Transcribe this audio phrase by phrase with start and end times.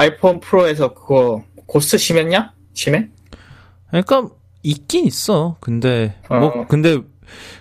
[0.00, 2.52] 아이폰 프로에서 그거 고스트 심했냐?
[2.74, 3.08] 심해?
[3.88, 4.28] 그러니까
[4.62, 5.56] 있긴 있어.
[5.60, 6.38] 근데 어.
[6.38, 6.98] 뭐 근데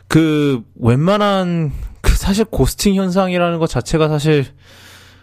[0.10, 1.72] 그 웬만한
[2.02, 4.46] 그 사실 고스팅 현상이라는 것 자체가 사실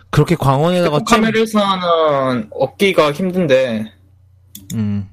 [0.08, 3.92] 그렇게 광원에다가 잼- 카메라에서는 얻기가 힘든데
[4.74, 5.08] 음.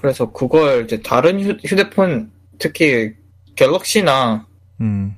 [0.00, 3.12] 그래서 그걸 이제 다른 휴, 휴대폰 특히
[3.56, 4.46] 갤럭시나
[4.82, 5.16] 음.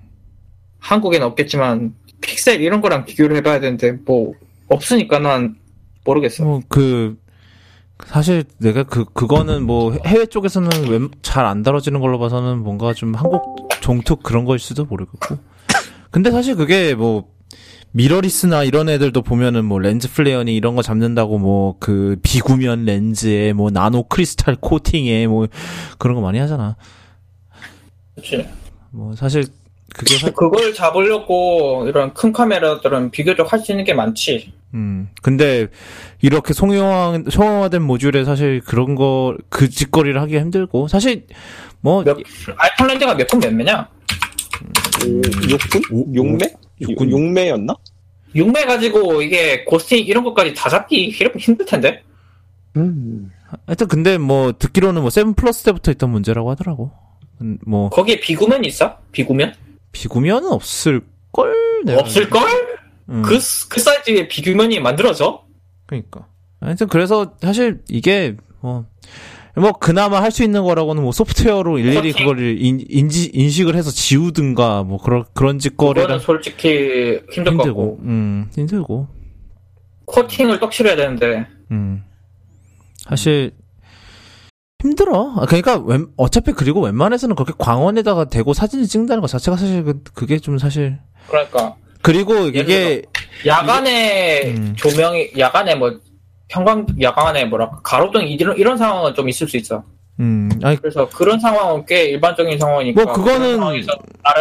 [0.79, 4.33] 한국에는 없겠지만 픽셀 이런 거랑 비교를 해봐야 되는데 뭐
[4.69, 5.57] 없으니까 난
[6.09, 6.45] 모르겠어.
[6.45, 7.17] 뭐그
[8.07, 13.69] 사실 내가 그 그거는 뭐 해외 쪽에서는 잘 안 다뤄지는 걸로 봐서는 뭔가 좀 한국
[13.81, 15.37] 종특 그런 거일 수도 모르겠고.
[16.11, 17.29] 근데 사실 그게 뭐
[17.93, 23.71] mirrorless나 이런 애들도 보면은 뭐 렌즈 flare니 이런 거 잡는다고 뭐 그 비구면 렌즈에 뭐
[23.71, 25.47] 나노 크리스탈 코팅에 뭐
[25.99, 26.77] 그런 거 많이 하잖아.
[28.15, 28.47] 그치.
[28.91, 29.45] 뭐 사실
[29.95, 34.53] 그게 사- 그걸 잡으려고 이런 큰 카메라들은 비교적 할 수 있는 게 많지.
[34.75, 35.09] 음.
[35.23, 35.69] 근데
[36.21, 41.27] 이렇게 송영화 송영화된 모듈에 사실 그런 거 그 짓거리를 하기가 힘들고 사실
[41.81, 42.17] 뭐 몇,
[42.87, 43.89] 렌즈가 몇 분 몇 매냐?
[45.01, 45.93] 6분?
[45.93, 46.55] 오- 6매?
[46.81, 47.09] 육군.
[47.11, 47.77] 6매였나?
[48.35, 52.03] 6매 가지고 이게 고스팅 이런 것까지 다 잡기 힘- 힘들 텐데?
[52.77, 53.31] 음.
[53.67, 56.93] 하여튼 근데 뭐 듣기로는 뭐 seven plus 때부터 있던 문제라고 하더라고.
[57.41, 58.99] 음, 뭐 거기에 비구면 있어?
[59.13, 59.55] 비구면?
[59.93, 61.01] 비구면은 없을
[61.33, 61.55] 걸.
[61.89, 62.43] 없을 걸?
[63.09, 65.45] 음, 그, 그 사이즈의 비구면이 만들어져?
[65.87, 66.27] 그러니까.
[66.61, 68.85] 하여튼 그래서 사실 이게 뭐.
[69.57, 72.15] 뭐 그나마 할 수 있는 거라고는 뭐 소프트웨어로 일일이
[72.61, 77.99] 인, 인지 인식을 해서 지우든가 뭐 그런 그런 짓거리라 솔직히 힘들 것 힘들고 같고.
[78.03, 79.09] 음 힘들고
[80.05, 81.49] 코팅을 떡칠해야 되는데.
[81.73, 82.05] 음
[83.09, 83.51] 사실
[84.81, 89.83] 힘들어 아, 그러니까 웬, 어차피 그리고 웬만해서는 그렇게 광원에다가 대고 사진을 찍는다는 것 자체가 사실
[89.83, 91.75] 그, 그게 좀 사실 그러니까.
[92.09, 93.03] 그리고 이게
[93.45, 94.75] 야간에 음.
[94.77, 95.93] 조명이, 야간에 뭐,
[96.49, 99.85] 형광, 야간에 뭐랄까, 가로등 이런, 이런 상황은 좀 있을 수 있어.
[100.21, 103.05] 음 아니 그래서 그런 상황은 꽤 일반적인 상황이니까.
[103.05, 103.61] 뭐 그거는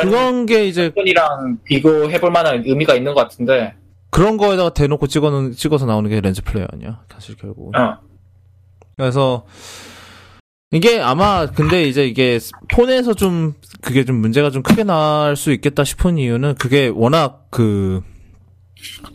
[0.02, 3.74] 그런 게 이제 이랑 비교해 볼 만한 의미가 있는 것 같은데.
[4.12, 7.98] 그런 거에다가 대놓고 찍어서 나오는 게 렌즈 플레이어 아니야 사실 결국 어.
[8.96, 9.46] 그래서
[10.72, 12.40] 이게 아마 근데 이제 이게
[12.74, 18.02] 폰에서 좀 그게 좀 문제가 좀 크게 날 수 있겠다 싶은 이유는 그게 워낙 그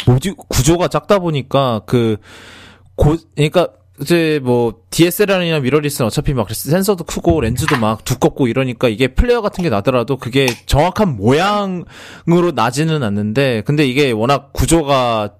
[0.06, 2.16] 뭐지 구조가 작다 보니까 그
[2.94, 3.68] 고 그러니까
[4.00, 9.62] 이제 뭐 DSLR이나 미러리스는 어차피 막 센서도 크고 렌즈도 막 두껍고 이러니까 이게 플레이어 같은
[9.64, 15.34] 게 나더라도 그게 정확한 모양으로 나지는 않는데 근데 이게 워낙 구조가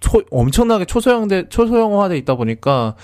[0.00, 2.94] 초, 엄청나게 초소형돼 초소형화돼 있다 보니까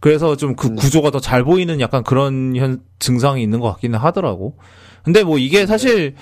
[0.00, 0.76] 그래서 좀그 음.
[0.76, 4.56] 구조가 더 잘 보이는 약간 그런 현 증상이 있는 것 같기는 하더라고.
[5.02, 6.14] 근데 뭐 이게 사실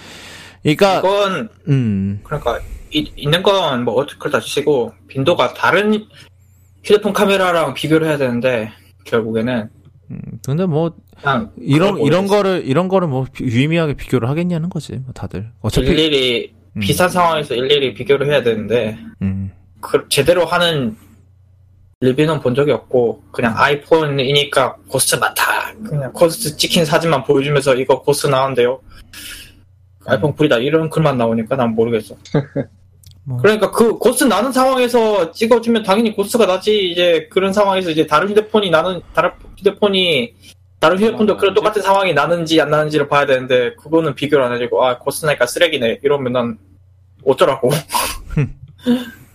[0.62, 2.59] 그러니까 이건, 음 그러니까,
[2.92, 6.04] 이- 있는 건 뭐 어떻게 다 치고, 빈도가 다른
[6.84, 8.70] 휴대폰 카메라랑 비교를 해야 되는데,
[9.04, 9.69] 결국에는.
[10.10, 12.26] 음, 근데 뭐 그냥 이런 이런.
[12.26, 17.09] 거를 이런 거를 뭐 비- 유의미하게 비교를 하겠냐는 거지 뭐 다들 어차피 일일이 음, 비싼
[17.09, 19.50] 상황에서 일일이 비교를 해야 되는데 음,
[19.81, 20.97] 그 제대로 하는
[22.06, 25.72] 리뷰는 본 적이 없고 그냥 아이폰이니까 ghost 많다.
[25.88, 26.12] 그냥.
[26.12, 28.80] ghost 찍힌 사진만 보여주면서 이거 ghost 나온대요.
[30.06, 30.58] 아이폰 구리다.
[30.58, 32.14] 이런 글만 나오니까 난 모르겠어.
[33.24, 33.38] 뭐.
[33.38, 36.90] 그러니까 그 ghost 나는 상황에서 찍어주면 당연히 ghost가 나지.
[36.90, 40.34] 이제 그런 상황에서 이제 다른 휴대폰이 나는 다른 휴대폰이
[40.78, 41.60] 다른 휴대폰도 아, 그런 이제?
[41.60, 46.00] 똑같은 상황이 나는지 안 나는지를 봐야 되는데 그거는 비교를 안 해주고 아 ghost 나니까 쓰레기네.
[46.04, 46.58] 이러면 난
[47.24, 47.70] 어쩌라고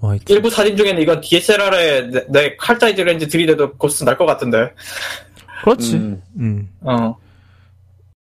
[0.00, 4.70] 뭐 일부 사진 중에는 이건 DSLR에 내, 내 칼사이즈 렌즈 들이대도 ghost 날것 같은데.
[5.62, 5.96] 그렇지.
[5.96, 6.22] 음.
[6.38, 6.68] 음.
[6.80, 7.14] 어.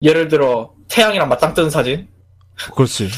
[0.02, 2.08] 예를 들어 태양이랑 맞짱 뜨는 사진?
[2.76, 3.10] 그렇지.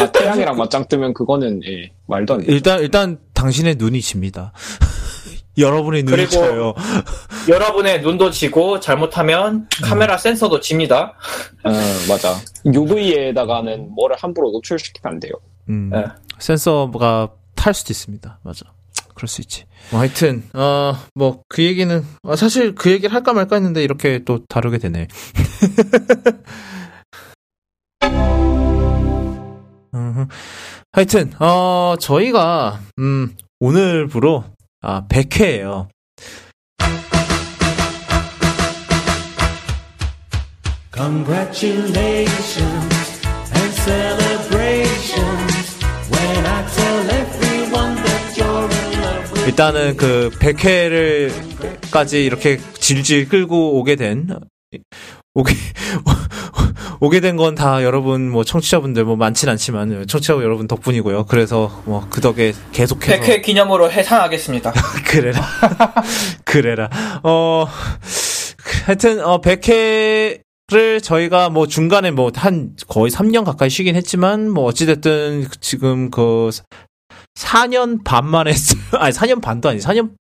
[0.00, 2.46] 아, 태양이랑 맞짱 뜨면 그거는, 예, 말도 안 돼.
[2.52, 4.52] 일단 일단 당신의 눈이 집니다.
[5.56, 6.74] 여러분의 눈이 져요.
[7.48, 11.14] 여러분의 눈도 지고 잘못하면 카메라 센서도 집니다.
[11.62, 11.70] 어,
[12.08, 12.36] 맞아.
[12.66, 15.32] UV에다가는 뭐를 함부로 노출시키면 안 돼요.
[15.68, 16.04] 음, 네.
[16.40, 17.30] 센서가
[17.64, 18.40] 탈 수도 있습니다.
[18.42, 18.66] 맞아.
[19.14, 19.64] 그럴 수 있지.
[19.90, 24.44] 뭐 하여튼 어 뭐 그 얘기는 아, 사실 그 얘기를 할까 말까 했는데 이렇게 또
[24.46, 25.08] 다루게 되네.
[30.92, 34.44] 하여튼 어 저희가 음 오늘부로
[34.82, 35.88] 아 100회예요.
[40.92, 43.20] Congratulations
[43.56, 43.74] and
[49.46, 54.28] 일단은 그 100회를까지 이렇게 질질 끌고 오게 된
[55.34, 55.54] 오게
[57.00, 61.26] 오게 된 건 다 여러분 뭐 청취자분들 뭐 많진 않지만 청취자 여러분 덕분이고요.
[61.26, 64.72] 그래서 뭐 그 덕에 계속해서 100회 기념으로 해산하겠습니다.
[65.06, 65.40] 그래라.
[66.44, 66.88] 그래라.
[67.22, 67.66] 어,
[68.86, 74.64] 하여튼, 어, 100회 를 저희가 뭐 중간에 뭐 한 거의 3년 가까이 쉬긴 했지만, 뭐
[74.64, 76.48] 어찌됐든 지금 그
[77.38, 78.80] 4년 반 만에 했어요.
[78.98, 80.12] 아니, 4년 반도 아니, 4년,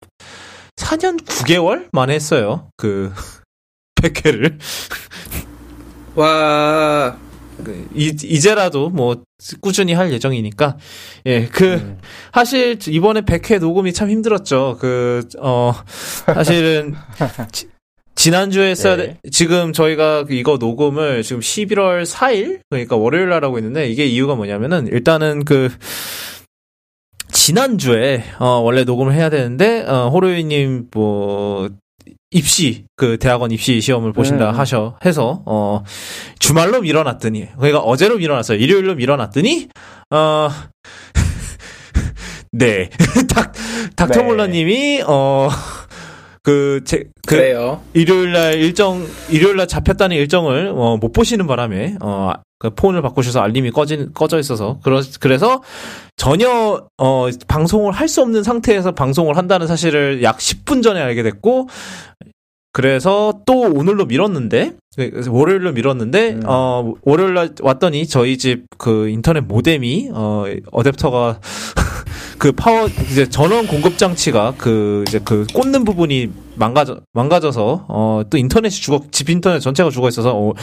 [0.78, 2.70] 4년 9개월 만에 했어요.
[2.78, 3.14] 그,
[4.02, 4.58] 100회를.
[6.16, 7.18] 와,
[7.64, 9.24] 그, 이, 이제라도 뭐
[9.62, 10.78] 꾸준히 할 예정이니까
[11.26, 11.98] 예그
[12.34, 15.74] 사실 이번에 100회 녹음이 참 힘들었죠 그 어
[16.34, 16.96] 사실은
[17.52, 17.70] 지,
[18.16, 23.88] 지난주에 했어야 돼 지금 저희가 이거 녹음을 지금 11월 4일 그러니까 월요일 날 하고 있는데
[23.88, 25.70] 이게 이유가 뭐냐면은 일단은 그
[27.44, 31.70] 지난주에 어 원래 녹음을 해야 되는데 어 호로이님 뭐
[32.32, 34.56] 입시 그 대학원 입시 시험을 보신다 음.
[34.56, 35.84] 하셔 해서 어
[36.40, 39.68] 주말로 밀어놨더니 그러니까 어제로 밀어놨어요 일요일로 밀어놨더니
[40.12, 40.50] 어
[42.54, 42.90] 네.
[43.34, 43.52] 닥,
[43.96, 45.50] 닥터몰라님이, 어,
[46.44, 47.82] 그, 제, 그, 그래요.
[47.96, 54.12] 일요일날 일정, 일요일날 잡혔다는 일정을, 어, 못 보시는 바람에, 어, 그 폰을 바꾸셔서 알림이 꺼진,
[54.14, 55.62] 꺼져 있어서, 그러, 그래서
[56.16, 61.68] 전혀, 어, 방송을 할 수 없는 상태에서 방송을 한다는 사실을 약 10분 전에 알게 됐고,
[62.72, 64.74] 그래서 또 오늘로 미뤘는데,
[65.30, 66.42] 월요일로 미뤘는데, 음.
[66.46, 71.38] 어, 월요일 날 왔더니 저희 집 그 인터넷 모뎀이, 어, 어댑터가
[72.40, 78.38] 그 파워 이제 전원 공급 장치가 그 이제 그 꽂는 부분이 망가져 망가져서 어 또
[78.38, 80.54] 인터넷이 죽어 집 인터넷 전체가 죽어 있어서 어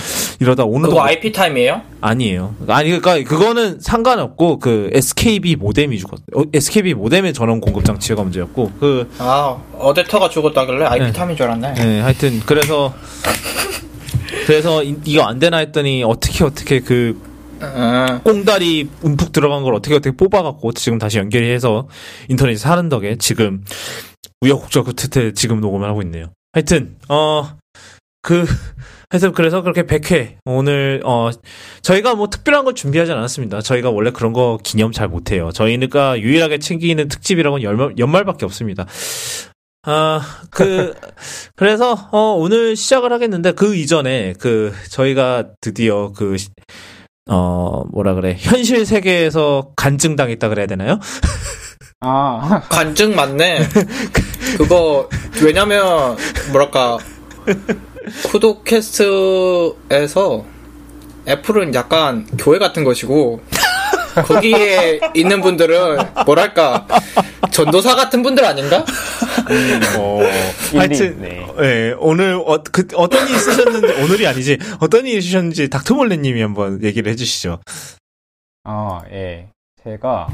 [0.40, 1.82] 이러다 오늘도 그거 ipTIME이에요?
[2.00, 2.54] 아니에요.
[2.69, 6.20] 아니 그러니까 그거는 상관없고 그 SKB 모뎀이 죽었.
[6.34, 11.12] 어, SKB 모뎀의 전원 공급 장치가 문제였고 그 아, 어댑터가 죽었다길래 IP 네.
[11.12, 11.75] 타임인 줄 알았네.
[11.75, 12.94] 네, 하여튼 그래서
[14.46, 17.20] 그래서 이- 이거 안 되나 했더니 어떻게 어떻게 그
[17.62, 21.88] 음, 꽁다리 움푹 들어간 걸 어떻게 어떻게 뽑아갖고 지금 다시 연결해서
[22.28, 23.62] 인터넷이 사는 덕에 지금
[24.40, 26.26] 우여곡절 끝에 지금 녹음을 하고 있네요.
[26.52, 27.56] 하여튼 어
[28.22, 28.44] 그
[29.08, 31.31] 하여튼 그래서 그렇게 100회 오늘 어
[31.81, 33.62] 저희가 뭐 특별한 걸 준비하지 않았습니다.
[33.62, 35.50] 저희가 원래 그런 거 기념 잘 못해요.
[35.52, 38.84] 저희가 유일하게 챙기는 특집이라고는 연말, 연말밖에 없습니다.
[39.84, 40.20] 아,
[40.50, 40.93] 그,
[41.56, 46.50] 그래서, 어, 오늘 시작을 하겠는데, 그 이전에, 그, 저희가 드디어 그, 시-
[47.31, 51.00] 어, 뭐라 그래, 현실 세계에서 간증당했다 그래야 되나요?
[52.02, 53.60] 아, 간증 맞네.
[54.56, 55.08] 그거,
[55.43, 56.17] 왜냐면,
[56.52, 56.99] 뭐랄까,
[58.31, 59.75] 쿠도캐스트에서
[61.29, 63.41] 애플은 약간 교회 같은 것이고,
[64.26, 66.87] 거기에 있는 분들은, 뭐랄까,
[67.50, 68.85] 전도사 같은 분들 아닌가?
[69.99, 70.20] 어,
[70.75, 71.46] 하여튼, 네.
[71.62, 77.11] 예, 오늘, 어, 그, 어떤 일이 있으셨는지, 오늘이 아니지, 어떤 일이 있으셨는지 닥터몰레님이 한번 얘기를
[77.12, 77.61] 해주시죠.
[78.64, 79.49] 아, 예.
[79.82, 80.29] 제가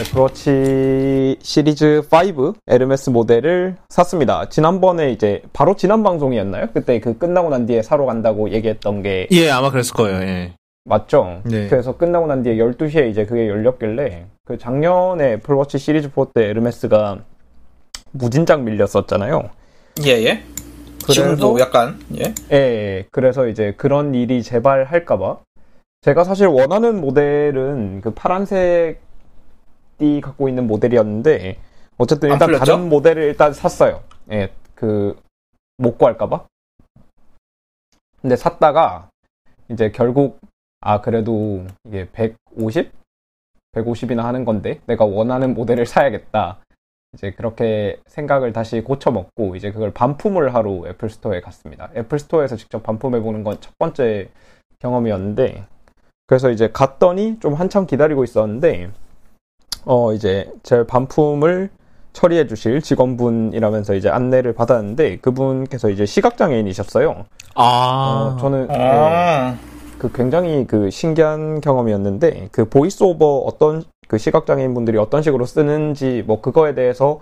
[0.00, 4.48] 애플워치 시리즈 5 에르메스 모델을 샀습니다.
[4.48, 6.68] 지난번에 이제 바로 지난 방송이었나요?
[6.72, 10.52] 그때 그 끝나고 난 뒤에 사러 간다고 얘기했던 게 예, 아마 그랬을 거예요, 예.
[10.84, 11.42] 맞죠?
[11.44, 11.66] 네.
[11.68, 17.18] 그래서 끝나고 난 뒤에 12시에 이제 그게 열렸길래 그 작년에 애플워치 시리즈 4 때 에르메스가
[18.12, 19.50] 무진장 밀렸었잖아요.
[20.06, 20.42] 예, 예.
[21.08, 22.34] 지금도 약간, 예.
[22.52, 23.06] 예, 예.
[23.10, 25.38] 그래서 이제 그런 일이 재발할까봐
[26.02, 29.07] 제가 사실 원하는 모델은 그 파란색
[29.98, 31.58] 띠 갖고 있는 모델이었는데
[31.98, 32.64] 어쨌든 안 일단 풀렸죠?
[32.64, 34.02] 다른 모델을 일단 샀어요.
[34.30, 36.46] 예, 그못 구할까봐.
[38.22, 39.10] 근데 샀다가
[39.68, 40.38] 이제 결국
[40.80, 42.90] 아 그래도 이게 150,
[43.72, 46.58] 150이나 하는 건데 내가 원하는 모델을 사야겠다.
[47.14, 51.90] 이제 그렇게 생각을 다시 고쳐먹고 이제 그걸 반품을 하러 애플 스토어에 갔습니다.
[51.96, 54.28] 애플 스토어에서 직접 반품해 보는 건 첫 번째
[54.80, 55.64] 경험이었는데
[56.26, 58.90] 그래서 이제 갔더니 좀 한참 기다리고 있었는데
[59.84, 61.70] 어 이제 제 반품을
[62.12, 67.26] 처리해 주실 직원분이라면서 이제 안내를 받았는데 그분께서 이제 시각장애인이셨어요.
[67.54, 69.56] 아, 어, 저는 네, 아,
[69.98, 76.40] 그 굉장히 그 신기한 경험이었는데 그 VoiceOver 어떤 그 시각장애인 분들이 어떤 식으로 쓰는지 뭐
[76.40, 77.20] 그거에 대해서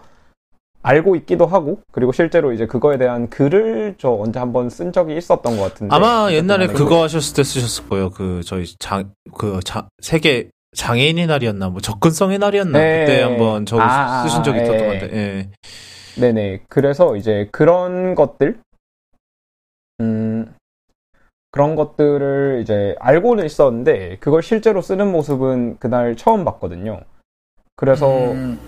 [0.83, 5.57] 알고 있기도 하고 그리고 실제로 이제 그거에 대한 글을 저 언제 한번 쓴 적이 있었던
[5.57, 8.11] 것 같은데 아마 옛날에 그거 하셨을 때 쓰셨을 거예요.
[8.11, 13.01] 그, 저희 장, 그, 자, 세계 장애인의 날이었나, 뭐, 접근성의 날이었나, 네.
[13.01, 14.87] 그때 한번 저거 아, 쓰신 적이 아, 있었던 예.
[14.87, 15.19] 것 같아요.
[15.19, 15.51] 예.
[16.21, 16.65] 네네.
[16.69, 18.59] 그래서 이제 그런 것들,
[20.01, 20.55] 음,
[21.51, 27.01] 그런 것들을 이제 알고는 있었는데, 그걸 실제로 쓰는 모습은 그날 처음 봤거든요.
[27.75, 28.59] 그래서 음,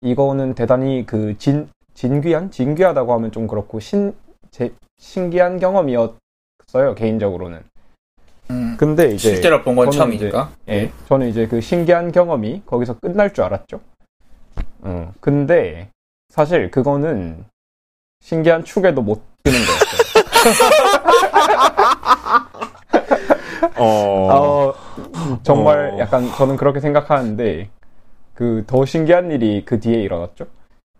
[0.00, 2.50] 이거는 대단히 그 진, 진귀한?
[2.50, 4.14] 진귀하다고 하면 좀 그렇고, 신,
[4.50, 6.94] 제, 신기한 경험이었어요.
[6.96, 7.62] 개인적으로는.
[8.50, 10.50] 음, 근데 이제 실제로 본 건 처음이니까.
[10.68, 13.80] 예, 저는 이제 그 신기한 경험이 거기서 끝날 줄 알았죠.
[14.80, 15.90] 어, 근데
[16.30, 17.44] 사실 그거는
[18.20, 20.48] 신기한 축에도 못 드는 거였어요.
[23.76, 24.28] 어.
[24.30, 24.74] 어,
[25.42, 25.98] 정말 어.
[25.98, 27.68] 약간 저는 그렇게 생각하는데
[28.34, 30.46] 그 더 신기한 일이 그 뒤에 일어났죠.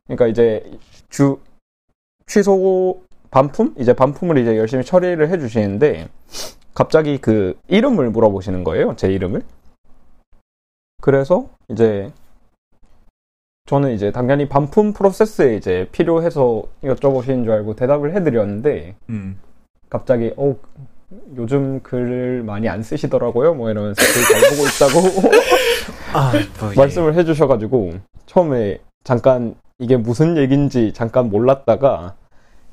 [0.06, 0.64] 그러니까 이제
[1.08, 1.38] 주
[2.26, 6.08] 취소 반품 이제 반품을 이제 열심히 처리를 해주시는데
[6.78, 8.94] 갑자기 그 이름을 물어보시는 거예요.
[8.94, 9.42] 제 이름을.
[11.00, 12.12] 그래서 이제
[13.66, 19.40] 저는 이제 당연히 반품 프로세스에 이제 필요해서 여쭤보시는 줄 알고 대답을 해드렸는데 음.
[19.90, 20.54] 갑자기 어
[21.36, 23.54] 요즘 글을 많이 안 쓰시더라고요.
[23.54, 25.28] 뭐 이러면서 글 잘 보고 있다고
[26.14, 26.76] 아, 뭐, 예.
[26.76, 27.94] 말씀을 해주셔가지고
[28.26, 32.14] 처음에 잠깐 이게 무슨 얘긴지 잠깐 몰랐다가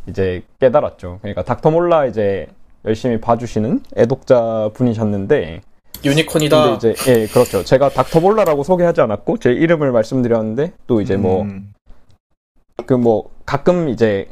[0.05, 1.17] 이제 깨달았죠.
[1.23, 2.49] 그러니까 닥터몰라 이제
[2.85, 5.61] 열심히 봐주시는 애독자 분이셨는데
[6.03, 6.77] 유니콘이다.
[6.77, 7.63] 근데 이제 예 그렇죠.
[7.63, 11.45] 제가 닥터몰라라고 소개하지 않았고 제 이름을 말씀드렸는데 또 이제 뭐
[12.85, 13.29] 그뭐 음.
[13.45, 14.27] 가끔 이제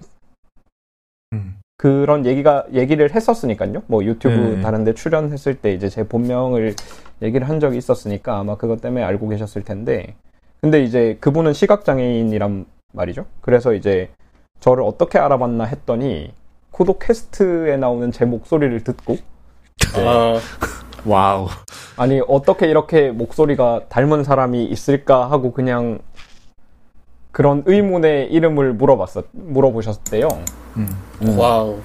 [1.34, 1.58] 음.
[1.78, 3.84] 그런 얘기가 얘기를 했었으니까요.
[3.88, 4.62] 뭐 유튜브 네.
[4.62, 6.76] 다른데 출연했을 때 이제 제 본명을
[7.22, 10.16] 얘기를 한 적이 있었으니까 아마 그것 때문에 알고 계셨을 텐데.
[10.62, 13.26] 근데 이제 그분은 시각 장애인이란 말이죠.
[13.42, 14.10] 그래서 이제
[14.60, 16.32] 저를 어떻게 알아봤나 했더니
[16.74, 19.18] 코도캐스트에 나오는 제 목소리를 듣고
[19.96, 20.40] 아,
[21.06, 21.48] 와우.
[21.98, 26.00] 아니 어떻게 이렇게 목소리가 닮은 사람이 있을까 하고 그냥
[27.32, 30.28] 그런 의문의 이름을 물어봤었 물어보셨대요.
[30.78, 30.88] 음.
[31.22, 31.40] 음.
[31.40, 31.80] 와우.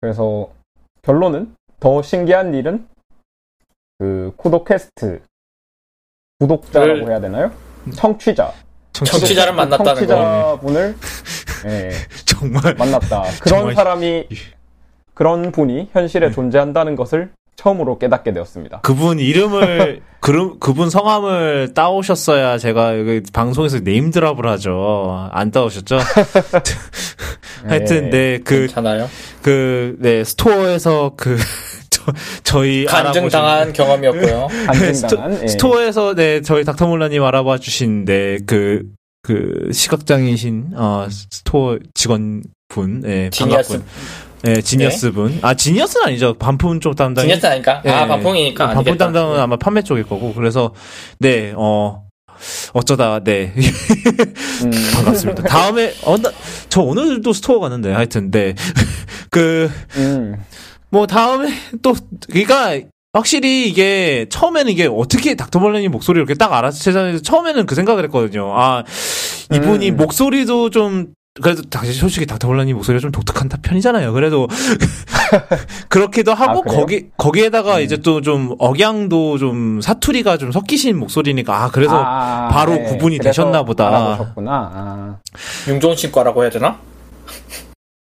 [0.00, 0.48] 그래서
[1.02, 2.86] 결론은 더 신기한 일은
[3.98, 5.22] 그 코도캐스트
[6.40, 7.50] 구독자라고 를- 해야 되나요?
[7.94, 8.52] 청취자.
[9.04, 10.14] 청취자 를 만났다는 거.
[10.14, 10.96] 청취자분을
[11.66, 11.90] 예,
[12.24, 13.22] 정말 만났다.
[13.40, 14.26] 그런 정말- 사람이
[15.14, 18.80] 그런 분이 현실에 존재한다는 것을 처음으로 깨닫게 되었습니다.
[18.82, 25.28] 그분 이름을 그, 그분 성함을 따오셨어야 제가 여기 방송에서 네임드랍을 하죠.
[25.32, 25.98] 안 따오셨죠?
[27.66, 28.36] 하여튼 예.
[28.38, 29.08] 네그 괜찮아요.
[29.42, 31.36] 그네 스토어에서 그
[31.90, 34.48] 저, 저희 간증당한 경험이었고요.
[34.66, 35.48] 간증당한 예.
[35.48, 38.82] 스토 어에서 네 저희 닥터몰라님 알아봐 주신 네그
[39.22, 43.82] 그 시각장애신 어 스토어 직원분 예 지니어스.
[44.46, 47.82] 예 지니어스 분 아 지니어스는 아니죠 반품 쪽 담당 지니어스 아니까?
[47.84, 48.66] 예, 아, 반품이니까.
[48.66, 49.04] 반품 아니겠다.
[49.06, 50.72] 담당은 아마 판매 쪽일 거고 그래서
[51.18, 52.04] 네 어
[52.72, 60.36] 어쩌다 네 음, 반갑습니다 다음에 어저 오늘도 스토어 갔는데 하여튼 네그 음,
[60.90, 61.48] 뭐 다음에
[61.82, 61.94] 또
[62.30, 62.80] 그러니까
[63.12, 68.52] 확실히 이게 처음에는 이게 어떻게 닥터벌렌이 목소리 이렇게 딱 알아서 세상에서 처음에는 그 생각을 했거든요.
[68.54, 68.84] 아
[69.52, 69.96] 이분이 음.
[69.96, 71.08] 목소리도 좀
[71.40, 74.12] 그래도 다시 솔직히 닥터벌렌이 목소리가 좀 독특한 편이잖아요.
[74.12, 74.46] 그래도
[75.88, 76.74] 그렇기도 하고 아?
[76.74, 77.82] 거기 거기에다가 음.
[77.82, 82.82] 이제 또 좀 억양도 좀 사투리가 좀 섞이신 목소리니까 아 그래서 아, 바로 네.
[82.84, 84.32] 구분이 그래서 되셨나 보다.
[84.36, 85.18] 아.
[85.68, 86.78] 융종신 과라고 해야 되나?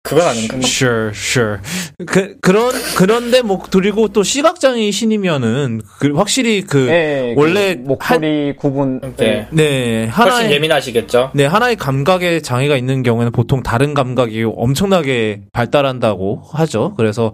[0.04, 0.58] 그건 아닌가?
[0.58, 1.60] sure, sure.
[2.08, 8.56] 그, 그런, 그런데 뭐, 그리고 또 시각장애 신이면은, 그, 확실히 그, 예, 원래 그 목소리
[8.58, 9.48] 구분 네.
[9.52, 11.32] 네, 하나의, 예민하시겠죠?
[11.36, 16.94] 네, 하나의 감각에 장애가 있는 경우에는 보통 다른 감각이 엄청나게 발달한다고 하죠.
[16.98, 17.34] 그래서,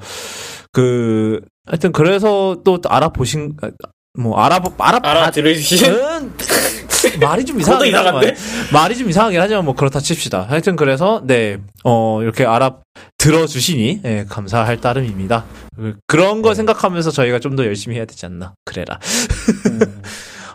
[0.73, 3.55] 그, 하여튼, 그래서 또 알아보신,
[4.19, 5.93] 뭐, 알아보, 알아, 알아들으신?
[7.05, 8.35] 음, 말이 좀 이상하긴 이상한데?
[8.73, 10.47] 말이 좀 이상하긴 하지만 뭐 그렇다 칩시다.
[10.49, 12.77] 하여튼 그래서 네, 어 이렇게 알아
[13.17, 15.45] 들어주시니 예, 감사할 따름입니다.
[15.75, 16.55] 그- 그런 거 네.
[16.55, 18.53] 생각하면서 저희가 좀 더 열심히 해야 되지 않나.
[18.65, 18.99] 그래라.
[19.67, 20.01] 음,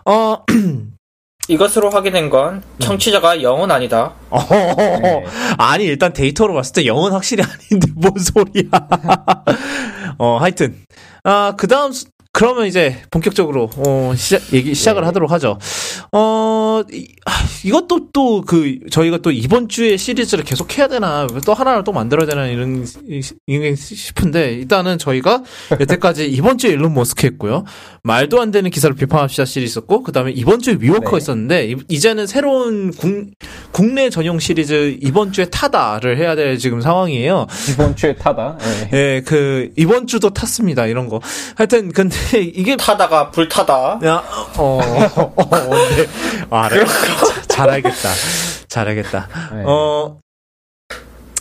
[0.07, 0.45] 어,
[1.49, 4.13] 이것으로 확인된 건 청취자가 영은 아니다.
[4.31, 5.25] 네.
[5.59, 8.71] 아니 일단 데이터로 봤을 때 영은 확실히 아닌데 뭔 소리야.
[10.19, 10.77] 어 하여튼
[11.25, 15.07] 아 그 다음 수- 그러면 이제 본격적으로 어 시작 얘기 시작을 네.
[15.07, 15.59] 하도록 하죠.
[16.13, 17.31] 어 이, 아,
[17.63, 22.27] 이것도 또 그 저희가 또 이번 주에 시리즈를 계속 해야 되나 또 하나를 또 만들어야
[22.27, 22.87] 되나 이런
[23.47, 25.43] 이런 싶은데 일단은 저희가
[25.79, 27.65] 여태까지 이번 주에 일론 머스크 했고요.
[28.03, 31.17] 말도 안 되는 기사를 비판합시다 시리즈 있었고 그다음에 이번 주에 위워커 네.
[31.19, 33.31] 있었는데 이- 이제는 새로운 국,
[33.71, 37.47] 국내 전용 시리즈 이번 주에 타다를 해야 될 지금 상황이에요.
[37.73, 38.59] 이번 주에 타다.
[38.93, 38.97] 예.
[39.17, 40.87] 예, 그 이번 주도 탔습니다.
[40.87, 41.21] 이런 거.
[41.57, 42.17] 하여튼 근데
[42.55, 44.01] 이게 타다가 불 타다.
[44.05, 44.23] 야,
[44.57, 44.81] 어,
[45.17, 45.47] 어, 어,
[45.97, 46.07] 네.
[46.51, 46.85] 아, 알아.
[46.85, 48.09] 자- 잘 알겠다.
[48.69, 49.29] 잘 알겠다.
[49.55, 49.63] 네.
[49.67, 50.19] 어,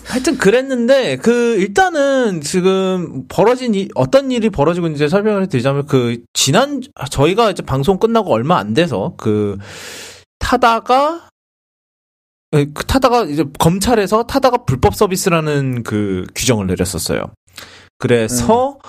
[0.06, 6.82] 하여튼 그랬는데 그 일단은 지금 벌어진 이, 어떤 일이 벌어지고 있는지 설명을 드리자면 그 지난
[7.10, 9.58] 저희가 이제 방송 끝나고 얼마 안 돼서 그
[10.40, 11.30] 타다가
[12.54, 17.32] 에, 그 타다가 이제 검찰에서 타다가 불법 서비스라는 그 규정을 내렸었어요.
[17.98, 18.80] 그래서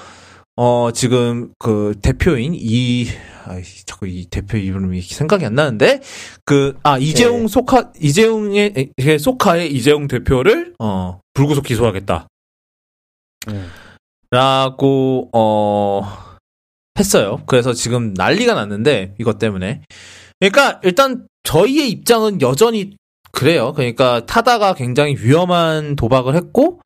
[0.57, 3.07] 어 지금 그 대표인 이
[3.47, 6.01] 아이 자꾸 이 대표 이름이 생각이 안 나는데
[6.45, 7.49] 그 아 이재용 네.
[7.49, 12.29] 소카 이재용의 소카의 이재용 대표를 어 불구속 기소하겠다.
[13.49, 13.71] 음.
[14.31, 16.03] 라고 어
[16.99, 17.43] 했어요.
[17.47, 19.83] 그래서 지금 난리가 났는데 이것 때문에.
[20.39, 22.97] 그러니까 일단 저희의 입장은 여전히
[23.31, 23.73] 그래요.
[23.73, 26.81] 그러니까 타다가 굉장히 위험한 도박을 했고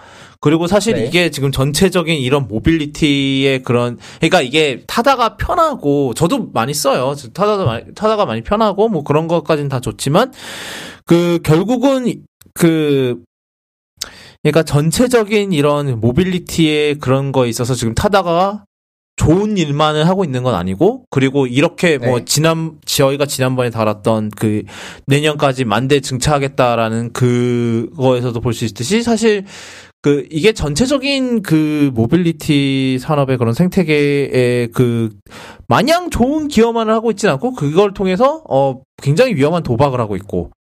[0.47, 1.05] 그리고 사실 네.
[1.05, 7.17] 이게 지금 전체적인 이런 모빌리티의 그런 그러니까 이게 타다가 편하고 저도 많이 써요.
[7.35, 10.33] 타다가 많이, 타다가 많이 편하고 뭐 그런 것까지는 다 좋지만
[11.05, 12.23] 그 결국은
[12.55, 13.25] 그
[14.45, 18.67] 그러니까 전체적인 이런 모빌리티의 그런 거에 있어서 지금 타다가
[19.17, 22.25] 좋은 일만을 하고 있는 건 아니고 그리고 이렇게 뭐 네.
[22.25, 24.63] 지난 저희가 지난번에 다뤘던 그
[25.07, 29.45] 내년까지 만대 증차하겠다라는 그거에서도 볼 수 있듯이 사실
[30.07, 35.11] 그 이게 전체적인 그 모빌리티 산업의 그런 생태계에 그
[35.67, 40.53] 마냥 좋은 기여만을 하고 있진 않고 그걸 통해서 어 굉장히 위험한 도박을 하고 있고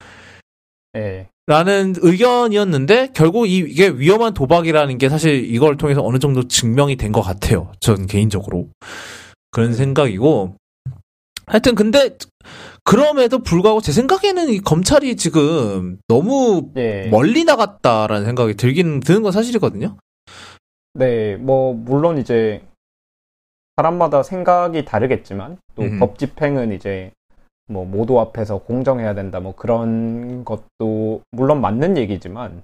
[0.96, 1.28] 예.
[1.46, 7.12] 라는 의견이었는데 결국 이- 이게 위험한 도박이라는 게 사실 이걸 통해서 어느 정도 증명이 된
[7.12, 7.70] 것 같아요.
[7.78, 8.66] 전 개인적으로
[9.52, 10.56] 그런 생각이고
[11.46, 12.16] 하여튼 근데
[12.86, 17.08] 그럼에도 불구하고 제 생각에는 이 검찰이 지금 너무 예.
[17.08, 19.96] 멀리 나갔다라는 생각이 들긴 드는 건 사실이거든요.
[20.94, 22.62] 네, 뭐 물론 이제
[23.76, 25.98] 사람마다 생각이 다르겠지만 또 음.
[25.98, 27.10] 법 집행은 이제
[27.68, 32.62] 뭐 모두 앞에서 공정해야 된다 뭐 그런 것도 물론 맞는 얘기지만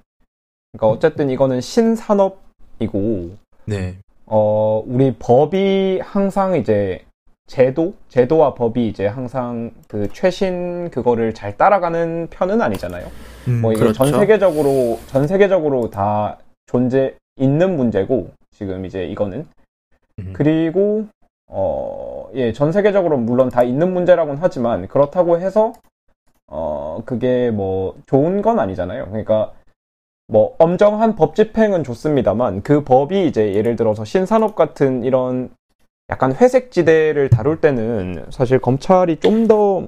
[0.70, 3.36] 그러니까 어쨌든 이거는 신산업이고
[3.66, 3.98] 네.
[4.26, 7.04] 어 우리 법이 항상 이제
[7.46, 13.06] 제도 제도와 법이 이제 항상 그 최신 그거를 잘 따라가는 편은 아니잖아요.
[13.48, 14.04] 음, 뭐 이게 그렇죠.
[14.04, 19.46] 전 세계적으로 전 세계적으로 다 존재 있는 문제고 지금 이제 이거는
[20.20, 20.32] 음.
[20.32, 21.06] 그리고
[21.48, 25.72] 어, 예, 전 세계적으로 물론 다 있는 문제라고는 하지만 그렇다고 해서
[26.46, 29.06] 어, 그게 뭐 좋은 건 아니잖아요.
[29.06, 29.52] 그러니까
[30.28, 35.50] 뭐 엄정한 법 집행은 좋습니다만 그 법이 이제 예를 들어서 신산업 같은 이런
[36.10, 39.86] 약간 회색 지대를 다룰 때는 사실 검찰이 좀더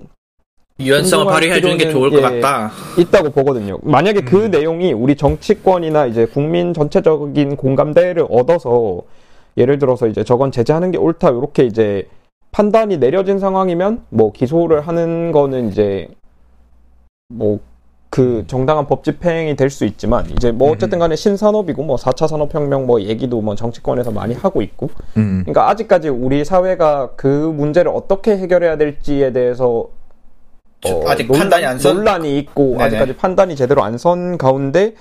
[0.81, 2.40] 유연성을 발휘해 주는 게 좋을 것 예.
[2.40, 2.72] 같다.
[2.98, 3.79] 있다고 보거든요.
[3.83, 4.50] 만약에 그 음.
[4.50, 9.03] 내용이 우리 정치권이나 이제 국민 전체적인 공감대를 얻어서
[9.57, 12.09] 예를 들어서 이제 저건 제재하는 게 옳다 이렇게 이제
[12.50, 16.09] 판단이 내려진 상황이면 뭐 기소를 하는 거는 이제
[17.29, 17.61] 뭐
[18.14, 22.87] 그 정당한 법 집행이 될 수 있지만 이제 뭐 어쨌든 간에 신산업이고 뭐 4차 산업혁명
[22.87, 25.40] 뭐 얘기도 뭐 정치권에서 많이 하고 있고 음.
[25.44, 29.88] 그러니까 아직까지 우리 사회가 그 문제를 어떻게 해결해야 될지에 대해서
[30.87, 32.85] 어, 아직 판단이 안 선- 논란이 있고 네네.
[32.85, 34.94] 아직까지 판단이 제대로 안 선 가운데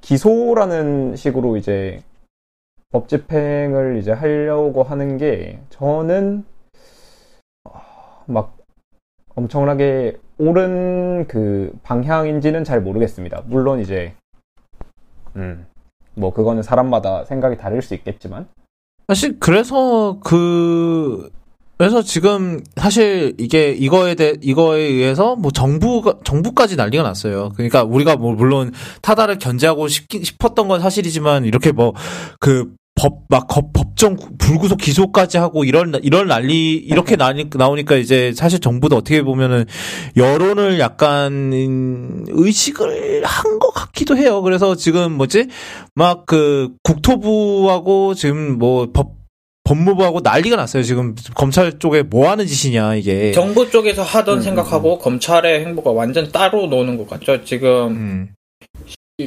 [0.00, 2.02] 기소라는 식으로 이제
[2.90, 6.44] 법 집행을 이제 하려고 하는 게 저는
[7.64, 7.80] 어,
[8.26, 8.56] 막
[9.36, 13.42] 엄청나게 옳은 그 방향인지는 잘 모르겠습니다.
[13.46, 14.14] 물론 이제
[15.36, 15.66] 음.
[16.14, 18.48] 뭐 그거는 사람마다 생각이 다를 수 있겠지만
[19.06, 21.30] 사실 그래서 그
[21.78, 27.50] 그래서 지금 사실 이게 이거에 대해 이거에 의해서 뭐 정부가 정부까지 난리가 났어요.
[27.54, 31.92] 그러니까 우리가 뭐 물론 타다를 견제하고 싶, 싶었던 건 사실이지만 이렇게 뭐
[32.40, 38.96] 그 법막 법정 불구속 기소까지 하고 이런 이런 난리 이렇게 나니, 나오니까 이제 사실 정부도
[38.96, 39.66] 어떻게 보면은
[40.16, 44.42] 여론을 약간 음, 의식을 한 것 같기도 해요.
[44.42, 45.46] 그래서 지금 뭐지
[45.94, 49.16] 막 그 국토부하고 지금 뭐법
[49.64, 50.82] 법무부하고 난리가 났어요.
[50.82, 53.32] 지금 검찰 쪽에 뭐 하는 짓이냐 이게.
[53.32, 57.44] 정부 쪽에서 하던 음, 생각하고 검찰의 행보가 완전 따로 노는 것 같죠.
[57.44, 58.28] 지금 음,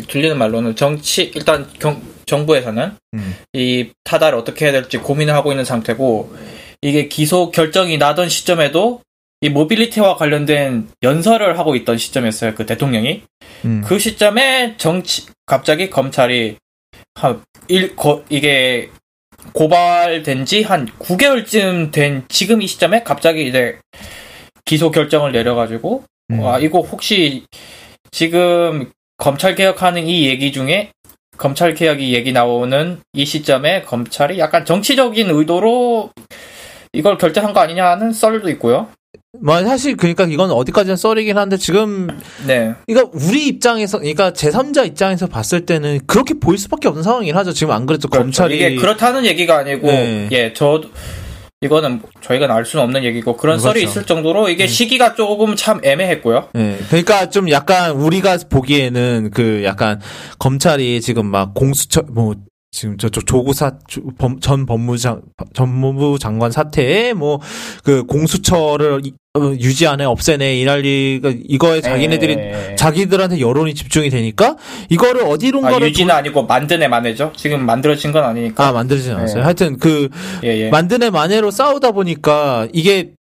[0.08, 3.36] 들리는 말로는 정치 일단 경- 정부에서는 음.
[3.54, 6.36] 이 타다를 어떻게 해야 될지 고민을 하고 있는 상태고
[6.82, 9.02] 이게 기소 결정이 나던 시점에도
[9.42, 12.54] 이 모빌리티와 관련된 연설을 하고 있던 시점이었어요.
[12.56, 13.24] 그 대통령이
[13.66, 13.84] 음.
[13.86, 16.58] 그 시점에 정치 갑자기 검찰이
[17.16, 18.90] 한 일, 거, 이게
[19.54, 23.80] 고발된 지 한 9개월쯤 된 지금 이 시점에 갑자기 이제
[24.66, 26.40] 기소 결정을 내려가지고 음.
[26.40, 27.46] 와 이거 혹시
[28.12, 30.92] 지금 검찰 개혁하는 이 얘기 중에
[31.38, 36.12] 검찰 개혁이 얘기 나오는 이 시점에 검찰이 약간 정치적인 의도로
[36.94, 38.90] 이걸 결정한 거 아니냐는 썰도 있고요.
[39.40, 42.08] 뭐 사실 그러니까 이건 어디까지나 썰이긴 한데 지금
[42.46, 42.74] 네.
[42.86, 47.54] 그러니까 우리 입장에서 그러니까 제3자 입장에서 봤을 때는 그렇게 보일 수밖에 없는 상황이긴 하죠.
[47.54, 48.74] 지금 안 그래도 검찰이 그렇죠.
[48.74, 50.28] 이게 그렇다는 얘기가 아니고 네.
[50.32, 50.90] 예 저도
[51.64, 53.74] 이거는 저희가 알 수는 없는 얘기고 그런 그렇죠.
[53.80, 56.50] 썰이 있을 정도로 이게 시기가 조금 참 애매했고요.
[56.56, 56.78] 예.
[56.88, 60.02] 그러니까 좀 약간 우리가 보기에는 그 약간
[60.40, 62.34] 검찰이 지금 막 공수처 뭐
[62.74, 63.74] 지금 저쪽 조구사
[64.40, 65.22] 전 법무장
[65.54, 67.40] 전무부 장관 사태에 뭐
[67.84, 72.76] 그 공수처를 이- 어, 유지하네 없애네 이랄 리가 이거에 자기네들이 예.
[72.78, 74.56] 자기들한테 여론이 집중이 되니까
[74.90, 77.32] 이거를 아, 어디론가를 유지는 아니고 만드네 만해죠.
[77.36, 78.68] 지금 만들어진 건 아니니까.
[78.68, 79.40] 아 만들어지진 않았어요.
[79.40, 79.44] 예.
[79.44, 80.10] 하여튼 그
[80.44, 80.70] 예, 예.
[80.70, 83.12] 만드네 만해로 싸우다 보니까 이게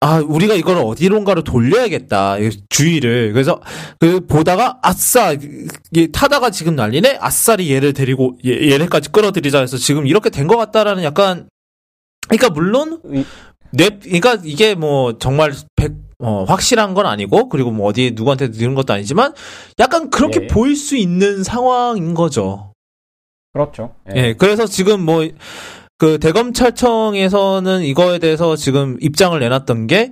[0.00, 3.60] 아 우리가 이걸 어디론가로 돌려야겠다 이 주의를 그래서
[4.00, 10.06] 그 보다가 아싸 이게 타다가 지금 난리네 아싸리 얘를 데리고 얘, 얘네까지 끌어들이자 해서 지금
[10.06, 11.48] 이렇게 된 것 같다라는 약간
[12.28, 13.24] 그러니까 물론 의-
[13.72, 18.74] 뇌 그러니까 이게 뭐 정말 백 어, 확실한 건 아니고 그리고 뭐 어디 누구한테 들은
[18.74, 19.34] 것도 아니지만
[19.78, 20.46] 약간 그렇게 예.
[20.46, 22.72] 보일 수 있는 상황인 거죠.
[23.52, 23.94] 그렇죠.
[24.14, 25.26] 예, 그래서 지금 뭐,
[25.98, 30.10] 그 대검찰청에서는 이거에 대해서 지금 입장을 내놨던 게,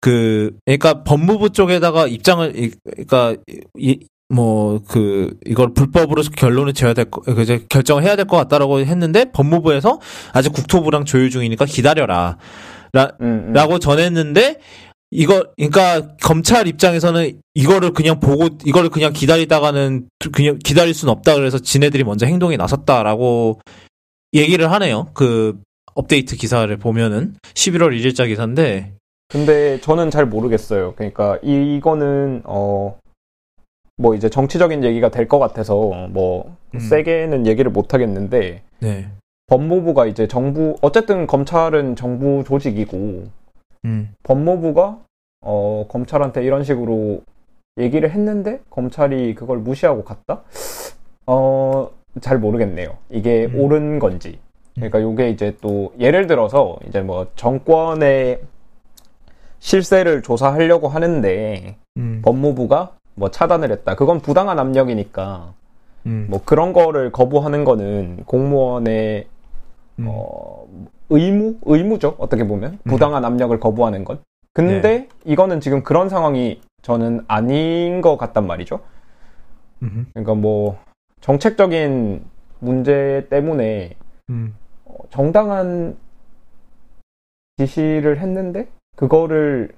[0.00, 3.34] 그, 그러니까 법무부 쪽에다가 입장을, 이- 그러니까,
[3.78, 8.36] 이, 뭐, 그, 이걸 불법으로 결론을 지어야 될 거, 그, 이제 결정을 해야 될 것
[8.36, 10.00] 같다라고 했는데, 법무부에서
[10.32, 12.36] 아직 국토부랑 조율 중이니까 기다려라.
[12.92, 13.52] 라, 음, 음.
[13.52, 14.58] 라고 전했는데
[15.10, 21.58] 이거 그러니까 검찰 입장에서는 이거를 그냥 보고 이거를 그냥 기다리다가는 그냥 기다릴 수는 없다 그래서
[21.58, 23.58] 지네들이 먼저 행동에 나섰다라고
[24.34, 25.08] 얘기를 하네요.
[25.14, 25.60] 그
[25.94, 28.92] 업데이트 기사를 보면은 11월 1일자 기사인데
[29.28, 30.94] 근데 저는 잘 모르겠어요.
[30.94, 32.98] 그러니까 이, 이거는 어.
[33.96, 36.80] 뭐 이제 정치적인 얘기가 될 것 같아서 뭐 음.
[36.80, 39.08] 세게는 얘기를 못 하겠는데 네.
[39.46, 43.28] 법무부가 이제 정부 어쨌든 검찰은 정부 조직이고
[43.84, 44.12] 음.
[44.24, 44.98] 법무부가
[45.42, 47.22] 어 검찰한테 이런 식으로
[47.78, 50.42] 얘기를 했는데 검찰이 그걸 무시하고 갔다?
[51.26, 51.88] 어
[52.20, 52.96] 잘 모르겠네요.
[53.10, 53.60] 이게 음.
[53.60, 54.38] 옳은 건지.
[54.74, 58.40] 그러니까 요게 이제 또 예를 들어서 이제 뭐 정권의
[59.60, 62.20] 실세를 조사하려고 하는데 음.
[62.24, 63.94] 법무부가 뭐 차단을 했다.
[63.94, 65.52] 그건 부당한 압력이니까
[66.06, 66.26] 음.
[66.28, 69.26] 뭐 그런 거를 거부하는 거는 공무원의
[70.00, 70.06] 음.
[70.08, 70.66] 어,
[71.08, 71.56] 의무?
[71.64, 72.16] 의무죠.
[72.18, 72.72] 어떻게 보면.
[72.72, 72.78] 음.
[72.90, 74.18] 부당한 압력을 거부하는 건.
[74.52, 75.08] 근데 네.
[75.24, 78.80] 이거는 지금 그런 상황이 저는 아닌 것 같단 말이죠.
[79.82, 80.06] 음.
[80.12, 80.78] 그러니까 뭐
[81.24, 82.22] 정책적인
[82.58, 83.94] 문제 때문에
[84.28, 84.54] 음.
[84.84, 85.96] 어, 정당한
[87.56, 89.70] 지시를 했는데 그거를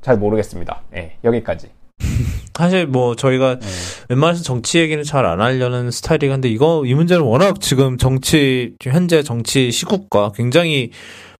[0.00, 0.80] 잘 모르겠습니다.
[0.96, 1.68] 예, 여기까지.
[2.56, 3.66] 사실 뭐 저희가 예.
[4.08, 9.22] 웬만해서 정치 얘기는 잘 안 하려는 스타일이긴 한데 이거 이 문제는 워낙 지금 정치 현재
[9.22, 10.92] 정치 시국과 굉장히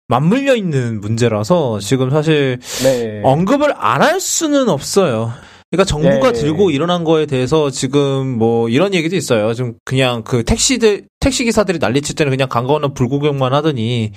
[0.09, 3.23] 맞물려 있는 문제라서 지금 사실 네.
[3.25, 5.33] 언급을 안 할 수는 없어요.
[5.73, 6.33] 그러니까 정부가 예.
[6.33, 9.55] 들고 일어난 거에 대해서 지금 뭐 이런 얘기도 있어요.
[9.55, 14.13] 지금 그냥 그 택시들 택시 기사들이 난리칠 때는 그냥 간 거는 불구경만 하더니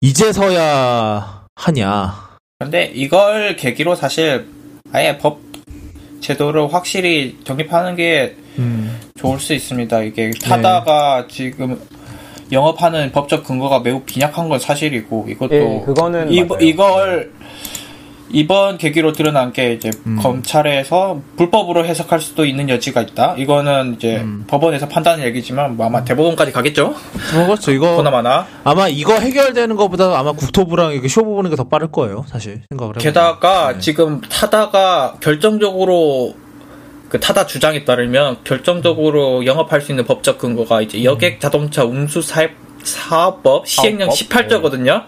[0.00, 2.14] 이제서야 하냐.
[2.60, 4.46] 근데 이걸 계기로 사실
[4.92, 5.40] 아예 법
[6.20, 9.00] 제도를 확실히 정립하는 게 음.
[9.16, 10.00] 좋을 수 있습니다.
[10.02, 11.80] 이게 타다가 지금
[12.52, 16.64] 영업하는 법적 근거가 매우 빈약한 건 사실이고 이것도 예, 그거는 이, 맞아요.
[16.64, 17.32] 이걸
[18.30, 20.18] 이번 계기로 드러난 게 이제 음.
[20.20, 23.34] 검찰에서 불법으로 해석할 수도 있는 여지가 있다.
[23.38, 24.44] 이거는 이제 음.
[24.48, 26.94] 법원에서 판단하는 얘기지만 뭐 아마 대법원까지 가겠죠.
[27.34, 27.72] 뭐 그렇죠.
[27.72, 28.46] 이거 보나마나.
[28.64, 32.24] 아마 이거 해결되는 것보다 아마 국토부랑 이렇게 쇼부 보는 게 더 빠를 거예요.
[32.28, 32.94] 사실 생각을.
[32.94, 33.78] 게다가 네.
[33.80, 36.34] 지금 타다가 결정적으로
[37.08, 42.50] 그 타다 주장에 따르면 결정적으로 영업할 수 있는 법적 근거가 이제 여객 자동차 운수 사업
[42.86, 44.46] 사업법 시행령 사업법?
[44.48, 45.04] 18조거든요.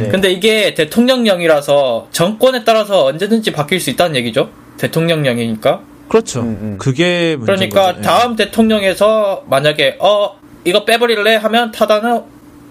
[0.00, 0.08] 네.
[0.08, 4.50] 근데 이게 대통령령이라서 정권에 따라서 언제든지 바뀔 수 있다는 얘기죠.
[4.78, 5.80] 대통령령이니까.
[6.08, 6.40] 그렇죠.
[6.40, 6.76] 음, 음.
[6.78, 7.98] 그게 문제인 그러니까 거죠.
[7.98, 8.02] 예.
[8.02, 12.22] 다음 대통령에서 만약에 어 이거 빼버릴래 하면 타다는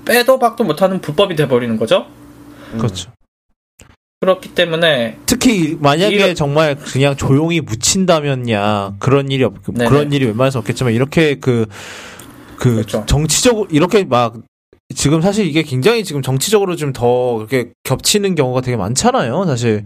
[0.05, 2.05] 빼도 박도 못하는 불법이 돼버리는 거죠.
[2.73, 2.77] 예.
[2.77, 3.09] 그렇죠.
[4.21, 9.89] 그렇기 때문에 특히 만약에 이런- 정말 그냥 조용히 묻힌다면야 그런 일이 없 네네.
[9.89, 11.67] 그런 일이 웬만해서 없겠지만 이렇게 그
[12.57, 13.03] 그 그렇죠.
[13.05, 14.35] 정치적으로 이렇게 막
[14.95, 19.45] 지금 사실 이게 굉장히 지금 정치적으로 좀 더 이렇게 겹치는 경우가 되게 많잖아요.
[19.45, 19.83] 사실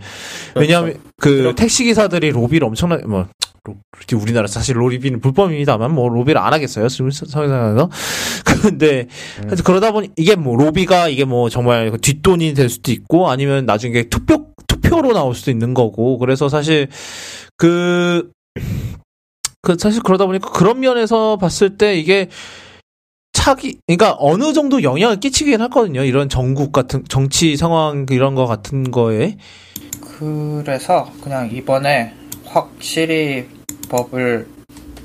[0.55, 1.55] 왜냐하면 그 그렇죠.
[1.55, 3.27] 택시 기사들이 로비를 엄청나게 뭐
[3.65, 3.75] 로-
[4.19, 7.89] 우리나라 사실 로비는 불법입니다만 뭐 로비를 안 하겠어요 지금 사회상에서
[8.61, 9.07] 근데
[9.41, 14.03] 그래서 그러다 보니 이게 뭐 로비가 이게 뭐 정말 뒷돈이 될 수도 있고 아니면 나중에
[14.03, 16.87] 투표 투표로 나올 수도 있는 거고 그래서 사실
[17.57, 18.31] 그,
[19.61, 22.29] 그 사실 그러다 보니까 그런 면에서 봤을 때 이게
[23.33, 26.03] 차기 그러니까 어느 정도 영향을 끼치긴 하거든요.
[26.03, 29.37] 이런 전국 같은 정치 상황 이런 거 같은 거에.
[30.01, 32.13] 그래서 그냥 이번에
[32.45, 33.47] 확실히
[33.89, 34.47] 법을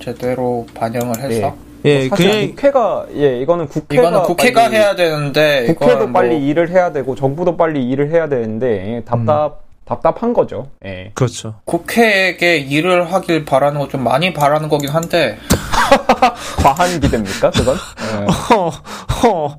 [0.01, 2.09] 제대로 반영을 해서 예.
[2.09, 6.49] 사실 그냥 국회가 예 이거는 국회가 이거는 국회가 빨리- 해야 되는데 국회도 이건 빨리 뭐
[6.49, 10.71] 일을 해야 되고 정부도 빨리 일을 해야 되는데 예, 답답 답답한 거죠.
[10.85, 11.11] 예.
[11.15, 15.39] 그렇죠 국회에게 일을 하길 바라는 거 좀 많이 바라는 거긴 한데
[16.63, 17.51] 과한 기대입니까?
[17.51, 17.77] 그건?
[18.21, 18.25] 예.
[18.27, 19.59] 허, 허,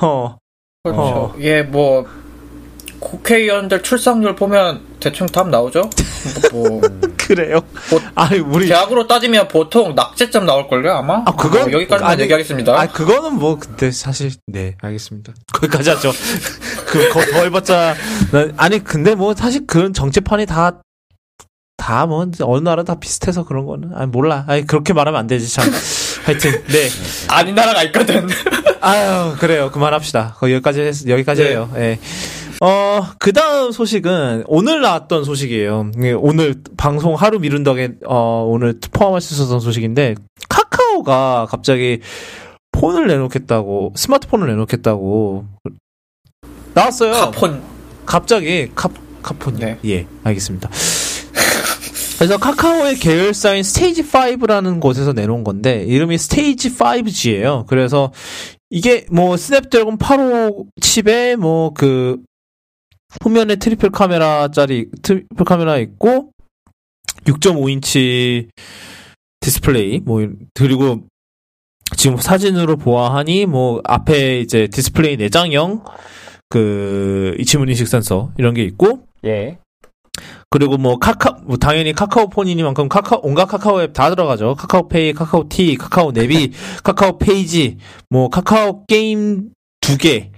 [0.00, 0.38] 허.
[0.82, 1.00] 그렇죠.
[1.02, 1.34] 어.
[1.40, 2.06] 예, 뭐
[2.98, 5.88] 국회의원들 출석률 보면 대충 답 나오죠.
[6.52, 6.80] 뭐
[7.16, 7.60] 그래요?
[7.90, 8.66] 뭐, 아니, 우리.
[8.68, 11.22] 대학으로 따지면 보통 낙제점 나올걸요 아마.
[11.26, 12.78] 아, 그건- 뭐 여기까지만 아니, 얘기하겠습니다.
[12.78, 15.32] 아, 그거는 뭐, 근데 사실, 네, 알겠습니다.
[15.54, 16.12] 거기까지 하죠.
[16.90, 17.94] 그, 거, 더 해봤자,
[18.32, 20.80] 난- 아니, 근데 뭐, 사실 그런 정치판이 다,
[21.76, 24.44] 다 뭐, 어느 나라 다 비슷해서 그런 거는, 아니, 몰라.
[24.48, 25.64] 아니, 그렇게 말하면 안 되지, 참.
[26.24, 26.88] 하여튼, 네.
[27.28, 28.28] 아닌 나라가 있거든.
[28.82, 29.70] 아유, 그래요.
[29.70, 30.36] 그만합시다.
[30.42, 31.50] 여기까지, 했, 여기까지 네.
[31.50, 31.70] 해요.
[31.76, 31.98] 예.
[32.62, 35.92] 어, 그 다음 소식은 오늘 나왔던 소식이에요.
[36.02, 40.14] 예, 오늘 방송 하루 미룬 덕에, 어, 오늘 포함할 수 있었던 소식인데,
[40.50, 42.00] 카카오가 갑자기
[42.72, 45.46] 폰을 내놓겠다고, 스마트폰을 내놓겠다고,
[46.74, 47.12] 나왔어요.
[47.12, 47.62] 카폰.
[48.06, 48.88] 갑자기, 카,
[49.22, 49.58] 카폰이.
[49.60, 49.78] 네.
[49.84, 50.68] 예, 알겠습니다.
[52.18, 57.66] 그래서 카카오의 계열사인 스테이지 5라는 곳에서 내놓은 건데, 이름이 스테이지 5G예요.
[57.66, 58.12] 그래서
[58.68, 62.18] 이게 뭐 스냅드래곤 845 칩에 뭐 그
[63.22, 66.30] 후면에 트리플 카메라짜리 트리플 카메라 있고
[67.24, 68.48] 6.5인치
[69.40, 71.02] 디스플레이 뭐 그리고
[71.96, 75.84] 지금 사진으로 보아하니 뭐 앞에 이제 디스플레이 내장형
[76.50, 79.56] 그 이 지문 인식 센서 이런 게 있고 예.
[80.50, 84.54] 그리고 뭐 카카 뭐 당연히 카카오폰이니만큼 카카오 온갖 카카오 앱 다 들어가죠.
[84.56, 86.52] 카카오페이, 카카오 T, 카카오 내비,
[86.84, 87.78] 카카오 페이지,
[88.10, 90.30] 뭐 카카오 게임 두 개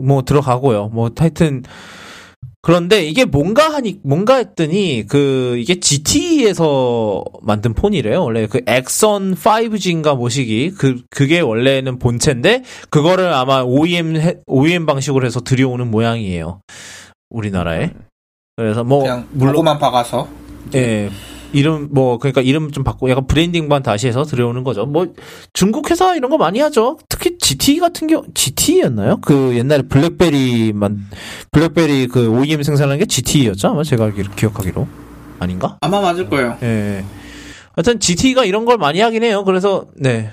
[0.00, 0.88] 뭐 들어가고요.
[0.88, 1.62] 뭐 하여튼
[2.62, 8.22] 그런데 이게 뭔가 하니 뭔가 했더니 그 이게 GT에서 만든 폰이래요.
[8.22, 15.24] 원래 그 엑선 5G인가 모시기 그 그게 원래는 본체인데 그거를 아마 OEM 해- OEM 방식으로
[15.26, 16.60] 해서 들여오는 모양이에요.
[17.30, 17.92] 우리나라에.
[18.56, 20.28] 그래서 뭐 물론 로고만 박아서.
[20.74, 21.10] 예.
[21.52, 24.86] 이름 뭐 그러니까 이름 좀 바꾸고 약간 브랜딩만 다시 해서 들여오는 거죠.
[24.86, 25.06] 뭐
[25.52, 26.98] 중국 회사 이런 거 많이 하죠.
[27.08, 29.16] 특히 GT 같은 경우 GT였나요?
[29.22, 31.08] 그 옛날에 블랙베리만
[31.50, 33.70] 블랙베리 그 OEM 생산하는 게 GT였죠.
[33.70, 34.86] 아마 제가 알기로 기억하기로
[35.40, 35.76] 아닌가?
[35.80, 36.56] 아마 맞을 거예요.
[36.62, 37.04] 예.
[37.74, 39.42] 하여튼 GT가 이런 걸 많이 하긴 해요.
[39.42, 40.30] 그래서 네.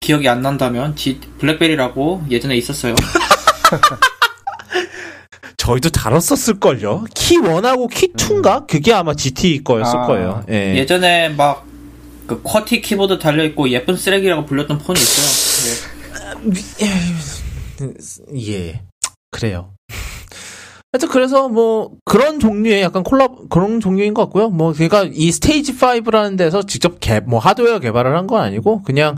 [0.00, 2.94] 기억이 안 난다면 지, 블랙베리라고 예전에 있었어요.
[5.56, 7.06] 저희도 다뤘었을 걸요.
[7.14, 8.66] 키 1하고 키 2인가?
[8.66, 10.44] 그게 아마 GT 거였을 아, 거예요.
[10.50, 10.76] 예.
[10.76, 11.64] 예전에 막
[12.26, 15.90] 그 쿼티 키보드 달려 있고 예쁜 쓰레기라고 불렸던 폰이 있어요.
[15.90, 15.93] 예.
[19.30, 19.70] 그래요.
[20.92, 24.48] 하여튼 그래서 뭐 그런 종류의 약간 콜라 그런 종류인 것 같고요.
[24.50, 29.16] 뭐 그러니까 이 스테이지 5라는 데서 직접 개, 뭐 하드웨어 개발을 한 건 아니고 그냥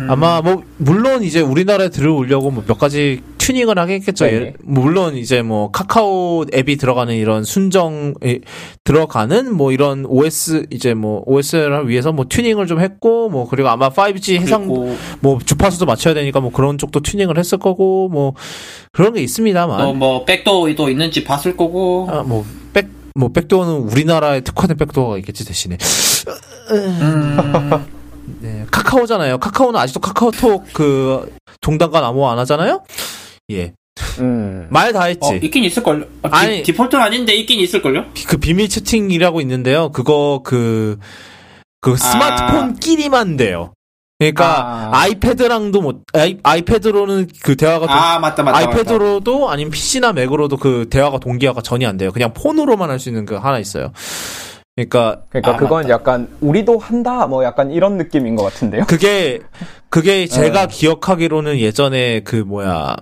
[0.00, 0.08] 음.
[0.10, 4.24] 아마 뭐 물론 이제 우리나라에 들어오려고 뭐 몇 가지 튜닝을 하겠겠죠.
[4.26, 4.38] 네네.
[4.38, 8.40] 예를- 물론 이제 뭐 카카오 앱이 들어가는 이런 순정 에
[8.84, 13.88] 들어가는 뭐 이런 OS 이제 뭐 OS를 위해서 뭐 튜닝을 좀 했고 뭐 그리고 아마
[13.90, 14.66] 5G 해상
[15.20, 18.34] 뭐 주파수도 맞춰야 되니까 뭐 그런 쪽도 튜닝을 했을 거고 뭐
[18.92, 22.06] 그런 게 있습니다만 또뭐 백도어도 있는지 봤을 거고.
[22.10, 25.76] 아, 뭐 백 뭐 백도어는 우리나라에 특화된 백도어가 있겠지 대신에
[26.70, 27.70] 음,
[28.40, 32.82] 네, 카카오잖아요 카카오는 아직도 카카오톡 그 종단과 암호 안 하잖아요
[33.50, 33.72] 예
[34.20, 34.66] 음.
[34.70, 36.04] 말 다 했지 어, 있긴 있을걸요.
[36.22, 36.62] 아, 디, 아니.
[36.62, 38.04] 디폴트는 아닌데 있긴 있을걸요?
[38.28, 40.98] 그 비밀 채팅이라고 있는데요 그거 그그
[41.96, 43.72] 스마트폰끼리만 돼요
[44.18, 44.90] 그러니까 아.
[44.92, 45.06] 아.
[45.06, 48.58] 이패드랑도 못 아이, 아이 패드로는 그 대화가 동- 아, 맞다, 맞다.
[48.58, 48.58] 맞다.
[48.70, 52.10] 아이패드로도 아니면 PC나 맥으로도 그 대화가 동기화가 전혀 안 돼요.
[52.10, 53.92] 그냥 폰으로만 할 수 있는 그 하나 있어요.
[54.74, 55.88] 그러니까 그러니까 아, 그건 맞다.
[55.94, 58.86] 약간 우리도 한다 뭐 약간 이런 느낌인 것 같은데요.
[58.88, 59.38] 그게
[59.88, 60.66] 그게 제가 어.
[60.66, 62.96] 기억하기로는 예전에 그 뭐야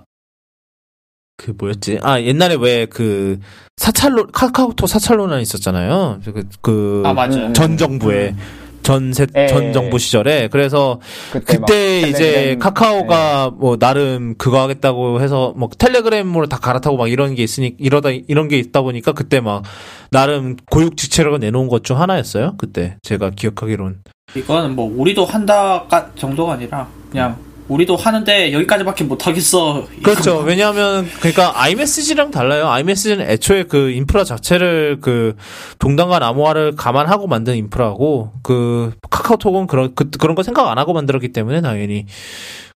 [1.37, 1.99] 그 뭐였지?
[2.01, 3.39] 아 옛날에 왜 그
[3.77, 6.19] 사찰로 카카오톡 사찰론란 있었잖아요.
[6.25, 7.45] 그, 그 아, 맞아요.
[7.47, 8.35] 음, 전 정부에
[8.81, 9.97] 전세 예, 전 예, 정부 예.
[9.99, 10.99] 시절에 그래서
[11.31, 12.57] 그때, 막 그때 이제 텔레그램, 네.
[12.57, 18.09] 카카오가 뭐 나름 그거 하겠다고 해서 뭐 텔레그램으로 다 갈아타고 막 이런 게 있으니 이러다
[18.27, 19.63] 이런 게 있다 보니까 그때 막
[20.09, 22.55] 나름 고육 지체력을 내놓은 것 중 하나였어요.
[22.57, 23.99] 그때 제가 기억하기론.
[24.35, 29.87] 이건 뭐 우리도 한다 가- 정도가 아니라 그냥 우리도 하는데 여기까지밖에 못 하겠어.
[30.03, 30.39] 그렇죠.
[30.39, 32.67] 왜냐하면 그러니까 iMessage랑 달라요.
[32.69, 35.35] iMessage는 애초에 그 인프라 자체를 그
[35.79, 41.29] 동단과 나무화를 감안하고 만든 인프라고 그 카카오톡은 그런 그, 그런 거 생각 안 하고 만들었기
[41.33, 42.05] 때문에 당연히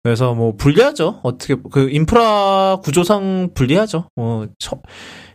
[0.04, 1.20] 그래서 뭐 불리하죠.
[1.24, 4.08] 어떻게 그 인프라 구조상 불리하죠.
[4.16, 4.80] 뭐 저-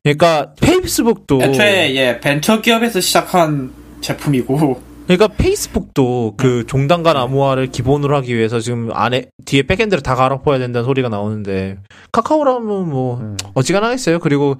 [0.03, 8.35] 그러니까 페이스북도 애초에 예 벤처 기업에서 시작한 제품이고 그러니까 페이스북도 그 종단과 나무화를 기본으로 하기
[8.35, 11.77] 위해서 지금 안에 뒤에 백엔드를 다 갈아엎어야 된다는 소리가 나오는데
[12.13, 13.37] 카카오라면 뭐 음.
[13.53, 14.21] 어지간하겠어요.
[14.21, 14.57] 그리고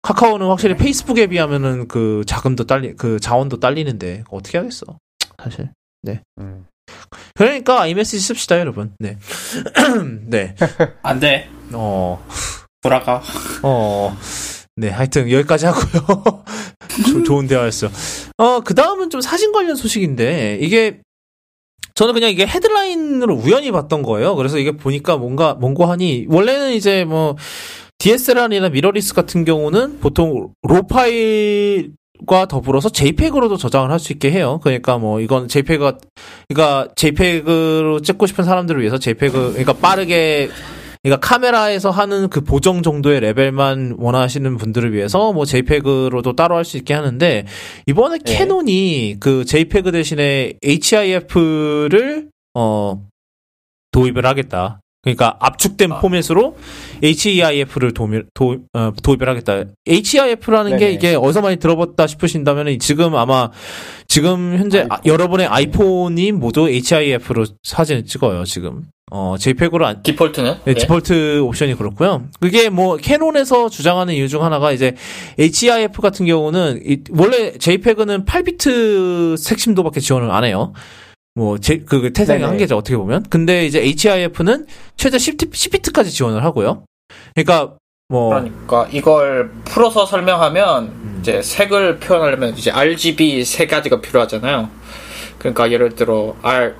[0.00, 4.86] 카카오는 확실히 페이스북에 비하면은 그 자금도 딸리 그 자원도 딸리는데 어떻게 하겠어.
[5.42, 5.70] 사실.
[6.38, 6.64] 음.
[7.34, 8.94] 그러니까 iMessage 씁시다 여러분.
[8.98, 9.18] 네.
[10.24, 10.54] 네.
[11.02, 11.50] 안 돼.
[11.74, 12.24] 어.
[12.80, 13.20] 돌아가.
[13.62, 14.16] 어.
[14.80, 16.44] 네, 하여튼 여기까지 하고요.
[17.06, 17.88] 조- 좋은 대화였어.
[18.38, 21.00] 어, 그 다음은 좀 사진 관련 소식인데 이게
[21.94, 24.34] 저는 그냥 이게 헤드라인으로 우연히 봤던 거예요.
[24.36, 27.36] 그래서 이게 보니까 뭔가 뭔고 하니 원래는 이제 뭐
[27.98, 31.92] DSLR이나 미러리스 같은 경우는 보통 RAW 파일
[32.26, 34.60] 과 더불어서 JPEG으로도 저장을 할 수 있게 해요.
[34.62, 35.96] 그러니까 뭐 이건 JPEG가
[36.48, 40.50] 그러니까 JPEG로 찍고 싶은 사람들을 위해서 JPEG 그러니까 빠르게
[41.02, 46.76] 그러니까 카메라에서 하는 그 보정 정도의 레벨만 원하시는 분들을 위해서 뭐 JPEG로도 따로 할 수
[46.76, 47.46] 있게 하는데
[47.86, 48.36] 이번에 네.
[48.36, 53.02] 캐논이 그 JPEG 대신에 HIF를 어
[53.92, 54.80] 도입을 하겠다.
[55.02, 56.00] 그러니까 압축된 아.
[56.00, 56.56] 포맷으로
[57.02, 59.64] HEIF를 도입, 도, 어, 도입을 하겠다.
[59.88, 60.92] HEIF라는 게 네네.
[60.92, 63.50] 이게 어디서 많이 들어봤다 싶으신다면 지금 아마
[64.08, 68.44] 지금 현재 아, 여러분의 아이폰이 모두 HIF로 사진을 찍어요.
[68.44, 70.52] 지금 어 JPEG으로 안 디폴트는?
[70.66, 70.74] 네, 예.
[70.74, 72.28] 디폴트 옵션이 그렇고요.
[72.38, 74.94] 그게 뭐 캐논에서 주장하는 이유 중 하나가 이제
[75.38, 80.74] HIF 같은 경우는 이- 원래 JPEG는 8비트 색심도밖에 지원을 안 해요.
[81.34, 82.48] 뭐, 제, 그, 태생의 네네.
[82.48, 83.24] 한계죠, 어떻게 보면.
[83.30, 84.66] 근데 이제 HIF는
[84.96, 86.84] 최대 10, 10비트까지 지원을 하고요.
[87.34, 87.76] 그러니까,
[88.08, 94.68] 뭐, 그러니까 이걸 풀어서 설명하면 이제 색을 표현하려면 이제 RGB 세 가지가 필요하잖아요.
[95.38, 96.74] 그러니까 예를 들어 R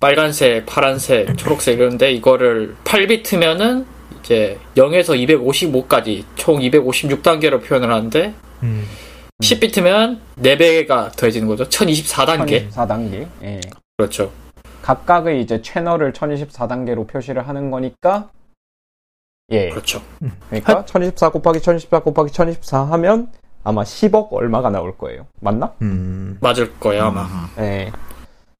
[0.00, 3.84] 빨간색, 파란색, 초록색 이런데 이거를 8비트면은
[4.20, 8.86] 이제 0에서 255까지 총 256단계로 표현을 하는데 음,
[9.42, 11.64] 10비트면 4배가 더해지는 거죠.
[11.68, 12.68] 1024단계.
[12.70, 13.28] 1024단계.
[13.42, 13.60] 예.
[13.96, 14.32] 그렇죠.
[14.82, 18.30] 각각의 이제 채널을 1024단계로 표시를 하는 거니까
[19.50, 19.70] 예.
[19.70, 20.02] 그렇죠.
[20.48, 23.30] 그러니까 1024 곱하기 1024 곱하기 1024 하면
[23.64, 25.26] 아마 10억 얼마가 나올 거예요.
[25.40, 25.72] 맞나?
[25.82, 27.26] 음, 맞을 거예요, 아마.
[27.58, 27.90] 예.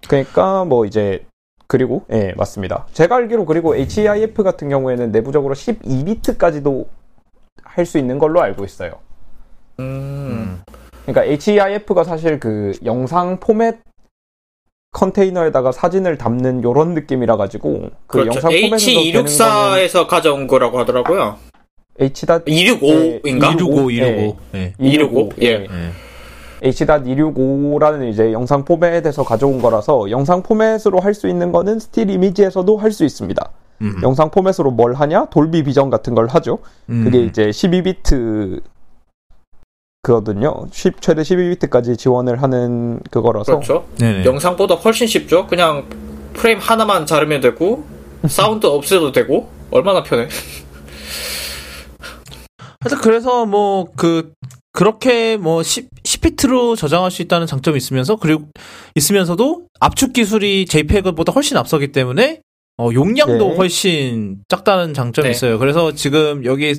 [0.07, 1.25] 그러니까 뭐 이제
[1.67, 2.87] 그리고 예, 맞습니다.
[2.93, 6.87] 제가 알기로 그리고 HEIF 같은 경우에는 내부적으로 12비트까지도
[7.65, 9.01] 할 수 있는 걸로 알고 있어요.
[9.81, 10.61] 음.
[11.07, 13.79] 그러니까 HEIF가 사실 그 영상 포맷
[14.93, 18.29] 컨테이너에다가 사진을 담는 요런 느낌이라 가지고 그 그렇죠.
[18.35, 21.37] 영상 포맷에서 되는 거는 H264에서 가져온 거라고 하더라고요.
[22.01, 22.27] H.
[22.27, 23.53] 265인가?
[23.55, 23.97] 265, 예.
[23.99, 24.37] 265.
[24.55, 24.73] 예.
[24.79, 25.47] 265, 예.
[25.47, 25.69] 예.
[26.63, 32.91] H.265라는 이제 영상 포맷에서 가져온 거라서 영상 포맷으로 할 수 있는 거는 스틸 이미지에서도 할
[32.93, 33.51] 수 있습니다.
[33.83, 34.01] 음.
[34.03, 35.27] 영상 포맷으로 뭘 하냐?
[35.27, 36.59] 돌비 비전 같은 걸 하죠.
[36.89, 37.05] 음.
[37.05, 38.61] 그게 이제 12비트
[40.03, 40.67] 그거든요.
[40.73, 43.87] 10, 최대 12비트까지 지원을 하는 그거라서 그렇죠.
[43.99, 44.25] 네네.
[44.25, 45.47] 영상보다 훨씬 쉽죠.
[45.47, 45.87] 그냥
[46.35, 47.85] 프레임 하나만 자르면 되고
[48.29, 50.29] 사운드 없애도 되고 얼마나 편해.
[52.81, 54.33] 하여튼 그래서 뭐 그
[54.73, 58.45] 그렇게 뭐 10, 10비트로 저장할 수 있다는 장점이 있으면서 그리고
[58.95, 62.41] 있으면서도 압축 기술이 JPEG보다 훨씬 앞서기 때문에
[62.81, 63.57] 어 용량도 네.
[63.57, 65.31] 훨씬 작다는 장점이 네.
[65.33, 65.59] 있어요.
[65.59, 66.77] 그래서 지금 여기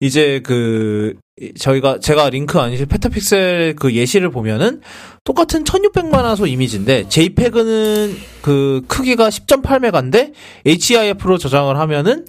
[0.00, 1.14] 이제 그
[1.58, 4.80] 저희가 제가 링크 아니실 PetaPixel 그 예시를 보면은
[5.24, 10.32] 똑같은 1600만 화소 이미지인데 JPEG는 그 크기가 10.8메가인데
[10.64, 12.26] HEIF로 저장을 하면은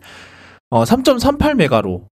[0.71, 2.05] 어 3.38메가로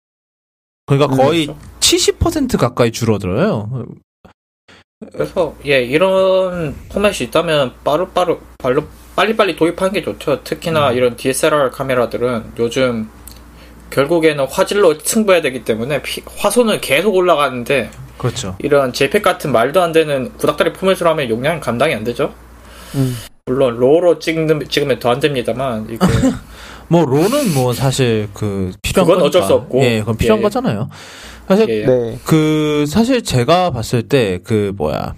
[0.86, 1.60] 그러니까 거의 그렇죠.
[1.80, 3.86] 70% 가까이 줄어들어요.
[5.12, 8.84] 그래서 예 이런 포맷이 있다면 빠르빠르 발로
[9.16, 10.44] 빨리빨리 도입하는 게 좋죠.
[10.44, 10.96] 특히나 음.
[10.96, 13.08] 이런 DSLR 카메라들은 요즘
[13.92, 18.56] 결국에는 화질로 승부해야 되기 때문에 피- 화소는 계속 올라가는데 그렇죠.
[18.60, 22.34] 이런 JPEG 같은 말도 안 되는 구닥다리 포맷으로 하면 용량이 감당이 안 되죠.
[22.94, 23.16] 음.
[23.46, 25.98] 물론 로우로 찍는, 찍으면 더 안 됩니다만 이게
[26.88, 29.24] 뭐 로는 뭐 사실 그 필요한 그건 거니까.
[29.26, 29.82] 어쩔 수 없고.
[29.82, 30.42] 예, 그건 필요한 예.
[30.42, 30.88] 거잖아요.
[31.48, 32.18] 사실 예, 네.
[32.24, 35.14] 그 사실 제가 봤을 때 그 뭐야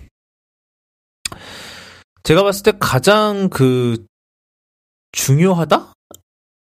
[2.22, 4.04] 제가 봤을 때 가장 그
[5.12, 5.92] 중요하다?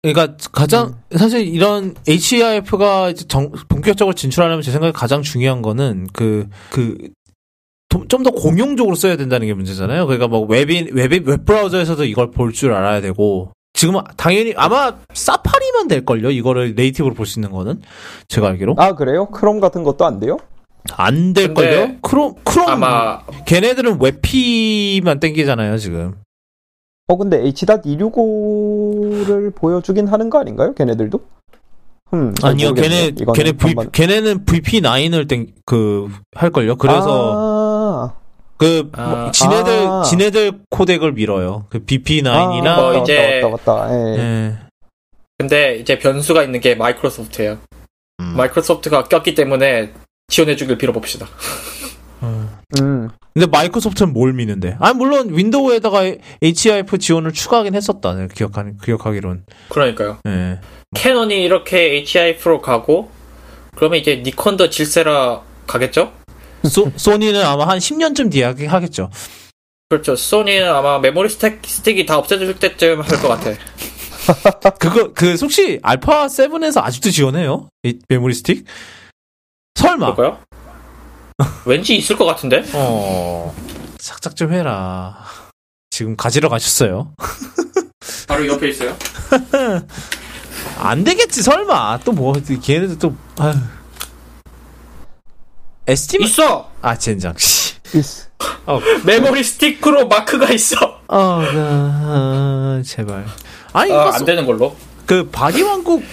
[0.03, 6.95] 그러니까 가장 사실 이런 HEIF가 정, 본격적으로 진출하려면 제 생각에 가장 중요한 거는 그 그
[8.09, 10.05] 좀 더 공용적으로 써야 된다는 게 문제잖아요.
[10.05, 15.87] 그러니까 뭐 웹인 웹 웹 브라우저에서도 이걸 볼 줄 알아야 되고 지금 당연히 아마 사파리만
[15.87, 16.29] 될 걸요.
[16.29, 17.81] 이거를 네이티브로 볼 수 있는 거는
[18.27, 19.27] 제가 알기로 아 그래요?
[19.27, 20.37] 크롬 같은 것도 안 돼요?
[20.93, 21.95] 안 될 걸요.
[22.01, 26.15] 크롬 크롬 아마 걔네들은 WebP만 땡기잖아요, 지금.
[27.09, 30.73] 어 근데 H.265를 보여주긴 하는 거 아닌가요?
[30.73, 31.19] 걔네들도?
[32.13, 32.73] 음, 잘 아니요.
[32.73, 36.75] 걔네 걔네 V, 한번- 걔네는 VP9을 땡그할 걸요.
[36.77, 38.13] 그래서 아,
[38.57, 39.07] 그 아.
[39.09, 40.03] 뭐, 지네들 아.
[40.03, 41.65] 지네들 코덱을 밀어요.
[41.69, 43.93] 그 BP9이나 아, 뭐 맞다, 이제- 맞다, 맞다, 맞다.
[43.93, 44.17] 예.
[44.17, 44.57] 예.
[45.37, 47.57] 근데 이제 변수가 있는 게 마이크로소프트예요.
[48.19, 48.33] 음.
[48.37, 49.93] 마이크로소프트가 꼈기 때문에
[50.29, 51.25] 지원해주길 빌어봅시다.
[52.21, 52.49] 어.
[52.81, 54.77] 음, 근데 마이크로소프트는 뭘 미는데?
[54.79, 56.01] 아 물론 윈도우에다가
[56.41, 58.15] HIF 지원을 추가하긴 했었다.
[58.33, 59.45] 기억하는 기억하기론.
[59.69, 60.17] 그러니까요.
[60.27, 60.59] 예.
[60.95, 63.11] 캐논이 이렇게 HEIF로 가고
[63.75, 66.13] 그러면 이제 니콘도 질세라 가겠죠?
[66.63, 69.11] 소, 소니는 아마 한 10년쯤 뒤에 하겠죠.
[69.89, 70.15] 그렇죠.
[70.15, 73.51] 소니는 아마 메모리 스택, 스틱이 다 없어질 때쯤 할 것 같아.
[74.79, 77.69] 그거 그 혹시 알파 7에서 아직도 지원해요?
[77.83, 78.65] 이 메모리 스틱?
[79.75, 80.15] 설마.
[80.15, 80.39] 그럴까요?
[81.65, 82.63] 왠지 있을 것 같은데?
[82.73, 83.53] 어.
[83.99, 85.17] 착착 좀 해라.
[85.89, 87.13] 지금 가지러 가셨어요.
[88.27, 88.95] 바로 옆에 있어요.
[90.79, 91.99] 안 되겠지 설마.
[92.03, 93.55] 또 뭐 걔네들 또 아휴.
[95.87, 96.69] SD 있어!
[96.81, 97.33] 아 젠장.
[97.37, 97.75] 씨.
[97.95, 98.27] 있-
[99.05, 100.75] 메모리 스틱으로 마크가 있어!
[101.07, 103.25] 어, 그, 제발.
[103.71, 104.75] 아니, 아, 이거 안 되는 걸로.
[105.05, 106.03] 그 바디 왕국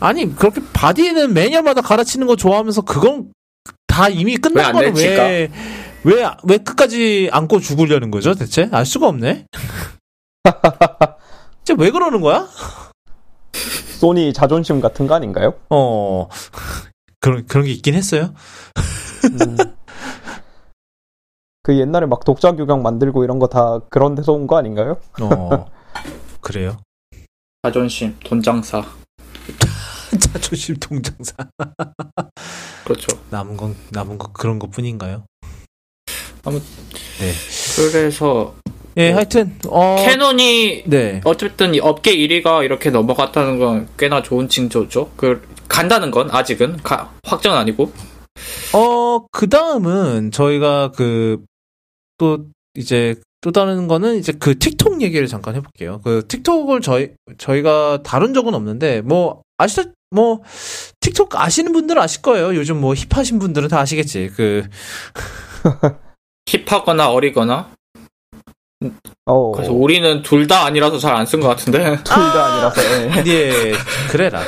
[0.00, 3.32] 아니 그렇게 바디는 매년마다 갈아치는 거 좋아하면서 그건
[3.98, 5.24] 다 이미 끝난 거는 내칠까?
[5.24, 5.50] 왜
[6.04, 8.68] 왜, 왜 끝까지 안고 죽으려는 거죠, 대체?
[8.70, 9.46] 알 수가 없네?
[11.64, 12.46] 진짜 왜 그러는 거야?
[13.98, 15.54] 소니 자존심 같은 거 아닌가요?
[15.70, 16.28] 어,
[17.18, 18.32] 그런, 그런 게 있긴 했어요.
[19.24, 19.56] 음.
[21.64, 24.98] 그 옛날에 막 독자 규격 만들고 이런 거 다 그런 데서 온 거 아닌가요?
[25.20, 25.66] 어,
[26.40, 26.76] 그래요.
[27.64, 28.84] 자존심, 돈 장사.
[30.32, 31.34] 자존심 통장사.
[32.84, 33.06] 그렇죠.
[33.30, 35.24] 남은 건, 남은 거 그런 것 뿐인가요?
[37.76, 38.54] 그래서,
[38.96, 39.96] 예, 하여튼, 어.
[39.98, 41.20] 캐논이 네.
[41.24, 45.12] 어쨌든 이 업계 1위가 이렇게 넘어갔다는 건 꽤나 좋은 징조죠.
[45.16, 47.92] 그, 간다는 건 아직은 가- 확정 아니고.
[48.74, 51.44] 어, 그 다음은 저희가 그,
[52.16, 56.00] 또, 이제, 또 다른 거는 이제 그 틱톡 얘기를 잠깐 해볼게요.
[56.02, 60.42] 그 틱톡을 저희, 저희가 다룬 적은 없는데, 뭐, 아시다, 뭐,
[61.00, 62.54] 틱톡 아시는 분들은 아실 거예요.
[62.54, 64.30] 요즘 뭐 힙하신 분들은 다 아시겠지.
[64.36, 64.66] 그,
[66.46, 67.70] 힙하거나 어리거나.
[69.26, 71.78] 어, 그래서 우리는 둘 다 아니라서 잘 안 쓴 것 같은데.
[72.04, 73.26] 둘 다 아 니라서.
[73.26, 73.30] 예.
[73.30, 73.72] 예,
[74.10, 74.40] 그래라.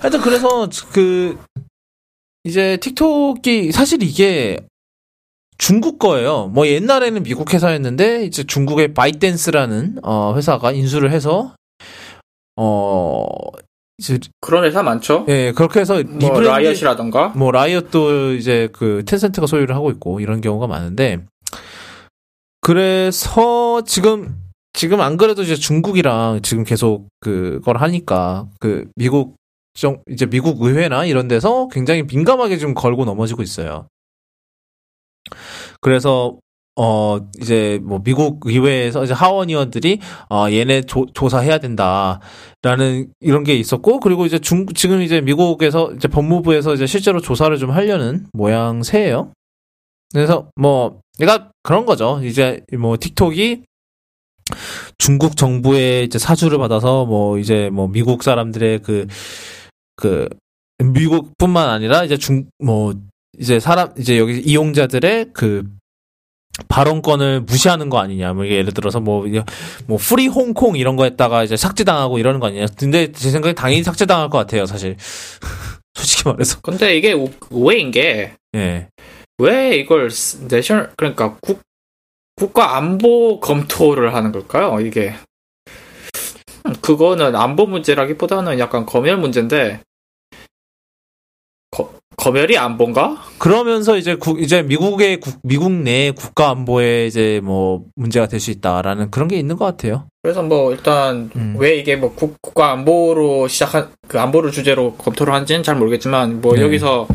[0.00, 1.38] 하여튼 그래서 그,
[2.44, 4.58] 이제 틱톡이, 사실 이게
[5.58, 6.46] 중국 거예요.
[6.48, 11.54] 뭐 옛날에는 미국 회사였는데, 이제 중국의 바이댄스라는, 어, 회사가 인수를 해서,
[12.56, 13.24] 어,
[13.98, 15.26] 이제, 그런 회사 많죠.
[15.28, 17.30] 예, 그렇게 해서 뭐, 라이엇이라던가.
[17.30, 21.24] 뭐 라이엇도 이제 그 텐센트가 소유를 하고 있고 이런 경우가 많은데
[22.60, 24.38] 그래서 지금
[24.72, 29.36] 지금 안 그래도 이제 중국이랑 지금 계속 그걸 하니까 그 미국
[29.74, 33.88] 정 이제 미국 의회나 이런 데서 굉장히 민감하게 좀 걸고 넘어지고 있어요.
[35.80, 36.36] 그래서
[36.78, 39.98] 어 이제 뭐 미국 의회에서 이제 하원 의원들이
[40.30, 46.08] 어 얘네 조, 조사해야 된다라는 이런 게 있었고 그리고 이제 중 지금 이제 미국에서 이제
[46.08, 49.32] 법무부에서 이제 실제로 조사를 좀 하려는 모양새예요.
[50.14, 52.20] 그래서 뭐 얘가 그런 거죠.
[52.22, 53.62] 이제 뭐 틱톡이
[54.98, 60.28] 중국 정부의 이제 사주를 받아서 뭐 이제 뭐 미국 사람들의 그그
[60.82, 62.94] 미국뿐만 아니라 이제 중 뭐
[63.38, 65.64] 이제 사람 이제 여기 이용자들의 그
[66.68, 68.32] 발언권을 무시하는 거 아니냐.
[68.32, 69.24] 뭐 이게 예를 들어서 뭐,
[69.86, 72.66] 뭐 free Hong Kong 이런 거 했다가 이제 삭제당하고 이러는 거 아니냐.
[72.76, 74.96] 근데 제 생각에 당연히 삭제당할 것 같아요, 사실.
[75.94, 76.60] 솔직히 말해서.
[76.60, 78.88] 근데 이게 오- 오해인 게, 예.
[79.38, 81.60] 왜 이걸 스- 내셔널, 그러니까 국,
[82.36, 84.80] 국가 안보 검토를 하는 걸까요?
[84.80, 85.14] 이게.
[86.66, 89.87] 음, 그거는 안보 문제라기보다는 약간 검열 문제인데, 거-
[92.18, 93.16] 검열이 안보인가?
[93.38, 98.50] 그러면서 이제 국, 이제 미국의 국, 미국 내 국가 안보에 이제 뭐 문제가 될 수
[98.50, 100.06] 있다라는 그런 게 있는 것 같아요.
[100.22, 101.54] 그래서 뭐 일단 음.
[101.58, 106.54] 왜 이게 뭐 국, 국가 안보로 시작한 그 안보를 주제로 검토를 하는지는 잘 모르겠지만 뭐
[106.54, 106.62] 네.
[106.62, 107.06] 여기서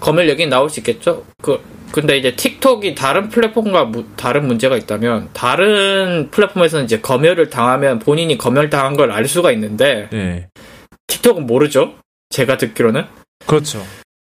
[0.00, 1.24] 검열 얘기 나올 수 있겠죠.
[1.42, 1.60] 그
[1.92, 8.36] 근데 이제 틱톡이 다른 플랫폼과 무- 다른 문제가 있다면 다른 플랫폼에서는 이제 검열을 당하면 본인이
[8.38, 10.48] 검열 당한 걸 알 수가 있는데 네.
[11.08, 11.94] 틱톡은 모르죠.
[12.30, 13.04] 제가 듣기로는
[13.46, 13.80] 그렇죠.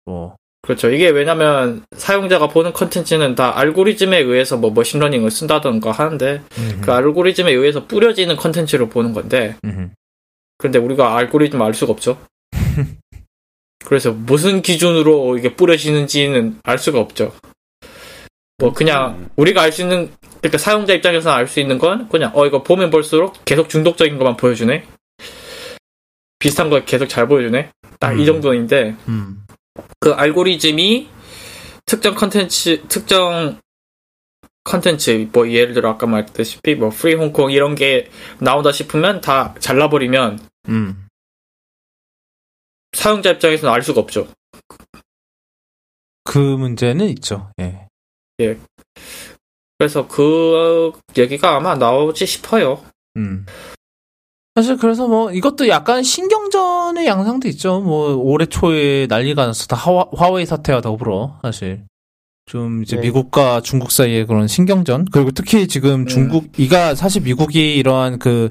[0.07, 0.35] 뭐.
[0.61, 0.89] 그렇죠.
[0.89, 6.91] 이게 왜냐면 사용자가 보는 컨텐츠는 다 알고리즘에 의해서 뭐 machine learning을 쓴다던가 하는데 음, 그
[6.91, 9.93] 알고리즘에 의해서 뿌려지는 컨텐츠를 보는 건데 음.
[10.57, 12.17] 근데 우리가 알고리즘 알 수가 없죠.
[13.85, 17.33] 그래서 무슨 기준으로 이게 뿌려지는지는 알 수가 없죠.
[18.57, 22.45] 뭐 그냥 우리가 알 수 있는 그러니까 사용자 입장에서 알 수 있는 건 그냥 어
[22.45, 24.83] 이거 보면 볼수록 계속 중독적인 것만 보여주네.
[26.39, 27.71] 비슷한 거 계속 잘 보여주네.
[27.99, 28.25] 딱이 음.
[28.25, 29.43] 정도인데 음.
[29.99, 31.09] 그 알고리즘이
[31.85, 33.59] 특정 컨텐츠 특정
[34.63, 38.09] 컨텐츠 뭐 예를 들어 아까 말했다시피 뭐 Free Hong Kong 이런 게
[38.39, 41.07] 나온다 싶으면 다 잘라버리면 음.
[42.91, 44.27] 사용자 입장에서는 알 수가 없죠.
[46.23, 47.51] 그 문제는 있죠.
[47.59, 47.87] 예.
[49.77, 52.83] 그래서 그 얘기가 아마 나오지 싶어요.
[53.15, 53.45] 음.
[54.57, 57.79] 사실 그래서 뭐 이것도 약간 신경전의 양상도 있죠.
[57.79, 61.83] 뭐 올해 초에 난리가 났었다 하와, 화웨이 사태와 더불어 사실
[62.47, 63.03] 좀 이제 네.
[63.03, 66.05] 미국과 중국 사이의 그런 신경전 그리고 특히 지금 음.
[66.07, 68.49] 중국 이가 사실 미국이 이러한 그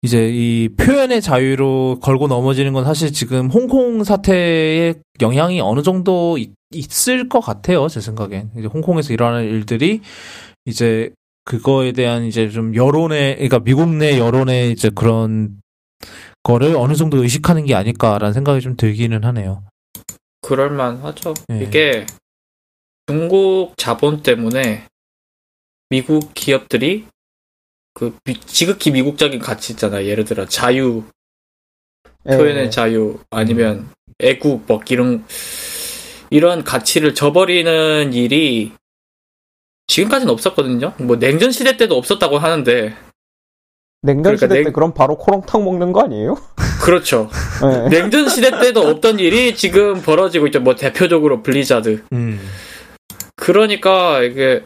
[0.00, 6.52] 이제 이 표현의 자유로 걸고 넘어지는 건 사실 지금 홍콩 사태의 영향이 어느 정도 있,
[6.72, 10.00] 있을 것 같아요 제 생각엔 이제 홍콩에서 일어나는 일들이
[10.64, 11.10] 이제
[11.46, 15.62] 그거에 대한 이제 좀 여론의 그러니까 미국 내 여론의 이제 그런
[16.42, 19.62] 거를 어느 정도 의식하는 게 아닐까라는 생각이 좀 들기는 하네요.
[20.42, 21.34] 그럴만 하죠.
[21.48, 21.62] 네.
[21.62, 22.04] 이게
[23.06, 24.86] 중국 자본 때문에
[25.88, 27.06] 미국 기업들이
[27.94, 30.04] 그 미- 지극히 미국적인 가치 있잖아.
[30.04, 31.04] 예를 들어 자유,
[32.28, 32.36] 예.
[32.36, 33.88] 표현의 자유, 아니면
[34.18, 35.24] 애국, 뭐 이런
[36.30, 38.72] 이런 가치를 저버리는 일이
[39.88, 40.92] 지금까지는 없었거든요.
[40.98, 42.94] 뭐 냉전 시대 때도 없었다고 하는데
[44.02, 46.36] 냉전 그러니까 시대 냉- 때 그럼 바로 코롱탕 먹는 거 아니에요?
[46.82, 47.28] 그렇죠.
[47.64, 47.88] 예.
[47.88, 50.60] 냉전 시대 때도 없던 일이 지금 벌어지고 있죠.
[50.60, 52.04] 뭐 대표적으로 블리자드.
[52.12, 52.40] 음.
[53.36, 54.64] 그러니까 이게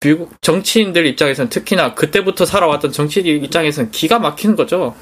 [0.00, 4.94] 미국 정치인들 입장에서는 특히나 그때부터 살아왔던 정치인 입장에서는 기가 막히는 거죠.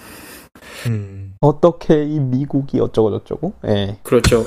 [0.87, 1.35] 음.
[1.41, 3.55] 어떻게 이 미국이 어쩌고 저쩌고?
[3.69, 3.99] 예.
[4.03, 4.45] 그렇죠.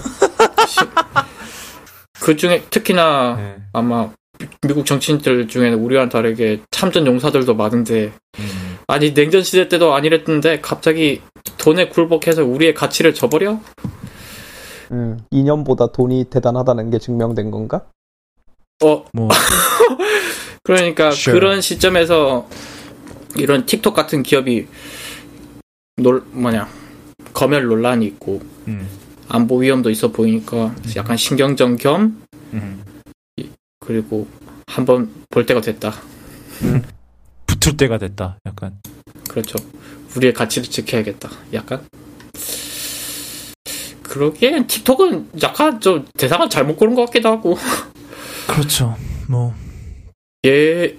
[2.20, 3.56] 그 중에 특히나 네.
[3.74, 4.10] 아마
[4.42, 8.78] 미- 미국 정치인들 중에는 우리와는 다르게 참전 용사들도 많은데 음.
[8.88, 11.22] 아니 냉전 시대 때도 아니랬는데 갑자기
[11.58, 13.60] 돈에 굴복해서 우리의 가치를 저버려?
[14.92, 17.86] 음, 2년보다 돈이 대단하다는 게 증명된 건가?
[18.84, 19.30] 어 뭐
[20.64, 21.40] 그러니까 Sure.
[21.40, 22.48] 그런 시점에서
[23.38, 24.68] 이런 틱톡 같은 기업이
[25.98, 26.68] 놀 뭐냐
[27.34, 28.88] 검열 논란이 있고 음.
[29.30, 32.22] 안보 위험도 있어 보이니까 약간 신경전 겸
[32.54, 32.84] 음.
[33.86, 34.28] 그리고
[34.68, 35.94] 한번 볼 때가 됐다.
[37.48, 38.38] 붙을 때가 됐다.
[38.46, 38.80] 약간.
[39.30, 39.58] 그렇죠.
[40.16, 41.30] 우리의 가치를 지켜야겠다.
[41.54, 41.82] 약간
[44.04, 47.58] 그러기엔 틱톡은 약간 좀 대상을 잘못 고른 것 같기도 하고
[48.48, 48.96] 그렇죠.
[49.30, 49.54] 뭐
[50.46, 50.98] 예.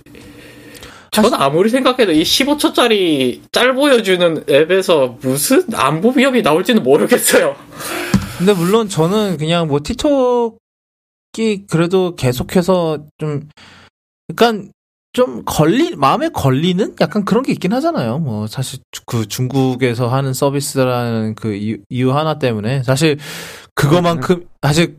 [1.11, 7.55] 저는 아무리 생각해도 이 15초짜리 짤 보여주는 앱에서 무슨 안보 위협이 나올지는 모르겠어요.
[8.39, 10.61] 근데 물론 저는 그냥 뭐 틱톡
[11.39, 13.49] 이 그래도 계속해서 좀
[14.30, 14.70] 약간
[15.14, 18.18] 좀 걸리 마음에 걸리는 약간 그런 게 있긴 하잖아요.
[18.18, 23.18] 뭐 사실 그 중국에서 하는 서비스라는 그 이유, 이유 하나 때문에 사실
[23.74, 24.99] 그거만큼 사실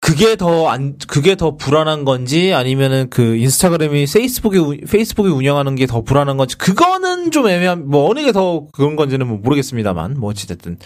[0.00, 5.86] 그게 더 안 그게 더 불안한 건지 아니면은 그 인스타그램이 페이스북이 운- 페이스북이 운영하는 게
[5.86, 10.30] 더 불안한 건지 그거는 좀 애매한 뭐 어느 게 더 그런 건지는 뭐 모르겠습니다만 뭐
[10.30, 10.78] 어찌됐든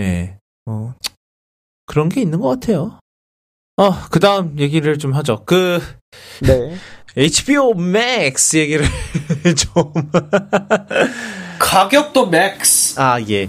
[0.00, 0.38] 예.
[0.66, 0.94] 어,
[1.86, 2.98] 그런 게 있는 것 같아요.
[3.78, 5.42] 어, 그 다음 얘기를 좀 하죠.
[5.44, 5.80] 그,
[6.40, 6.74] 네.
[7.16, 8.84] HBO Max 얘기를
[9.56, 9.92] 좀.
[11.58, 12.98] 가격도 max.
[13.00, 13.48] 아, 예.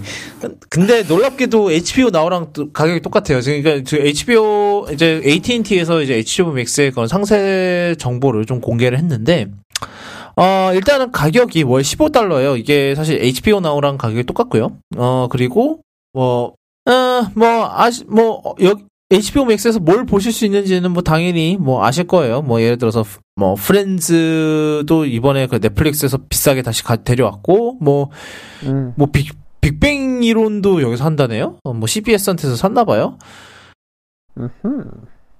[0.70, 3.40] 근데 놀랍게도 HBO Now랑 또 가격이 똑같아요.
[3.40, 9.46] 그러니까 저 HBO, 이제 AT&T에서 이제 HBO Max의 그런 상세 정보를 좀 공개를 했는데,
[10.36, 12.58] 어, 일단은 가격이 월 15달러예요.
[12.58, 14.78] 이게 사실 HBO Now랑 가격이 똑같고요.
[14.96, 15.80] 어, 그리고,
[16.12, 16.54] 뭐,
[16.86, 18.74] 어, 뭐, 아시, 뭐, 어, 여,
[19.10, 22.42] HBO Max에서 뭘 보실 수 있는지는 뭐 당연히 뭐 아실 거예요.
[22.42, 23.04] 뭐 예를 들어서
[23.36, 28.10] 뭐 프렌즈도 이번에 그 넷플릭스에서 비싸게 다시 가, 데려왔고 뭐
[28.64, 28.92] 음.
[28.96, 31.56] 뭐 빅, 빅뱅 이론도 여기서 한다네요.
[31.64, 33.16] 어, 뭐 CBS한테서 샀나 봐요.
[34.36, 34.84] 음흠.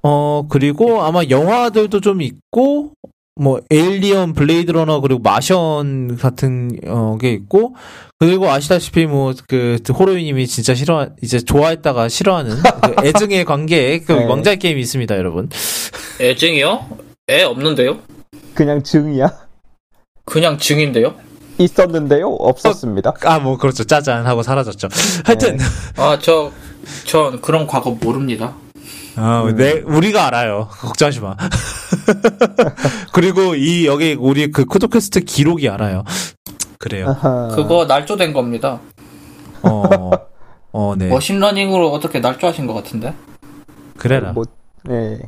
[0.02, 2.92] 어 그리고 아마 영화들도 좀 있고
[3.38, 7.74] 뭐 에일리언, 블레이드 러너 그리고 마션 같은 어 게 있고
[8.18, 14.24] 그리고 아시다시피 뭐그 호로이님이 진짜 싫어 이제 좋아했다가 싫어하는 그 애증의 관계 그 네.
[14.24, 15.48] 왕자의 게임이 있습니다, 여러분.
[16.20, 16.86] 애증이요?
[17.30, 17.98] 애 없는데요?
[18.54, 19.32] 그냥 증이야?
[20.24, 21.14] 그냥 증인데요?
[21.58, 22.28] 있었는데요?
[22.28, 23.14] 없었습니다.
[23.24, 24.88] 아 뭐 그렇죠 짜잔 하고 사라졌죠.
[25.24, 25.58] 하여튼
[25.96, 26.52] 아, 저,
[27.04, 28.54] 전 그런 과거 모릅니다.
[29.18, 30.68] 아, 네, 우리가 알아요.
[30.80, 31.36] 걱정하지 마.
[33.12, 36.04] 그리고 이 여기 우리 그 코드캐스트 기록이 알아요.
[36.78, 37.08] 그래요.
[37.08, 37.48] 아하.
[37.54, 38.80] 그거 날조된 겁니다.
[39.62, 40.10] 어,
[40.72, 41.08] 어, 네.
[41.08, 43.14] machine learning으로 어떻게 날조하신 것 같은데?
[43.96, 44.32] 그래라.
[44.32, 44.44] 뭐,
[44.84, 45.18] 네.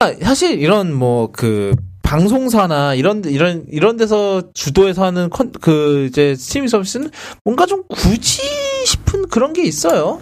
[0.00, 6.36] 아, 사실 이런 뭐 그 방송사나 이런 이런 이런 데서 주도해서 하는 컨, 그 이제
[6.36, 7.10] 스트리밍 서비스는
[7.44, 8.42] 뭔가 좀 굳이
[8.86, 10.20] 싶은 그런 게 있어요.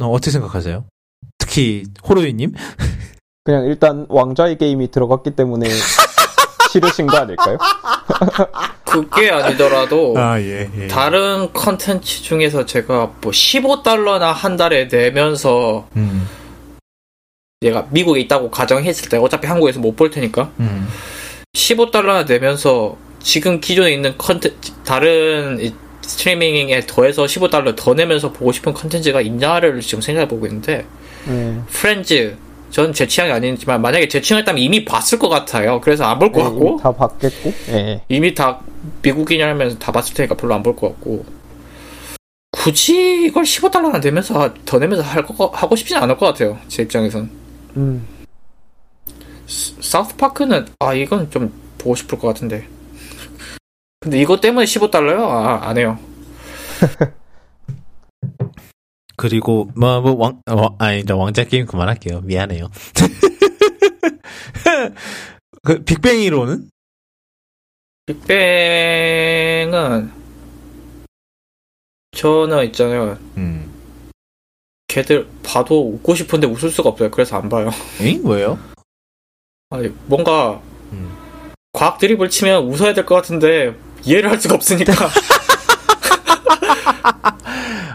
[0.00, 0.84] 어, 어떻게 생각하세요?
[1.58, 2.54] 특히 호로이님?
[3.42, 5.68] 그냥 일단 왕좌의 게임이 들어갔기 때문에
[6.70, 7.58] 싫으신 거 아닐까요?
[8.86, 10.86] 그게 아니더라도 예, 예.
[10.86, 16.28] 다른 컨텐츠 중에서 제가 뭐 15달러나 한 달에 내면서 음.
[17.62, 20.86] 얘가 미국에 있다고 가정했을 때 어차피 한국에서 못 볼 테니까 음.
[21.54, 24.54] 15달러나 내면서 지금 기존에 있는 컨텐
[24.84, 30.86] 다른 이 스트리밍에 더해서 15달러 더 내면서 보고 싶은 컨텐츠가 있냐를 지금 생각해 보고 있는데
[31.26, 31.64] 음.
[31.68, 32.36] 프렌즈
[32.70, 35.80] 전 제 취향이 아니지만 만약에 제 취향이었다면 이미 봤을 것 같아요.
[35.80, 37.52] 그래서 안 볼것 네, 같고 이미 다 봤겠고.
[37.70, 38.02] 예.
[38.08, 38.60] 이미 다
[39.02, 41.24] 미국이냐면서 다 봤을 테니까 별로 안 볼 것 같고
[42.52, 46.58] 굳이 이걸 15달러나 내면서 더 내면서 할 거, 하고 싶지는 않을 것 같아요.
[46.68, 47.30] 제 입장에선
[47.76, 48.06] 음.
[49.46, 52.66] 사우스파크는 아 이건 좀 보고 싶을 것 같은데
[54.00, 55.20] 근데 이것 때문에 15달러요?
[55.22, 55.98] 아, 안 해요.
[59.18, 62.20] 그리고 뭐 뭐 왕 어, 아니 저 왕자 게임 그만할게요.
[62.22, 62.68] 미안해요.
[65.64, 66.70] 그 빅뱅이로는
[68.06, 70.12] 빅뱅은
[72.12, 73.18] 저는 있잖아요.
[73.36, 73.68] 음.
[74.86, 77.10] 걔들 봐도 웃고 싶은데 웃을 수가 없어요.
[77.10, 77.70] 그래서 안 봐요.
[78.00, 78.56] 에이 왜요?
[79.70, 80.60] 아니, 뭔가
[80.92, 81.12] 음.
[81.72, 84.92] 과학 드립을 치면 웃어야 될 것 같은데 이해를 할 수가 없으니까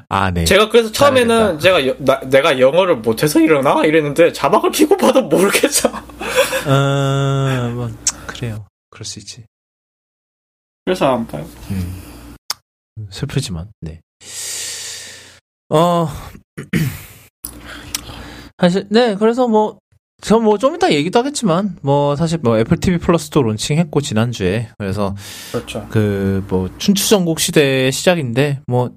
[0.10, 0.46] 아 네.
[0.46, 5.90] 제가 그래서 처음에는 제가 여- 나- 내가 영어를 못해서 이러나 이랬는데 자막을 키고 봐도 모르겠어.
[5.90, 7.90] 어, 뭐,
[8.28, 8.66] 그래요.
[8.90, 9.46] 그럴 수 있지.
[10.86, 11.46] 그래서 안 봐요.
[11.72, 12.36] 음.
[13.10, 14.02] 슬프지만, 네.
[15.70, 16.08] 어,
[18.62, 19.80] 사실, 네, 그래서 뭐,
[20.22, 24.70] 저뭐좀 이따 얘기도 하겠지만, 뭐, 사실 뭐 애플 TV 플러스도 론칭했고, 지난주에.
[24.78, 25.16] 그래서
[25.52, 25.88] 그렇죠.
[25.90, 28.92] 그, 뭐, 춘추전국 시대의 시작인데, 뭐,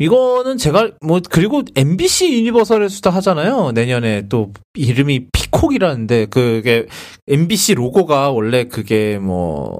[0.00, 3.72] 이거는 제가, 뭐, 그리고 MBC 유니버설의 수다 하잖아요.
[3.72, 6.86] 내년에 또, 이름이 피콕이라는데, 그게,
[7.26, 9.78] MBC 로고가 원래 그게 뭐,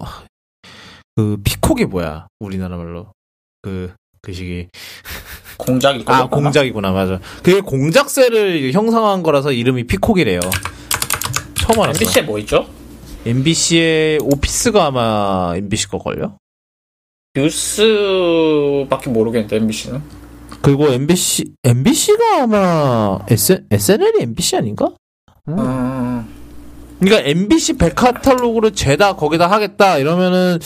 [1.14, 2.26] 그, 피콕이 뭐야.
[2.40, 3.12] 우리나라 말로.
[3.62, 4.68] 그, 그 시기.
[5.56, 7.20] 공작이 아, 공작이구나, 맞아.
[7.42, 10.40] 그게 공작새를 형상화한 거라서 이름이 피콕이래요.
[11.54, 11.98] 처음 알았어.
[12.00, 12.68] MBC에 뭐 있죠?
[13.26, 16.38] MBC의 오피스가 아마 MBC 거걸요?
[17.42, 20.02] 뉴스밖에 모르겠는데 MBC는.
[20.62, 24.90] 그리고 MBC, MBC가 아마 SN, SNL이 MBC 아닌가?
[25.48, 26.26] 음,
[27.00, 30.58] 그러니까 MBC 백카탈로그를 죄다 거기다 하겠다 이러면은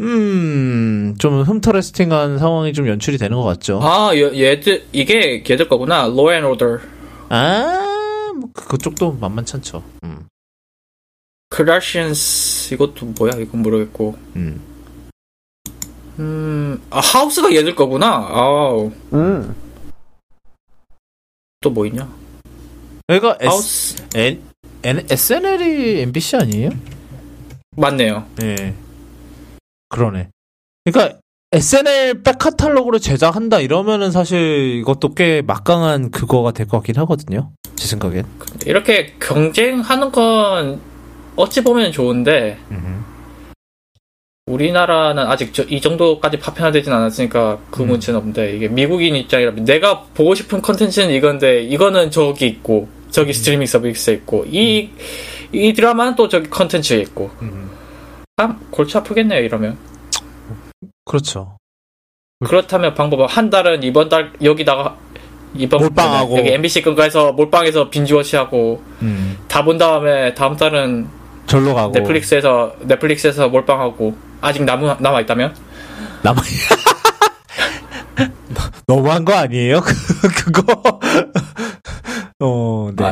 [0.00, 3.78] 음, 좀 흠터레스팅한 상황이 좀 연출이 되는 것 같죠.
[3.82, 4.22] 아 얘,
[4.52, 6.06] 얘들 이게 걔들 거구나.
[6.06, 6.80] Law and Order.
[7.28, 9.82] 아, 뭐 그- 그쪽도 만만찮죠.
[10.02, 10.26] 음,
[11.50, 14.16] Kardashians 이것도 뭐야 이건 모르겠고.
[14.34, 14.60] 음.
[16.18, 18.26] 음, 아 하우스가 얘들 거구나.
[18.30, 19.54] 아우 음.
[21.60, 22.08] 또 뭐 있냐?
[23.08, 24.42] S, 하우스 N,
[24.82, 26.70] N, SNL이 MBC 아니에요?
[27.76, 28.26] 맞네요.
[28.42, 28.74] 예.
[29.88, 30.28] 그러네.
[30.84, 31.18] 그러니까
[31.52, 37.50] SNL 백카탈로그를 제작한다 이러면은 사실 이것도 꽤 막강한 그거가 될 것 같긴 하거든요.
[37.76, 38.24] 제 생각엔.
[38.66, 40.80] 이렇게 경쟁하는 건
[41.36, 42.58] 어찌 보면 좋은데
[44.46, 47.88] 우리나라는 아직 저, 이 정도까지 파편화되진 않았으니까 그 음.
[47.88, 53.66] 문제는 없는데 이게 미국인 입장이라면 내가 보고 싶은 컨텐츠는 이건데 이거는 저기 있고 저기 스트리밍
[53.66, 57.30] 서비스에 있고 이이 드라마는 또 저기 컨텐츠에 있고
[58.36, 59.78] 참 골치 아프겠네요 이러면
[61.06, 61.56] 그렇죠.
[62.44, 64.98] 그렇다면 방법은 한 달은 이번 달 여기다가
[65.54, 66.38] 이번 몰빵하고.
[66.38, 69.38] 여기 MBC 근거에서 몰빵해서 빈지워치하고 음.
[69.48, 71.08] 다본 다음에 다음 달은
[71.46, 71.92] 절로 가고.
[71.92, 75.54] 넷플릭스에서 넷플릭스에서 몰빵하고 아직 남아 남아 있다면
[76.22, 76.42] 남아.
[78.86, 79.80] 너무한 거 아니에요?
[80.44, 81.00] 그거.
[82.40, 83.04] 어, 네.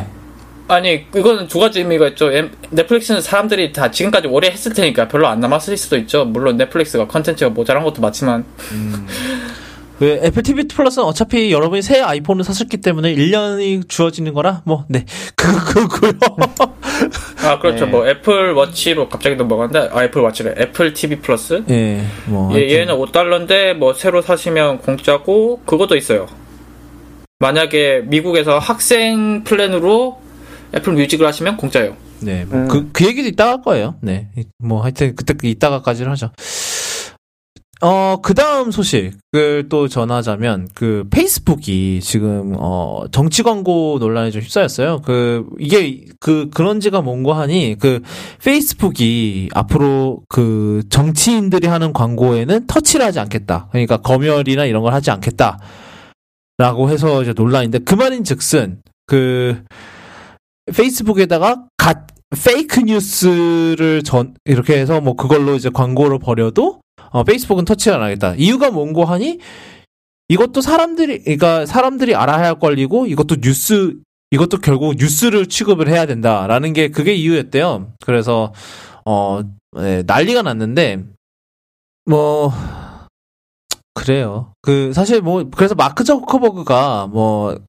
[0.67, 2.31] 아, 아니 이거는 두 가지 의미가 있죠.
[2.31, 6.25] 엠- 넷플릭스는 사람들이 다 지금까지 오래 했을 테니까 별로 안 남았을 수도 있죠.
[6.25, 8.45] 물론 넷플릭스가 컨텐츠가 모자란 것도 맞지만
[9.99, 15.05] 그 애플 TV 플러스는 어차피 여러분이 새 아이폰을 샀었기 때문에 1년이 주어지는 거라 뭐 네.
[15.35, 16.13] 그 그고요.
[17.43, 17.85] 아 그렇죠.
[17.85, 17.91] 네.
[17.91, 20.55] 뭐 애플 워치로 갑자기 넘어갔는데 아 애플 워치래.
[20.57, 22.03] 애플 TV 플러스 예.
[22.25, 26.27] 뭐 얘, 얘는 5달러인데 뭐 새로 사시면 공짜고 그것도 있어요.
[27.39, 30.19] 만약에 미국에서 학생 플랜으로
[30.75, 31.95] 애플 뮤직을 하시면 공짜예요.
[32.21, 32.45] 네.
[32.45, 32.67] 뭐 음.
[32.67, 33.95] 그, 그 얘기도 이따가 할 거예요.
[34.01, 34.29] 네.
[34.57, 36.31] 뭐 하여튼 그때 이따가까지는 하죠.
[37.85, 45.01] 어, 그 다음 소식을 또 전하자면, 그, 페이스북이 지금, 어, 정치 광고 논란에 좀 휩싸였어요.
[45.01, 48.01] 그, 이게, 그, 그런 지가 뭔고 하니, 그,
[48.41, 53.67] 페이스북이 앞으로 그, 정치인들이 하는 광고에는 터치를 하지 않겠다.
[53.71, 55.59] 그러니까 검열이나 이런 걸 하지 않겠다.
[56.57, 59.61] 라고 해서 이제 논란인데, 그 말인 즉슨, 그,
[60.73, 62.05] 페이스북에다가 가,
[62.45, 66.79] fake news를 전, 이렇게 해서 뭐 그걸로 이제 광고를 벌여도,
[67.13, 68.35] 어, 페이스북은 터치를 안 하겠다.
[68.35, 69.39] 이유가 뭔고 하니,
[70.27, 73.95] 이것도 사람들이, 그러니까 사람들이 알아야 할 권리고, 이것도 뉴스,
[74.33, 77.93] 이것도 결국 뉴스를 취급을 해야 된다라는 게 그게 이유였대요.
[78.03, 78.51] 그래서
[79.05, 79.41] 어
[79.73, 81.03] 네, 난리가 났는데
[82.05, 82.51] 뭐
[83.93, 84.53] 그래요.
[84.63, 87.59] 그 사실 뭐 그래서 마크 저커버그가 뭐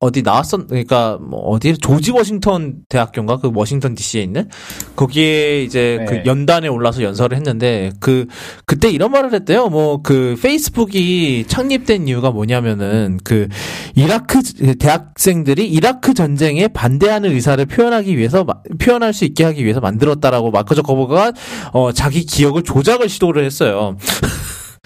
[0.00, 4.48] 어디 나왔었 그러니까 뭐 어디 조지 워싱턴 대학교인가 그 워싱턴 DC에 있는
[4.94, 6.04] 거기에 이제 네.
[6.04, 8.26] 그 연단에 올라서 연설을 했는데 그
[8.64, 9.68] 그때 이런 말을 했대요.
[9.68, 13.48] 뭐 그 페이스북이 창립된 이유가 뭐냐면은 그
[13.96, 14.40] 이라크
[14.78, 20.74] 대학생들이 이라크 전쟁에 반대하는 의사를 표현하기 위해서 마- 표현할 수 있게 하기 위해서 만들었다라고 마크
[20.76, 21.32] 저커버그가
[21.72, 23.96] 어 자기 기억을 조작을 시도를 했어요.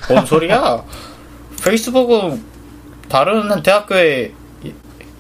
[0.09, 0.83] 뭔 소리야?
[1.65, 2.43] 페이스북은
[3.09, 4.33] 다른 대학교에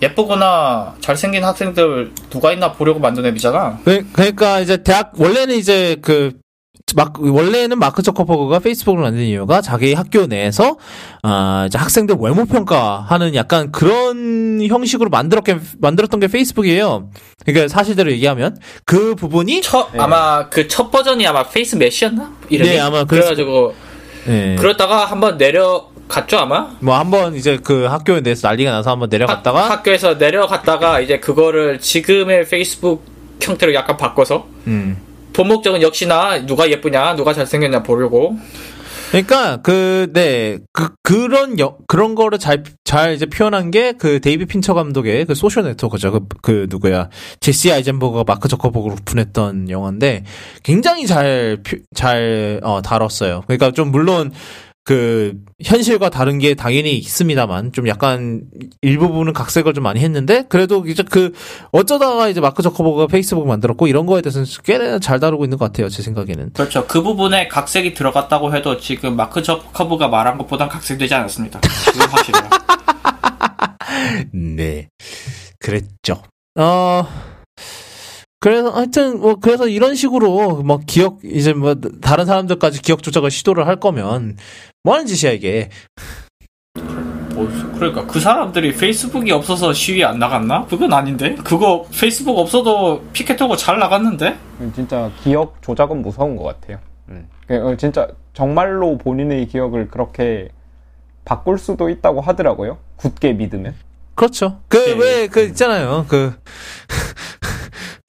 [0.02, 3.78] 예- 예쁘거나 잘생긴 학생들 누가 있나 보려고 만든 앱이잖아.
[3.84, 6.40] 그- 그러니까 이제 대학 원래는 이제 그
[6.96, 10.76] 막, 원래는 마크 저커버그가 페이스북을 만든 이유가 자기 학교 내에서,
[11.22, 17.08] 아, 이제 학생들 외모 평가하는 약간 그런 형식으로 만들었게, 만들었던 게 페이스북이에요.
[17.46, 20.00] 그러니까 사실대로 얘기하면, 그 부분이, 첫 네.
[20.00, 22.30] 아마 그 첫 버전이 아마 Facemash였나?
[22.50, 22.68] 이름이?
[22.70, 23.74] 네, 아마 그래가지고
[24.28, 24.56] 예.
[24.58, 26.68] 그러다가 한번 내려 갔죠 아마.
[26.80, 31.80] 뭐 한번 이제 그 학교에 대해서 난리가 나서 한번 내려갔다가, 학, 교에서 내려갔다가 이제 그거를
[31.80, 33.04] 지금의 페이스북
[33.40, 34.98] 형태로 약간 바꿔서 음.
[35.32, 38.36] 본 목적은 역시나 누가 예쁘냐, 누가 잘생겼냐 보려고.
[39.10, 44.44] 그러니까 그, 네, 그 그런 여, 그런 거를 잘 잘 이제 표현한 게 그 데이비
[44.44, 46.12] 핀처 감독의 그 소셜 네트워크죠.
[46.12, 47.08] 그, 그 누구야
[47.40, 50.24] 제시 아이젠버그가 마크 저커버그로 분했던 영화인데
[50.62, 53.44] 굉장히 잘잘 어, 다뤘어요.
[53.46, 54.30] 그러니까 좀 물론
[54.84, 58.42] 그 현실과 다른 게 당연히 있습니다만 좀 약간
[58.80, 61.32] 일부분은 각색을 좀 많이 했는데 그래도 이제 그
[61.70, 66.02] 어쩌다가 이제 마크 저커버그가 페이스북 만들었고 이런 거에 대해서는 꽤잘 다루고 있는 것 같아요 제
[66.02, 66.52] 생각에는.
[66.54, 66.86] 그렇죠.
[66.88, 71.60] 그 부분에 각색이 들어갔다고 해도 지금 마크 저커버가 말한 것보단 각색되지 않았습니다.
[71.60, 72.50] 그건 확실해요.
[74.34, 74.88] 네.
[75.60, 76.22] 그랬죠.
[76.58, 77.06] 어,
[78.42, 83.68] 그래서 하여튼 뭐 그래서 이런 식으로 뭐 기억 이제 뭐 다른 사람들까지 기억 조작을 시도를
[83.68, 84.36] 할 거면
[84.82, 85.70] 뭐 하는 짓이야 이게.
[87.34, 90.66] 뭐, 그러니까 그 사람들이 페이스북이 없어서 시위 안 나갔나?
[90.66, 91.36] 그건 아닌데.
[91.44, 94.36] 그거 페이스북 없어도 피켓하고 잘 나갔는데.
[94.74, 96.78] 진짜 기억 조작은 무서운 것 같아요.
[97.10, 97.28] 음.
[97.46, 100.48] 그, 진짜 정말로 본인의 기억을 그렇게
[101.24, 102.78] 바꿀 수도 있다고 하더라고요.
[102.96, 103.76] 굳게 믿으면.
[104.16, 104.58] 그렇죠.
[104.66, 104.94] 그 네.
[104.94, 106.06] 왜그 있잖아요.
[106.08, 106.34] 그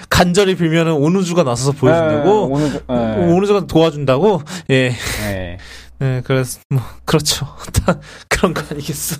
[0.09, 2.47] 간절히 빌면은 온우주가 나서서 보여준다고.
[2.47, 3.27] 네, 오늘 좀- 네.
[3.67, 4.41] 도와준다고.
[4.69, 4.89] 예.
[5.21, 5.57] 네.
[5.99, 7.45] 네, 그래서 뭐 그렇죠.
[7.85, 7.99] 다
[8.29, 9.17] 그런 거 아니겠어.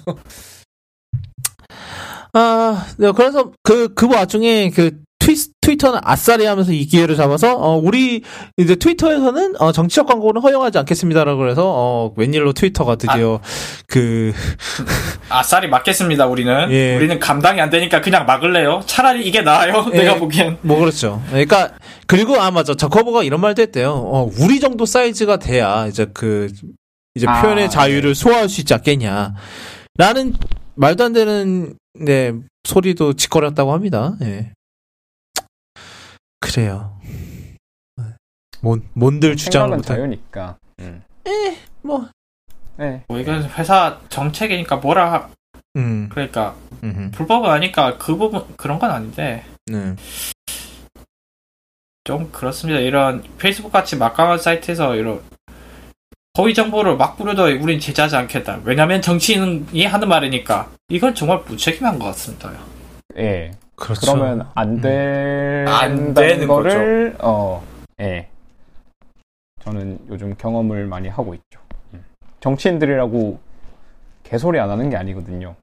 [2.34, 7.56] 아, 네, 그래서 그 그 와중에 그 트위, 트위 터는 아싸리 하면서 이 기회를 잡아서
[7.56, 8.24] 어 우리
[8.58, 13.40] 이제 트위터에서는 어 정치적 광고는 허용하지 않겠습니다라고 그래서 어 웬일로 트위터가 드디어
[13.88, 14.34] 그
[15.30, 16.70] 아싸리 맞겠습니다, 우리는.
[16.72, 16.96] 예.
[16.98, 18.82] 우리는 감당이 안 되니까 그냥 막을래요.
[18.86, 20.00] 차라리 이게 나아요, 예.
[20.00, 20.58] 내가 보기엔.
[20.62, 21.24] 뭐 그렇죠.
[21.30, 21.72] 그러니까
[22.06, 23.92] 그리고 아 맞아 저커버가 이런 말도 했대요.
[23.92, 26.52] 어 우리 정도 사이즈가 돼야 이제 그
[27.16, 27.70] 이제 아, 표현의 네.
[27.70, 29.36] 자유를 소화할 수 있지 않겠냐.
[29.98, 30.34] 라는
[30.76, 32.34] 말도 안 되는 네
[32.66, 34.16] 소리도 짓거렸다고 합니다.
[34.22, 34.52] 예.
[36.44, 37.00] 그래요.
[38.62, 39.98] 뭔 뭔들 주장을 생각은 못할.
[39.98, 40.58] 자유니까.
[40.80, 41.04] 음.
[41.82, 42.08] 뭐
[42.78, 43.04] 네.
[43.08, 45.30] 뭐 이건 회사 정책이니까 뭐라, 하-
[45.76, 46.10] 음.
[46.10, 47.12] 그러니까 음.
[47.14, 49.44] 불법은 아니까 그 부분, 그런 건 아닌데.
[49.66, 49.96] 네.
[52.06, 52.80] 좀 그렇습니다.
[52.80, 55.22] 이런 페이스북 같이 막강한 사이트에서 이런
[56.38, 58.60] 허위 정보를 막 뿌려도 우린 제재하지 않겠다.
[58.64, 60.70] 왜냐면 정치인이 하는 말이니까.
[60.90, 62.52] 이건 정말 무책임한 것 같습니다.
[63.18, 63.52] 예.
[63.76, 64.14] 그렇죠.
[64.14, 67.64] 그러면 안 된다는 안 되는 거를 어,
[68.00, 68.28] 예.
[69.64, 71.60] 저는 요즘 경험을 많이 하고 있죠.
[71.94, 72.04] 음.
[72.42, 73.40] 정치인들이라고
[74.24, 75.56] 개소리 안 하는 게 아니거든요.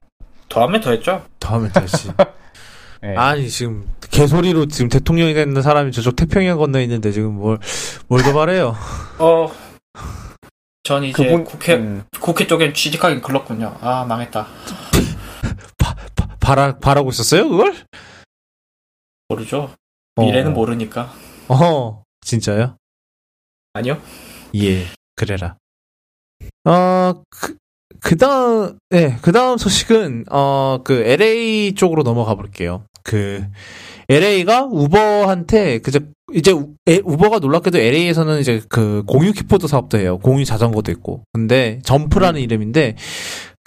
[0.49, 1.23] 더 하면 더 했죠.
[1.39, 2.09] 다음에 다시.
[3.03, 3.15] 예.
[3.15, 7.57] 아니 지금 개소리로 지금 대통령이 되는 사람이 저쪽 태평양 건너 있는데 지금 뭘
[8.09, 8.75] 뭘 더 말해요.
[9.19, 9.51] 어,
[10.83, 13.75] 전 이제 그분 국회, 음, 국회 쪽엔 취직하긴 글렀군요.
[13.81, 14.45] 아, 망했다.
[15.77, 17.73] 바, 바, 바라 바라고 있었어요 그걸?
[19.29, 19.73] 모르죠.
[20.15, 20.25] 어.
[20.25, 21.13] 미래는 모르니까.
[21.47, 22.77] 어, 진짜요?
[23.73, 24.01] 아니요.
[24.55, 24.85] 예,
[25.15, 25.57] 그래라.
[26.65, 27.55] 어, 그,
[28.01, 32.83] 그 다음, 네, 그 다음 소식은, 어, 그 LA 쪽으로 넘어가 볼게요.
[33.03, 33.45] 그,
[34.09, 35.99] LA가 우버한테, 그저,
[36.33, 40.17] 이제 우- 우버가 놀랍게도 LA에서는 이제 그 공유 킥보드 사업도 해요.
[40.19, 41.23] 공유 자전거도 있고.
[41.31, 42.95] 근데 점프라는 이름인데,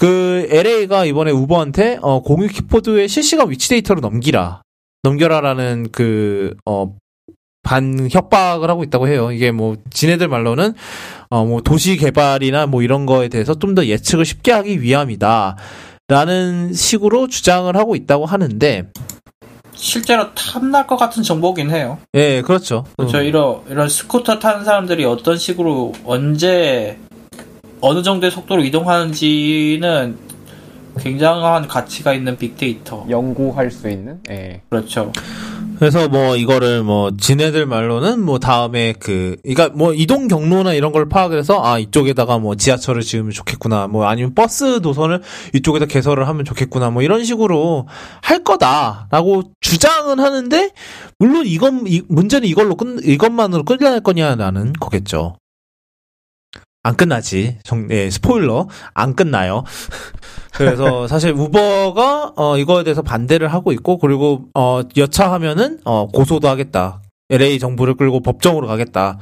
[0.04, 4.60] 그 LA가 이번에 우버한테, 어, 공유 킥보드의 실시간 위치 데이터를 넘기라.
[5.02, 6.94] 넘겨라라는 그, 어,
[7.62, 9.32] 반 협박을 하고 있다고 해요.
[9.32, 10.74] 이게 뭐 지네들 말로는
[11.30, 15.56] 어 뭐 도시 개발이나 뭐 이런 거에 대해서 좀 더 예측을 쉽게 하기 위함이다.
[16.08, 18.90] 라는 식으로 주장을 하고 있다고 하는데
[19.74, 21.96] 실제로 탐날 것 같은 정보긴 해요.
[22.12, 22.84] 예, 그렇죠.
[22.98, 23.16] 그렇죠.
[23.16, 26.98] 어, 이런 이런 스쿠터 타는 사람들이 어떤 식으로 언제
[27.84, 30.16] 어느 정도의 속도로 이동하는지는
[30.98, 33.04] 굉장한 가치가 있는 빅데이터.
[33.10, 34.62] 연구할 수 있는 예.
[34.70, 35.12] 그렇죠.
[35.78, 41.10] 그래서 뭐 이거를 뭐 지네들 말로는 뭐 다음에 그 그러니까 뭐 이동 경로나 이런 걸
[41.10, 45.20] 파악해서 아 이쪽에다가 뭐 지하철을 지으면 좋겠구나 뭐 아니면 버스 노선을
[45.52, 47.86] 이쪽에다 개설을 하면 좋겠구나 뭐 이런 식으로
[48.22, 50.70] 할 거다라고 주장은 하는데
[51.18, 55.36] 물론 이건 이, 문제는 이걸로 끝 이것만으로 끝날 거냐라는 거겠죠.
[56.84, 57.58] 안 끝나지.
[57.64, 58.68] 정, 예, 스포일러.
[58.92, 59.64] 안 끝나요.
[60.52, 67.00] 그래서 사실 우버가 어 이거에 대해서 반대를 하고 있고 그리고 어 여차하면은 어 고소도 하겠다.
[67.30, 69.18] LA 정부를 끌고 법정으로 가겠다.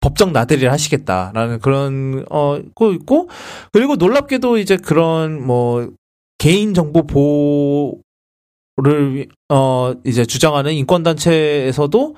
[0.00, 3.30] 법정 나들이를 하시겠다라는 그런 어거 있고
[3.72, 5.88] 그리고 놀랍게도 이제 그런 뭐
[6.36, 8.02] 개인 정보 보호를
[9.50, 12.16] 어 이제 주장하는 인권 단체에서도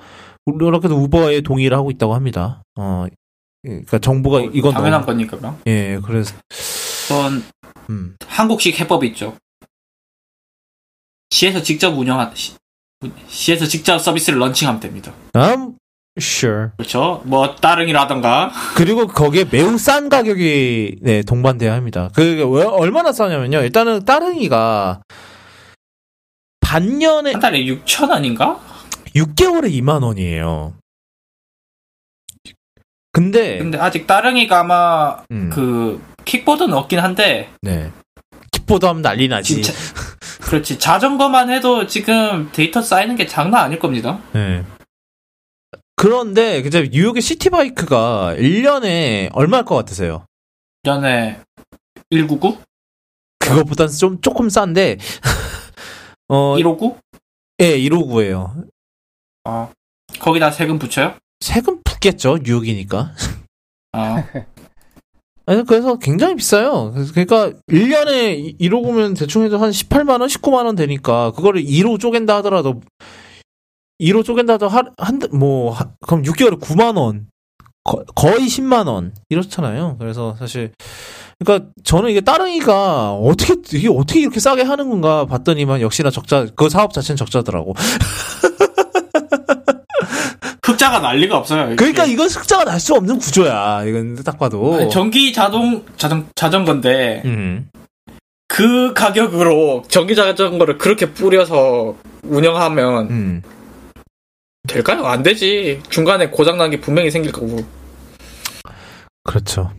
[0.57, 2.63] 놀랍게도 우버에 동의를 하고 있다고 합니다.
[2.75, 3.05] 어
[3.67, 5.59] 그러니까 정부가 이건 당연한 너무- 거니까 그럼.
[5.67, 7.43] 예, 그래서 우선
[7.89, 8.15] 음.
[8.25, 9.35] 한국식 해법이 있죠.
[11.29, 12.53] 시에서 직접 운영한 시,
[13.27, 15.11] 시에서 직접 서비스를 런칭하면 됩니다.
[15.35, 15.75] um,
[16.17, 16.69] sure.
[16.77, 17.21] 그렇죠.
[17.25, 22.09] 뭐 따릉이라던가 그리고 거기에 매우 싼 가격이 네, 동반돼야 합니다.
[22.15, 23.59] 그게 왜- 얼마나 싸냐면요.
[23.61, 25.01] 일단은 따릉이가
[26.61, 28.59] 반년에 한 달에 6천 원인가?
[29.15, 30.73] 6개월에 2만 원이에요.
[33.17, 37.91] 근데 근데 아직 따릉이가 아마 음, 그 킥보드는 없긴 한데 네.
[38.51, 39.55] 킥보드 하면 난리 나지.
[39.63, 39.73] 진짜
[40.45, 44.19] 그렇지 자전거만 해도 지금 데이터 쌓이는 게 장난 아닐 겁니다.
[44.33, 44.63] 네.
[45.95, 50.27] 그런데 이제 뉴욕의 시티바이크가 1년에 얼마일 것 같으세요?
[50.83, 51.39] 전에
[52.11, 52.59] 199,
[53.39, 54.99] 그거보단 좀 조금 싼데
[56.29, 56.99] 어, 159,
[57.61, 58.67] 예, 159예요.
[59.45, 59.71] 어
[60.19, 61.15] 거기다 세금 붙여요?
[61.39, 63.11] 세금 붙겠죠, 뉴욕이니까.
[63.93, 64.15] 어
[65.45, 66.93] 아니, 그래서 굉장히 비싸요.
[67.13, 72.37] 그러니까 1년에 1호 구면 대충 해도 한 18만 원, 19만 원 되니까 그거를 2로 쪼갠다
[72.37, 72.81] 하더라도
[74.01, 77.27] 2로 쪼갠다 하더라도 한, 한 달- 뭐 하- 그럼 6개월에 9만 원.
[77.85, 79.95] 거, 거의 10만 원 이렇잖아요.
[79.97, 80.73] 그래서 사실
[81.39, 86.67] 그러니까 저는 이게 따릉이가 어떻게 이게 어떻게 이렇게 싸게 하는 건가 봤더니만 역시나 적자 그
[86.67, 87.73] 사업 자체는 적자더라고.
[90.87, 91.75] 흑자가 난리가 없어요.
[91.75, 93.83] 그러니까 이건 흑자가 날 수 없는 구조야.
[93.85, 94.75] 이건 딱 봐도.
[94.75, 97.69] 아니, 전기 자동 자전 자전거인데 음.
[98.47, 103.41] 그 가격으로 전기 자전거를 그렇게 뿌려서 운영하면 음.
[104.67, 105.05] 될까요?
[105.05, 105.81] 안 되지.
[105.89, 107.63] 중간에 고장 난 게 분명히 생길 거고.
[109.23, 109.71] 그렇죠.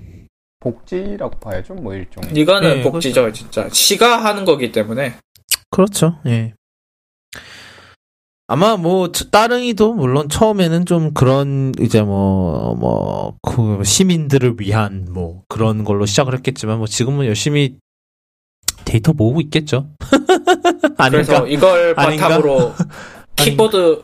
[0.60, 2.30] 복지라고 봐야죠, 뭐 일종의.
[2.34, 3.68] 이거는 네, 복지죠, 진짜.
[3.70, 5.14] 시가 하는 거기 때문에.
[5.70, 6.18] 그렇죠.
[6.26, 6.52] 예.
[8.50, 15.84] 아마 뭐 저- 따릉이도 물론 처음에는 좀 그런 이제 뭐뭐 그 시민들을 위한 뭐 그런
[15.84, 17.76] 걸로 시작을 했겠지만 뭐 지금은 열심히
[18.86, 19.90] 데이터 모으고 있겠죠.
[20.96, 21.10] 아닌가?
[21.10, 21.94] 그래서 이걸?
[21.94, 22.72] 바탕으로
[23.36, 24.02] 킥보드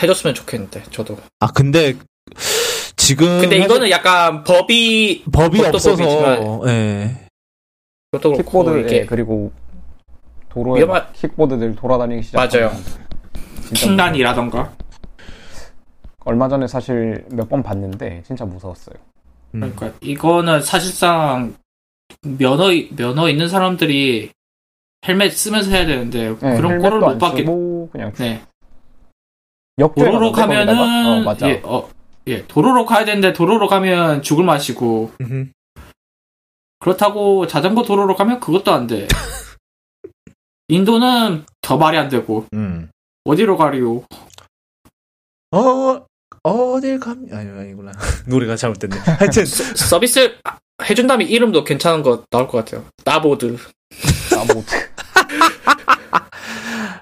[0.00, 1.16] 해줬으면 좋겠는데, 저도.
[1.40, 1.94] 아 근데
[2.96, 7.26] 지금 근데 이거는 약간 법이, 법이 없어서 예.
[8.12, 9.52] 그렇고, 킥보드 이게 예, 그리고
[10.50, 12.82] 도로에 위험한- 막 킥보드들 돌아다니기 시작하면 맞아요.
[13.74, 14.72] 킹란이라던가.
[16.24, 18.94] 얼마 전에 사실 몇 번 봤는데 진짜 무서웠어요.
[19.54, 19.60] 음.
[19.60, 21.54] 그러니까 이거는 사실상
[22.22, 24.30] 면허, 면허 있는 사람들이
[25.06, 27.44] 헬멧 쓰면서 해야 되는데, 네, 그런 꼴을 못안 받게.
[27.44, 28.42] 그냥 네.
[29.78, 30.30] 도로로?
[30.32, 31.48] 가면은 어, 맞아.
[31.48, 31.88] 예, 어,
[32.26, 35.46] 예, 도로로 가야 되는데 도로로 가면 죽을 맛이고 음흠.
[36.80, 39.08] 그렇다고 자전거 도로로 가면 그것도 안 돼.
[40.68, 42.90] 인도는 더 말이 안 되고 음.
[43.24, 44.04] 어디로 가리요?
[45.52, 46.06] 어
[46.42, 47.92] 어딜 감 아니 아니구나
[48.26, 48.96] 노래가 잘못됐네.
[48.96, 50.36] 하여튼 서비스
[50.82, 52.86] 해준다면 이름도 괜찮은 거 나올 것 같아요.
[53.04, 53.56] 나보드.
[54.36, 54.64] 아, 뭐,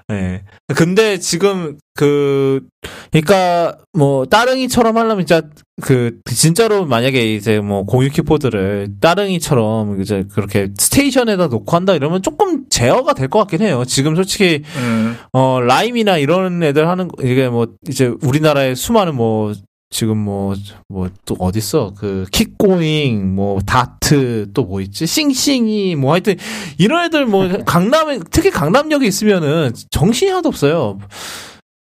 [0.09, 0.43] 네.
[0.75, 2.67] 근데 지금 그
[3.11, 5.47] 그러니까 뭐 따릉이처럼 하려면 진짜
[5.79, 12.65] 그 진짜로 만약에 이제 뭐 공유 키보드를 따릉이처럼 이제 그렇게 스테이션에다 놓고 한다 이러면 조금
[12.69, 13.83] 제어가 될 것 같긴 해요.
[13.85, 15.15] 지금 솔직히 음.
[15.33, 19.53] 어 라임이나 이런 애들 하는 거- 이게 뭐 이제 우리나라에 수많은 뭐
[19.91, 20.53] 지금 뭐
[20.87, 26.35] 뭐 또 어딨어 그 킥고잉 뭐 다트 또 뭐 있지 싱싱이 뭐 하여튼
[26.77, 30.99] 이런 애들 뭐 강남에 특히 강남역에 있으면은 정신이 하나도 없어요.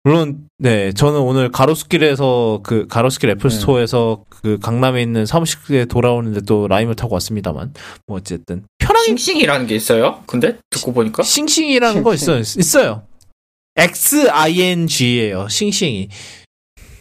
[0.09, 3.57] 물론 네 저는 오늘 가로수길에서 그 가로수길 애플 네.
[3.57, 7.75] 스토어에서 그 강남에 있는 사무실에 돌아오는데 또 라임을 타고 왔습니다만
[8.07, 10.23] 뭐 어쨌든 편하게 싱싱이라는 게 있어요?
[10.27, 12.39] 근데 듣고 보니까 싱싱이라는 거 있어요.
[12.39, 13.03] 있어요.
[13.77, 15.49] XING예요.
[15.51, 16.09] 싱싱이.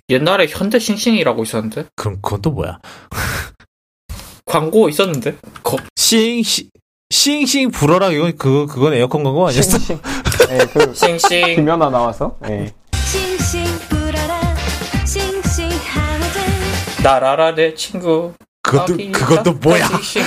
[0.10, 2.80] 옛날에 현대 싱싱이라고 있었는데 그럼 그건 또 뭐야?
[4.44, 6.70] 광고 있었는데 거, 싱싱
[7.10, 9.78] 싱싱 불어라 이건 그거 그건 에어컨 광고 아니었어?
[9.78, 10.00] 싱싱.
[10.52, 12.36] 예, 그 싱싱 김연아 나와서.
[12.50, 12.74] 예.
[17.04, 19.88] 날아라 내 친구 그것도 아기 그것도 짜- 뭐야?
[19.88, 20.24] 싱싱.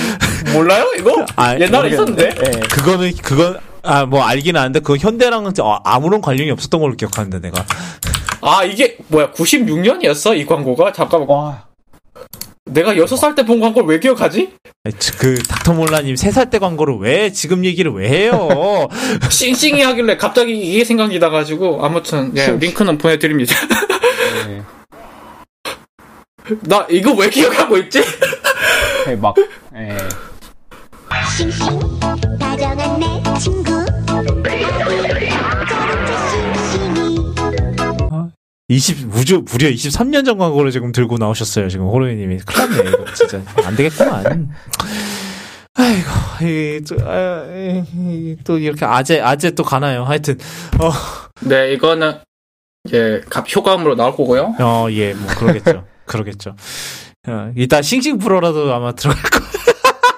[0.53, 1.25] 몰라요 이거?
[1.35, 2.59] 아, 옛날에 있었는데 예.
[2.61, 7.63] 그거는 그건 아 뭐 알긴 아는데 그건 현대랑은 저- 아무런 관련이 없었던 걸로 기억하는데 내가
[8.41, 11.65] 아 이게 뭐야 96년이었어 이 광고가 잠깐만 와.
[12.71, 14.53] 내가 6살 때 본 광고를 왜 기억하지?
[15.19, 18.87] 그 닥터 몰라님 세살때 광고를 왜 지금 얘기를 왜 해요?
[19.29, 23.55] 싱싱이 하길래 갑자기 이게 생각이 나가지고 아무튼 예, 링크는 보내드립니다
[24.49, 24.61] 예.
[26.67, 28.01] 나 이거 왜 기억하고 있지?
[29.07, 29.35] 예, 막.
[29.75, 29.97] 예.
[31.37, 31.79] 싱싱
[32.39, 33.71] 다정한 내 친구
[38.71, 41.67] 20 무려 무려 23년 전 광고를 지금 들고 나오셨어요.
[41.67, 42.37] 지금 호로이 님이.
[42.37, 43.05] 큰일 났네 이거.
[43.13, 43.41] 진짜.
[43.65, 44.49] 안 되겠구만.
[45.73, 46.09] 아이고
[46.41, 50.03] 이, 또, 아, 이, 이, 또 이렇게 아재 아재 또 가나요?
[50.03, 50.37] 하여튼
[51.41, 52.13] 네 이거는
[52.93, 54.55] 예, 갑 효과음으로 나올 거고요.
[54.59, 55.85] 어 예 뭐 그러겠죠.
[56.05, 56.55] 그러겠죠.
[57.27, 59.39] 어, 이따 싱싱 프로라도 아마 들어갈 거.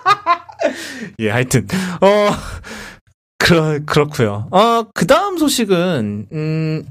[1.19, 1.67] 예 하여튼
[2.01, 2.29] 어
[3.39, 4.47] 그러 그렇고요.
[4.51, 6.83] 어 그 다음 소식은 음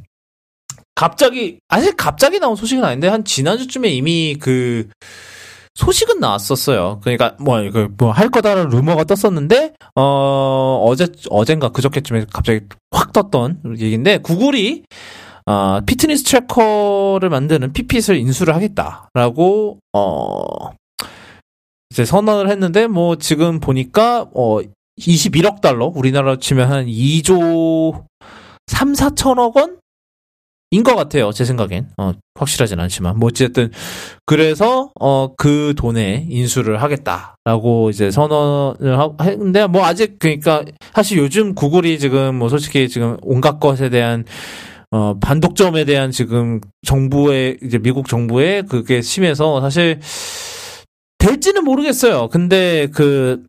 [0.95, 4.89] 갑자기 아직 갑자기 나온 소식은 아닌데 한 지난주쯤에 이미 그
[5.75, 7.01] 소식은 나왔었어요.
[7.03, 14.19] 그러니까 뭐 이거 뭐할 거다라는 루머가 떴었는데 어 어제 어젠가 그저께쯤에 갑자기 확 떴던 얘기인데
[14.19, 14.85] 구글이
[15.47, 20.45] 아 fitness tracker를 만드는 피핏을 인수를 하겠다라고 어
[21.91, 24.61] 이제 선언을 했는데 뭐 지금 보니까 어
[25.01, 28.05] 21억 달러 우리나라로 치면 한 2조
[28.67, 29.79] 3, 4천억 원?
[30.73, 31.89] 인 것 같아요, 제 생각엔.
[31.99, 33.19] 어, 확실하진 않지만.
[33.19, 33.71] 뭐, 어쨌든,
[34.25, 40.65] 그래서, 어, 그 돈에 인수를 하겠다라고 이제 선언을 하, 했는데, 뭐, 아직, 그니까,
[40.95, 44.25] 사실 요즘 구글이 지금, 뭐, 솔직히 지금 온갖 것에 대한,
[44.91, 50.01] 어, 반독점에 대한 지금 정부의, 이제 미국 정부의 그게 심해서 사실,
[51.19, 52.29] 될지는 모르겠어요.
[52.33, 53.43] 근데 그,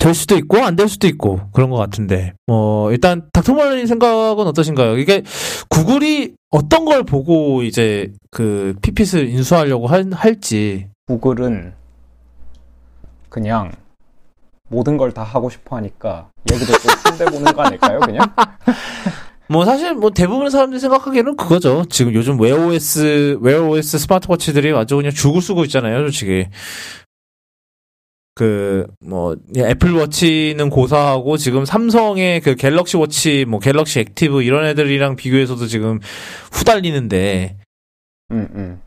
[0.00, 4.98] 될 수도 있고 안 될 수도 있고 그런 것 같은데 뭐 일단 닥터멀린 생각은 어떠신가요?
[4.98, 5.22] 이게
[5.68, 11.74] 구글이 어떤 걸 보고 이제 그 피핏을 인수하려고 할, 할지 구글은
[13.28, 13.70] 그냥
[14.68, 18.24] 모든 걸 다 하고 싶어 하니까 얘기를 좀 손대보는 거 아닐까요, 그냥?
[19.48, 21.84] 뭐 사실 뭐 대부분의 사람들이 생각하기에는 그거죠.
[21.90, 26.46] 지금 요즘 웨어OS 웨어OS 스마트워치들이 아주 그냥 죽을 쓰고 있잖아요, 솔직히.
[28.40, 35.16] 그 뭐 애플 워치는 고사하고 지금 삼성의 그 갤럭시 워치 뭐 갤럭시 액티브 이런 애들이랑
[35.16, 36.00] 비교해서도 지금
[36.52, 37.56] 후달리는데
[38.30, 38.82] 음, 음.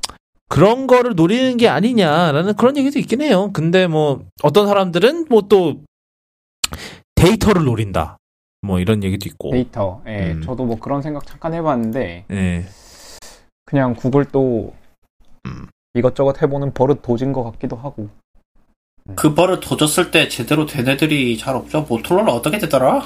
[0.50, 3.52] 그런 거를 노리는 게 아니냐라는 그런 얘기도 있긴 해요.
[3.54, 5.82] 근데 뭐 어떤 사람들은 뭐 또
[7.16, 8.18] 데이터를 노린다.
[8.62, 9.52] 뭐 이런 얘기도 있고.
[9.52, 10.02] 데이터.
[10.08, 10.42] 예, 음.
[10.42, 12.66] 저도 뭐 그런 생각 잠깐 해 봤는데 예.
[13.66, 14.74] 그냥 구글도
[15.46, 15.68] 음.
[15.94, 18.10] 이것저것 해보는 버릇 도진 것 같기도 하고.
[19.16, 23.02] 그 버릇 도졌을 때 제대로 된 애들이 잘 없죠 모토로라 어떻게 되더라?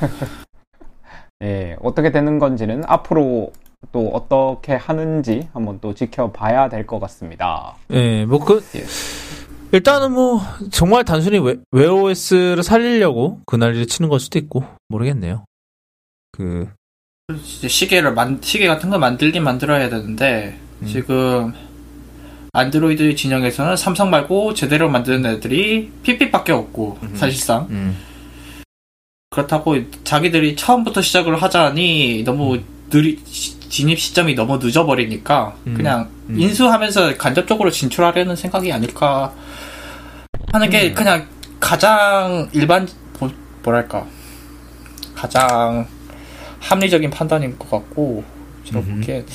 [1.42, 3.52] 예, 어떻게 되는 건지는 앞으로
[3.92, 7.76] 또 어떻게 하는지 한번 또 지켜봐야 될 것 같습니다.
[7.90, 8.84] 예, 뭐 그 예.
[9.72, 10.40] 일단은 뭐
[10.70, 15.44] 정말 단순히 웨, 웨어OS를 살리려고 그 난리를 치는 걸 수도 있고 모르겠네요.
[16.32, 16.68] 그
[17.34, 20.86] 이제 시계를 만 시계 같은 거 만들긴 만들어야 되는데 음.
[20.86, 21.52] 지금
[22.56, 27.14] 안드로이드 진영에서는 삼성 말고 제대로 만드는 애들이 핏핏밖에 없고 음.
[27.14, 27.96] 사실상 음,
[29.30, 35.74] 그렇다고 자기들이 처음부터 시작을 하자니 너무 느리 시- 진입 시점이 너무 늦어버리니까 음.
[35.74, 36.40] 그냥 음.
[36.40, 39.34] 인수하면서 간접적으로 진출하려는 생각이 아닐까
[40.52, 40.94] 하는 게 음.
[40.94, 41.26] 그냥
[41.60, 42.88] 가장 일반
[43.18, 43.30] 뭐-
[43.64, 44.06] 뭐랄까
[45.14, 45.86] 가장
[46.60, 48.24] 합리적인 판단인 것 같고
[48.64, 48.80] 제가.
[48.80, 49.26] 보기엔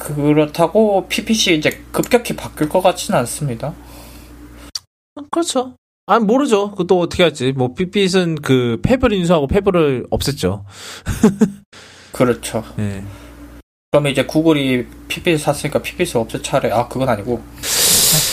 [0.00, 3.74] 그렇다고 PPC 이제 급격히 바뀔 것 같지는 않습니다.
[5.30, 5.74] 그렇죠.
[6.06, 6.72] 아 모르죠.
[6.72, 7.52] 그또 어떻게 할지.
[7.52, 10.64] 뭐 핏핏은 그 탭을 인수하고 탭을 없앴죠.
[12.12, 12.64] 그렇죠.
[12.78, 13.04] 예.
[13.92, 17.42] 그러면 이제 구글이 PPC 샀으니까 PPC 없앨 차례 아 그건 아니고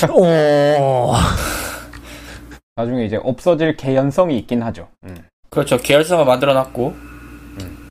[0.09, 1.13] 어.
[2.75, 4.87] 나중에 이제 없어질 개연성이 있긴 하죠.
[5.03, 5.27] 음.
[5.49, 5.77] 그렇죠.
[5.77, 7.87] 계열성을 만들어놨고 음.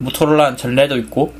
[0.00, 1.32] 모토로라는 전례도 있고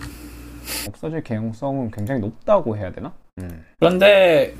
[0.88, 3.12] 없어질 개연성은 굉장히 높다고 해야 되나?
[3.38, 3.64] 음.
[3.78, 4.54] 그런데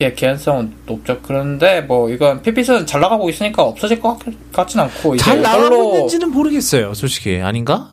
[0.00, 1.20] 예, 개연성은 높죠.
[1.22, 5.66] 그런데 뭐 이건 Fitbit은 잘 나가고 있으니까 없어질 것 같, 같진 않고 이제 잘 나가고
[5.66, 7.40] 이걸로 있는지는 모르겠어요, 솔직히.
[7.40, 7.90] 아닌가?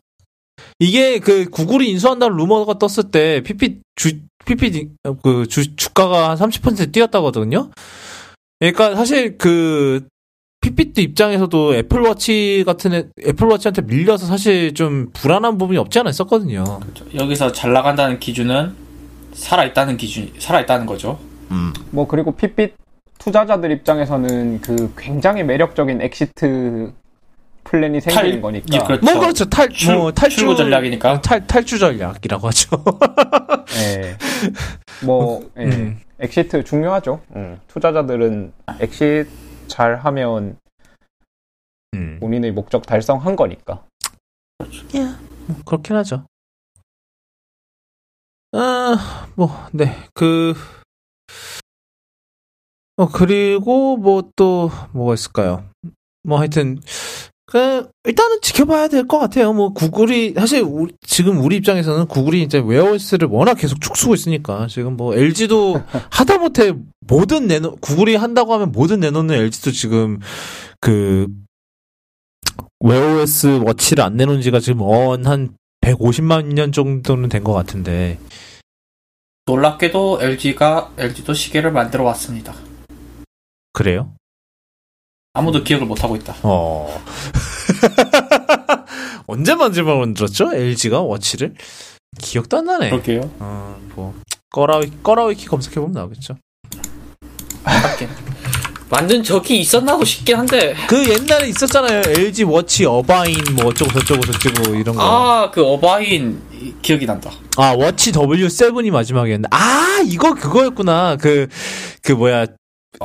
[0.78, 4.88] 이게 그 구글이 인수한다는 루머가 떴을 때 피피 주 피피
[5.22, 7.70] 그 주, 주가가 한 30% 뛰었다거든요.
[8.58, 10.06] 그러니까 사실 그
[10.62, 16.80] Fitbit 입장에서도 애플워치 같은 애, 애플워치한테 밀려서 사실 좀 불안한 부분이 없지 않아 있었거든요.
[17.14, 18.72] 여기서 잘 나간다는 기준은
[19.34, 21.18] 살아 있다는 기준 살아 있다는 거죠.
[21.50, 21.72] 음.
[21.90, 22.74] 뭐 그리고 Fitbit
[23.18, 26.92] 투자자들 입장에서는 그 굉장히 매력적인 exit
[27.64, 28.66] plan이 생기는 거니까.
[28.72, 29.04] 예, 그렇죠.
[29.04, 29.44] 뭐 그렇죠.
[29.46, 31.12] 탈, 출- 뭐 탈주 출구 전략이니까.
[31.12, 32.68] 어, 탈 탈주 전략이라고 하죠.
[33.82, 34.16] 예.
[35.04, 35.64] 뭐 예.
[35.64, 35.98] 음.
[36.20, 37.20] exit 중요하죠.
[37.34, 37.58] 음.
[37.66, 39.26] 투자자들은 exit
[39.72, 40.58] 잘 하면
[41.94, 42.18] 음.
[42.20, 43.86] 본인의 목적 달성한 거니까.
[45.46, 46.26] 뭐 그렇긴 하죠.
[48.52, 50.52] 아, 뭐, 네, 그,
[52.98, 55.64] 어, 그리고 뭐 또, 뭐가 있을까요?
[56.22, 56.78] 뭐 하여튼,
[57.52, 59.52] 그, 일단은 지켜봐야 될 것 같아요.
[59.52, 64.96] 뭐, 구글이, 사실, 우리- 지금 우리 입장에서는 구글이 이제 웨어OS를 워낙 계속 축소고 있으니까, 지금
[64.96, 65.74] 뭐, LG도
[66.10, 70.18] 하다못해 모든 내놓, 구글이 한다고 하면 모든 내놓는 LG도 지금,
[70.80, 71.26] 그,
[72.80, 78.18] 웨어OS 워치를 안 내놓은 지가 지금 언한 150만 년 정도는 된 것 같은데.
[79.46, 82.54] 놀랍게도 LG가 LG도 시계를 만들어 왔습니다.
[83.74, 84.14] 그래요?
[85.34, 86.34] 아무도 기억을 못 하고 있다.
[86.42, 87.00] 어.
[89.26, 90.50] 언제 만들어 만들었죠?
[90.54, 91.54] LG가 워치를?
[92.20, 92.90] 기억도 안 나네.
[92.90, 93.30] 그럴게요.
[93.38, 94.14] 어, 뭐.
[94.50, 96.36] 꺼라위, 꺼라위키 검색해 보면 나오겠죠.
[97.64, 98.08] 하긴.
[98.90, 100.74] 만든 적이 있었나 고 싶긴 한데.
[100.86, 102.02] 그 옛날에 있었잖아요.
[102.08, 105.02] LG 워치 어바인 뭐 어쩌고 저쩌고 저쩌고 이런 거.
[105.02, 107.30] 아, 그 어바인 이- 기억이 난다.
[107.56, 109.48] 아, 워치 W7이 마지막이었는데.
[109.50, 111.16] 아, 이거 그거였구나.
[111.16, 111.48] 그,
[112.02, 112.44] 그 뭐야.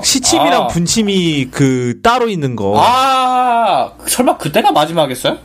[0.03, 0.67] 시침이랑 아.
[0.67, 2.73] 분침이 그 따로 있는 거.
[2.77, 5.37] 아, 설마 그때가 마지막이었어요?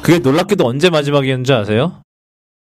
[0.00, 2.00] 그게 놀랍게도 언제 마지막이었는지 아세요?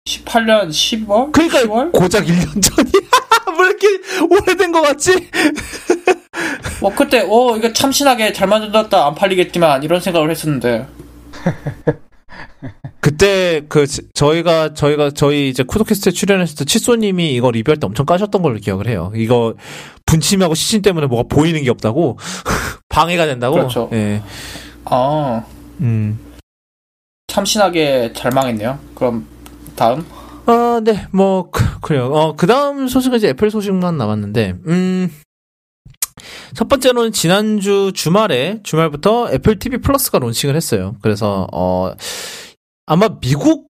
[0.07, 1.33] 18년 10월?
[1.33, 1.93] 그러니까 10월?
[1.93, 3.11] 고작 1년 전이야.
[3.59, 3.87] 왜 이렇게
[4.31, 5.29] 오래된 것 같지?
[6.81, 10.87] 뭐 그때 어 이거 참신하게 잘 만들었다 안 팔리겠지만 이런 생각을 했었는데
[13.01, 18.05] 그때 그 지- 저희가 저희가 저희 이제 쿠도캐스트에 출연했을 때 칫소님이 이거 리뷰할 때 엄청
[18.05, 19.11] 까셨던 걸로 기억을 해요.
[19.17, 19.55] 이거
[20.07, 22.19] 분침하고 시침 때문에 뭐가 보이는 게 없다고
[22.89, 23.57] 방해가 된다고.
[23.57, 23.91] 그렇죠.
[23.93, 24.23] 예.
[24.85, 25.45] 아
[25.81, 26.19] 음.
[27.27, 28.79] 참신하게 잘 망했네요.
[28.95, 29.27] 그럼
[29.75, 30.07] 다음
[30.47, 32.07] 아, 네, 뭐, 그, 그래요.
[32.07, 35.11] 어, 그 다음 소식은 이제 애플 소식만 남았는데, 음,
[36.55, 40.95] 첫 번째로는 지난주 주말에, 주말부터 애플 TV 플러스가 론칭을 했어요.
[41.03, 41.93] 그래서, 어,
[42.87, 43.67] 아마 미국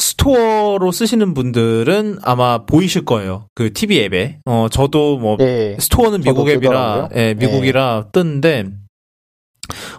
[0.00, 3.46] 스토어로 쓰시는 분들은 아마 보이실 거예요.
[3.54, 4.38] 그 TV 앱에.
[4.44, 5.76] 어, 저도 뭐, 예.
[5.78, 7.10] 스토어는 미국 앱이라.
[7.14, 8.66] 예, 미국이라 뜨는데,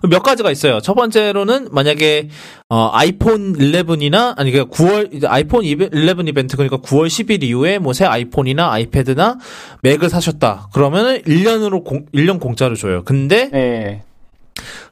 [0.07, 0.79] 몇 가지가 있어요.
[0.79, 2.29] 첫 번째로는 만약에
[2.69, 5.89] 어, 아이폰 11이나 아니 그 9월 이제 아이폰 11
[6.27, 9.39] 이벤트 그러니까 9월 10일 이후에 뭐 새 아이폰이나 아이패드나
[9.81, 10.69] 맥을 사셨다.
[10.71, 13.03] 그러면은 1년으로 공, 1년 공짜로 줘요.
[13.05, 14.03] 근데 예.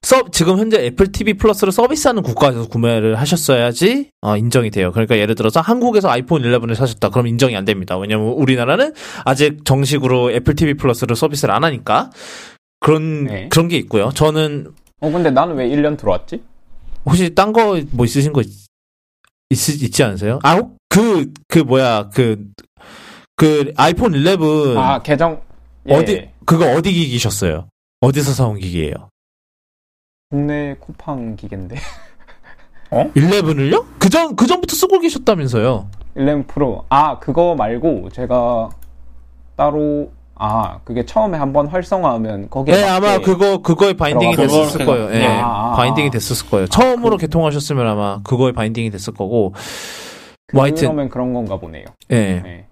[0.01, 4.91] 서, 지금 현재 애플 TV 플러스를 서비스하는 국가에서 구매를 하셨어야지 어, 인정이 돼요.
[4.91, 7.09] 그러니까 예를 들어서 한국에서 아이폰 11을 사셨다.
[7.09, 7.97] 그럼 인정이 안 됩니다.
[7.97, 8.93] 왜냐면 우리나라는
[9.25, 12.09] 아직 정식으로 애플 TV 플러스를 서비스를 안 하니까
[12.79, 13.47] 그런 네.
[13.49, 14.11] 그런 게 있고요.
[14.13, 16.41] 저는 어 근데 나는 왜 1년 들어왔지?
[17.05, 18.47] 혹시 딴 거 뭐 있으신 거 있,
[19.49, 20.39] 있, 있지 않으세요?
[20.43, 22.45] 아, 그, 그 뭐야, 그,
[23.35, 25.41] 그 아이폰 11 아 계정
[25.89, 25.93] 예.
[25.95, 27.67] 어디, 그거 어디 기기셨어요?
[28.01, 29.09] 어디서 사온 기기예요?
[30.33, 31.75] 국내 쿠팡 기계인데
[32.89, 33.85] 11을요?
[33.99, 35.87] 그 전, 그 전부터 쓰고 계셨다면서요?
[36.17, 38.69] 11 프로 아 그거 말고 제가
[39.55, 45.05] 따로 아 그게 처음에 한번 활성화하면 거기에 네, 아마 그거, 그거에 binding이 됐었을 거예요.
[45.13, 45.19] 예.
[45.19, 45.27] 네.
[45.27, 46.11] 아, 아, binding이 아.
[46.11, 46.65] 됐었을 거예요.
[46.65, 49.53] 처음으로 개통하셨으면 아마 그거에 binding이 됐을 거고.
[50.51, 51.85] 뭐 하여튼, 그러면 그런 건가 보네요.
[52.09, 52.41] 예.
[52.41, 52.65] 네.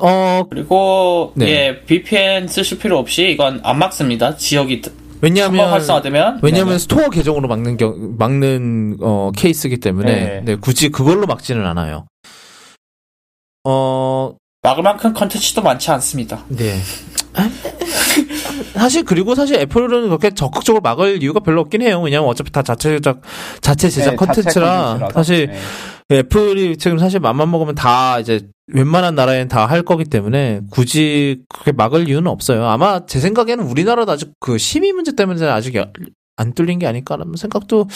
[0.00, 1.48] 어, 그리고 네.
[1.48, 4.36] 예 VPN 쓰실 필요 없이 이건 안 막습니다.
[4.36, 4.82] 지역이
[5.20, 6.78] 왜냐면, 활성화되면 왜냐면 네네.
[6.78, 10.42] 스토어 계정으로 막는 경, 막는 어 케이스이기 때문에 네.
[10.44, 12.06] 네, 굳이 그걸로 막지는 않아요.
[13.64, 16.44] 어, 막을 만큼 컨텐츠도 많지 않습니다.
[16.48, 16.78] 네.
[18.74, 22.00] 사실 그리고 사실 애플은 그렇게 적극적으로 막을 이유가 별로 없긴 해요.
[22.00, 23.20] 왜냐면 어차피 다 자체 제작
[23.60, 25.12] 자체 제작 네, 컨텐츠라 컨텐츠라서.
[25.14, 25.46] 사실
[26.08, 26.18] 네.
[26.18, 31.72] 애플이 지금 사실 맘만 먹으면 다 이제 웬만한 나라엔 다 할 거기 때문에 굳이 그렇게
[31.72, 32.66] 막을 이유는 없어요.
[32.66, 35.74] 아마 제 생각에는 우리나라도 아직 그 심의 문제 때문에 아직
[36.36, 37.86] 안 뚫린 게 아닐까라는 생각도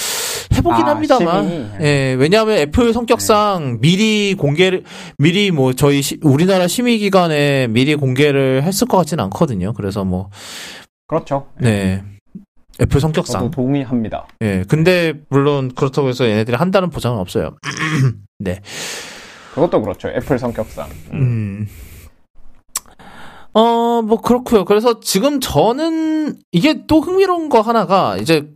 [0.54, 1.48] 해보긴 아, 합니다만.
[1.48, 1.70] 심의.
[1.80, 4.84] 예, 왜냐하면 애플 성격상 미리 공개를
[5.18, 9.72] 미리 뭐 저희 시- 우리나라 심의 기관에 미리 공개를 했을 것 같지는 않거든요.
[9.72, 10.30] 그래서 뭐
[11.08, 11.48] 그렇죠.
[11.60, 12.04] 네.
[12.80, 13.50] 애플 성격상.
[13.50, 14.28] 동의합니다.
[14.42, 14.62] 예.
[14.68, 17.56] 근데 물론 그렇다고 해서 얘네들이 한다는 보장은 없어요.
[18.38, 18.60] 네.
[19.58, 20.08] 그것도 그렇죠.
[20.08, 20.88] 애플 성격상.
[21.12, 21.66] 음.
[23.54, 24.64] 어, 뭐 그렇고요.
[24.64, 28.48] 그래서 지금 저는 이게 또 흥미로운 거 하나가 이제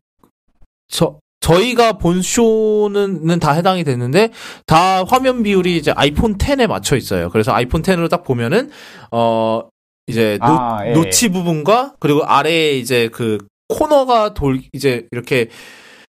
[0.89, 4.31] 저 저희가 본 쇼는 다 해당이 됐는데
[4.65, 7.31] 다 화면 비율이 이제 아이폰 10에 맞춰 있어요.
[7.31, 8.71] 그래서 아이폰 10으로 딱 보면은
[9.11, 9.63] 어
[10.07, 10.93] 이제 노, 아, 예.
[10.93, 13.39] notch 부분과 그리고 아래에 이제 그
[13.69, 15.49] 코너가 돌 이제 이렇게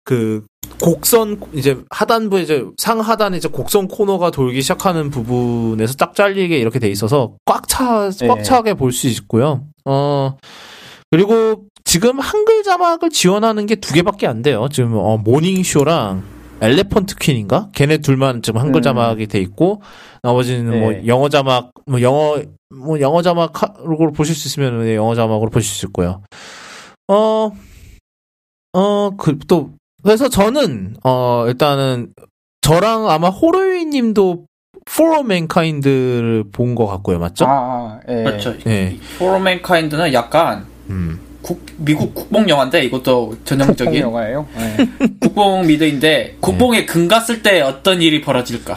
[0.04, 0.44] 그
[0.80, 6.88] 곡선 이제 하단부 이제 상하단에 이제 곡선 코너가 돌기 시작하는 부분에서 딱 잘리게 이렇게 돼
[6.88, 8.26] 있어서 꽉차 예.
[8.26, 9.64] 꽉 차게 볼 수 있고요.
[9.84, 10.36] 어
[11.10, 14.68] 그리고 지금 한글 자막을 지원하는 게 두 개밖에 안 돼요.
[14.72, 16.22] 지금 어, 모닝쇼랑
[16.60, 17.68] 엘레펀트 퀸인가?
[17.74, 18.82] 걔네 둘만 지금 한글 음.
[18.82, 19.82] 자막이 돼 있고
[20.22, 21.06] 나머지는 뭐 네.
[21.06, 22.40] 영어 자막 뭐 영어
[22.74, 26.22] 뭐 영어 자막으로 보실 수 있으면 네, 영어 자막으로 보실 수 있고요.
[27.08, 27.50] 어,
[28.72, 29.70] 어, 그, 또,
[30.04, 32.12] 그래서 저는, 어, 일단은,
[32.60, 34.46] 저랑 아마 호로이 님도
[34.88, 37.46] For Mankind를 본 것 같고요, 맞죠?
[37.48, 38.22] 아, 예.
[38.22, 38.54] 그렇죠.
[38.66, 38.96] 예.
[39.18, 41.18] 포로 맨카인드는 약간 음.
[41.42, 44.46] 국- 미국 국뽕 영화인데 이것도 전형적인 영화예요.
[44.56, 44.76] 예.
[45.20, 48.76] 국뽕 미드인데 국뽕에 금 갔을 때 어떤 일이 벌어질까?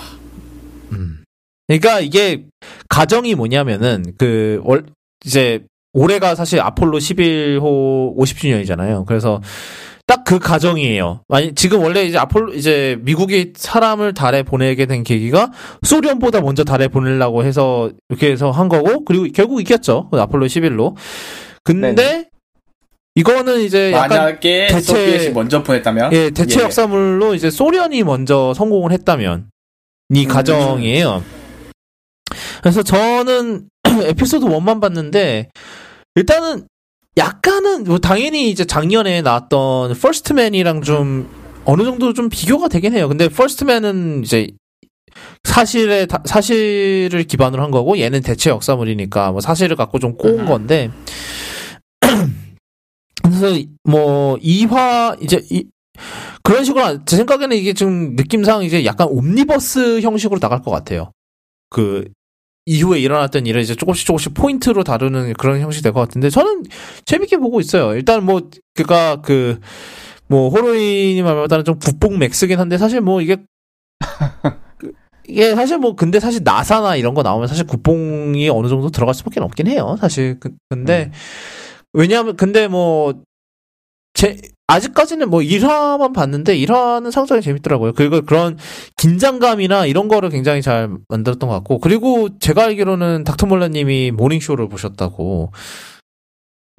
[0.94, 1.24] 음.
[1.68, 2.44] 그러니까 이게
[2.90, 4.86] 가정이 뭐냐면은 그 월
[5.26, 5.64] 이제
[5.94, 9.06] 올해가 사실 아폴로 11호 50주년이잖아요.
[9.06, 9.41] 그래서
[10.07, 11.21] 딱 그 가정이에요.
[11.29, 15.51] 아니 지금 원래 이제 아폴로 이제 미국이 사람을 달에 보내게 된 계기가
[15.84, 20.09] 소련보다 먼저 달에 보내려고 해서 이렇게 해서 한 거고 그리고 결국 이겼죠.
[20.09, 20.95] 그 아폴로 11로.
[21.63, 22.29] 근데 네네.
[23.15, 26.63] 이거는 이제 약간 만약에 대체- 소비엣이 먼저 보냈다면 예, 대체 예.
[26.63, 29.49] 역사물로 이제 소련이 먼저 성공을 했다면
[30.13, 30.27] 이 음.
[30.29, 31.23] 가정이에요.
[32.61, 33.67] 그래서 저는
[34.07, 35.49] 에피소드 1만 봤는데
[36.15, 36.67] 일단은
[37.18, 41.27] 약간은 뭐 당연히 이제 작년에 나왔던 퍼스트맨이랑 좀
[41.65, 43.07] 어느 정도 좀 비교가 되긴 해요.
[43.07, 44.48] 근데 퍼스트맨은 이제
[45.44, 50.45] 사실에 다- 사실을 기반으로 한 거고 얘는 대체 역사물이니까 뭐 사실을 갖고 좀 꼬은 음.
[50.45, 50.91] 건데
[53.23, 55.65] 그래서 뭐 2화 이제 이
[56.44, 61.11] 그런 식으로 안- 제 생각에는 이게 좀 느낌상 이제 약간 옴니버스 형식으로 나갈 것 같아요.
[61.69, 62.06] 그
[62.68, 66.64] 이후에 일어났던 일을 이제 조금씩 조금씩 포인트로 다루는 그런 형식이 될 것 같은데 저는
[67.06, 67.95] 재밌게 보고 있어요.
[67.95, 69.60] 일단 뭐 그가 그
[70.30, 73.38] 뭐 호로이님 말보다는 좀 국뽕 맥스긴 한데 사실 뭐 이게
[74.77, 74.91] 그-
[75.26, 79.39] 이게 사실 뭐 근데 사실 나사나 이런 거 나오면 사실 국뽕이 어느 정도 들어갈 수밖에
[79.39, 79.95] 없긴 해요.
[80.02, 81.11] 사실 그- 근데
[81.94, 83.14] 왜냐하면 근데 뭐
[84.14, 84.35] 제
[84.68, 87.94] 아직까지는 뭐 1화만 봤는데 1화는 상당히 재밌더라고요.
[87.94, 88.57] 그리고 그런
[88.98, 95.52] 긴장감이나 이런 거를 굉장히 잘 만들었던 것 같고 그리고 제가 알기로는 닥터몰라님이 모닝쇼를 보셨다고.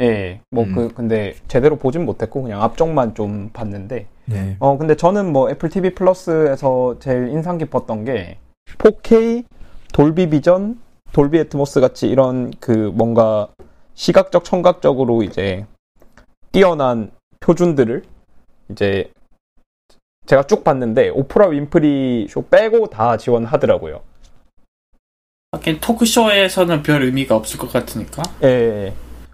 [0.03, 0.41] 예.
[0.51, 0.75] 뭐 음.
[0.75, 4.57] 그 근데 제대로 보진 못했고 그냥 앞쪽만 좀 봤는데 네.
[4.61, 8.39] 어 근데 저는 뭐 애플 TV 플러스에서 제일 인상 깊었던 게
[8.79, 9.45] 4K
[9.93, 10.79] 돌비 비전,
[11.13, 13.49] 돌비 애트모스 같이 이런 그 뭔가
[13.95, 15.67] 시각적 청각적으로 이제
[16.53, 17.11] 뛰어난
[17.41, 18.03] 표준들을
[18.71, 19.11] 이제
[20.27, 24.03] 제가 쭉 봤는데 오프라 윈프리 쇼 빼고 다 지원하더라고요.
[25.53, 28.23] 하긴 토크쇼에서는 별 의미가 없을 것 같으니까.
[28.43, 28.93] 예.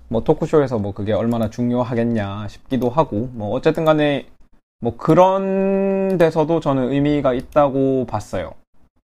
[0.08, 4.26] 뭐 토크쇼에서 뭐 그게 얼마나 중요하겠냐 싶기도 하고 뭐 어쨌든 간에
[4.80, 8.54] 뭐 그런 데서도 저는 의미가 있다고 봤어요.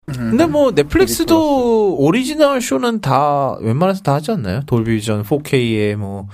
[0.06, 4.62] 근데 뭐 넷플릭스도 오리지널 쇼는 다 웬만해서 다 하지 않나요?
[4.66, 6.28] 돌비 비전 4K에 뭐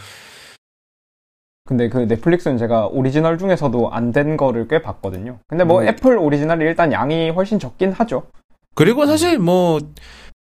[1.68, 5.40] 근데 그 넷플릭스는 제가 오리지널 중에서도 안 된 거를 꽤 봤거든요.
[5.48, 5.88] 근데 뭐 음.
[5.88, 8.28] 애플 오리지널이 일단 양이 훨씬 적긴 하죠.
[8.76, 9.80] 그리고 사실 뭐,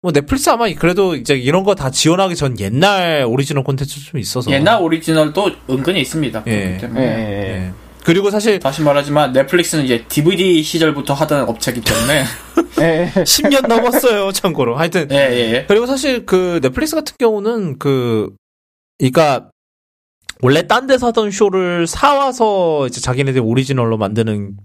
[0.00, 4.50] 뭐 넷플릭스 아마 그래도 이제 이런 거 다 지원하기 전 옛날 오리지널 콘텐츠 좀 있어서.
[4.50, 6.42] 옛날 오리지널도 은근히 있습니다.
[6.46, 6.50] 예.
[6.50, 7.00] 그렇기 예, 때문에.
[7.02, 7.66] 예, 예.
[7.66, 7.70] 예.
[8.04, 12.24] 그리고 사실 다시 말하지만 넷플릭스는 이제 DVD 시절부터 하던 업체이기 때문에
[12.80, 13.20] 예, 예.
[13.22, 14.76] 10년 넘었어요, 참고로.
[14.76, 15.08] 하여튼.
[15.12, 15.64] 예, 예, 예.
[15.68, 18.30] 그리고 사실 그 넷플릭스 같은 경우는 그,
[18.98, 19.50] 그니까,
[20.42, 24.56] 원래 딴 데서 하던 쇼를 사와서 이제 자기네들 오리지널로 만드는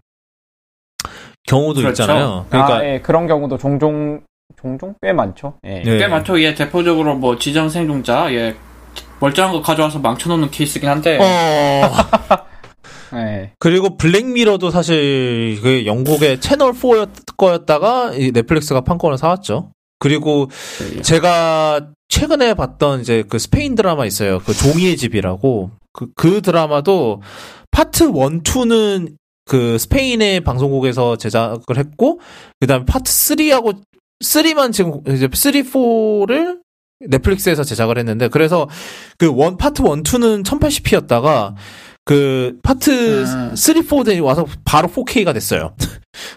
[1.48, 2.04] 경우도 그렇죠.
[2.04, 2.46] 있잖아요.
[2.50, 4.22] 그러니까, 아, 예, 그런 경우도 종종
[4.60, 5.60] 종종 꽤 많죠.
[5.66, 5.84] 예.
[5.84, 5.98] 네.
[6.00, 6.42] 꽤 많죠.
[6.42, 8.56] 예, 대표적으로 뭐 지정 생존자, 예,
[9.20, 11.20] 멀쩡한 거 가져와서 망쳐놓는 케이스긴 한데.
[11.20, 12.46] 어,
[13.16, 13.52] 예.
[13.60, 17.06] 그리고 블랙미러도 사실 그 영국의 채널 4
[17.38, 19.72] 거였다가 이 넷플릭스가 판권을 사왔죠.
[20.00, 20.50] 그리고
[20.96, 21.02] 예.
[21.02, 24.40] 제가 최근에 봤던 이제 그 스페인 드라마 있어요.
[24.40, 25.72] 그 종이의 집이라고.
[25.94, 27.22] 그, 그 드라마도
[27.72, 29.16] 파트 1, 2는
[29.46, 32.20] 그 스페인의 방송국에서 제작을 했고
[32.60, 33.82] 그 다음에 파트 3하고
[34.24, 36.60] 3만 지금 이제 3, 4를
[37.00, 38.68] 넷플릭스에서 제작을 했는데 그래서
[39.18, 41.56] 그 원 파트 1, 2는 1080p였다가
[42.06, 43.56] 그 파트 음.
[43.56, 45.76] 3, 4에 와서 바로 4K가 됐어요.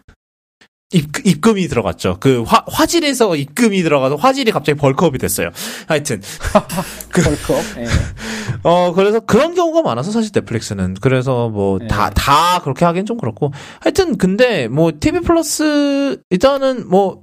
[0.92, 2.16] 입, 입금이 들어갔죠.
[2.18, 5.50] 그 화, 화질에서 입금이 들어가서 화질이 갑자기 bulk up이 됐어요.
[5.86, 6.20] 하여튼
[7.14, 7.64] bulk up.
[7.78, 7.86] 예.
[8.64, 10.94] 어, 그래서 그런 경우가 많아서 사실 넷플릭스는.
[11.00, 11.86] 그래서 뭐, 네.
[11.86, 13.52] 다, 다 그렇게 하긴 좀 그렇고.
[13.80, 17.22] 하여튼, 근데 뭐, TV 플러스, 일단은 뭐,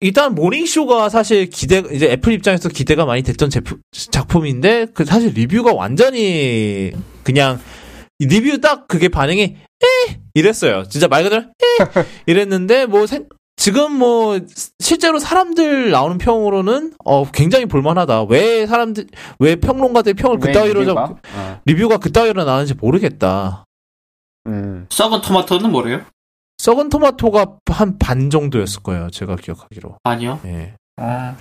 [0.00, 5.72] 일단 모닝쇼가 사실 기대, 이제 애플 입장에서 기대가 많이 됐던 제품, 작품인데, 그 사실 리뷰가
[5.72, 6.92] 완전히
[7.22, 7.60] 그냥,
[8.26, 10.20] 리뷰 딱 그게 반응이, 에!
[10.34, 10.84] 이랬어요.
[10.88, 11.46] 진짜 말 그대로, 에!
[12.26, 14.38] 이랬는데, 뭐, 생, 지금 뭐,
[14.80, 18.24] 실제로 사람들 나오는 평으로는, 어, 굉장히 볼만하다.
[18.24, 19.06] 왜 사람들,
[19.38, 21.06] 왜 평론가들 평을 왜 그따위로, 리뷰가?
[21.06, 21.60] 적- 어.
[21.64, 23.64] 리뷰가 그따위로 나는지 모르겠다.
[24.46, 24.86] 음.
[24.90, 26.04] 썩은 토마토는 뭐래요?
[26.58, 29.10] 썩은 토마토가 한 반 정도였을 거예요.
[29.10, 29.98] 제가 기억하기로.
[30.02, 30.40] 아니요.
[30.44, 30.74] 예.
[30.96, 31.36] 어.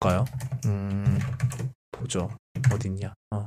[0.00, 0.24] 볼까요?
[0.64, 1.18] 음,
[1.92, 2.30] 보죠.
[2.72, 3.14] 어딨냐.
[3.32, 3.46] 어.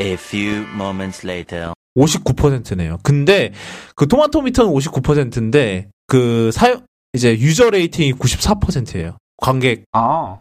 [0.00, 1.72] A few moments later.
[1.96, 2.98] 59%네요.
[3.02, 3.52] 근데
[3.94, 9.16] 그 토마토 미터는 59%인데 그 사용 이제 유저 레이팅이 94%예요.
[9.36, 10.38] 관객 아.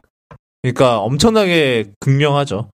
[0.62, 2.70] 그러니까 엄청나게 극명하죠.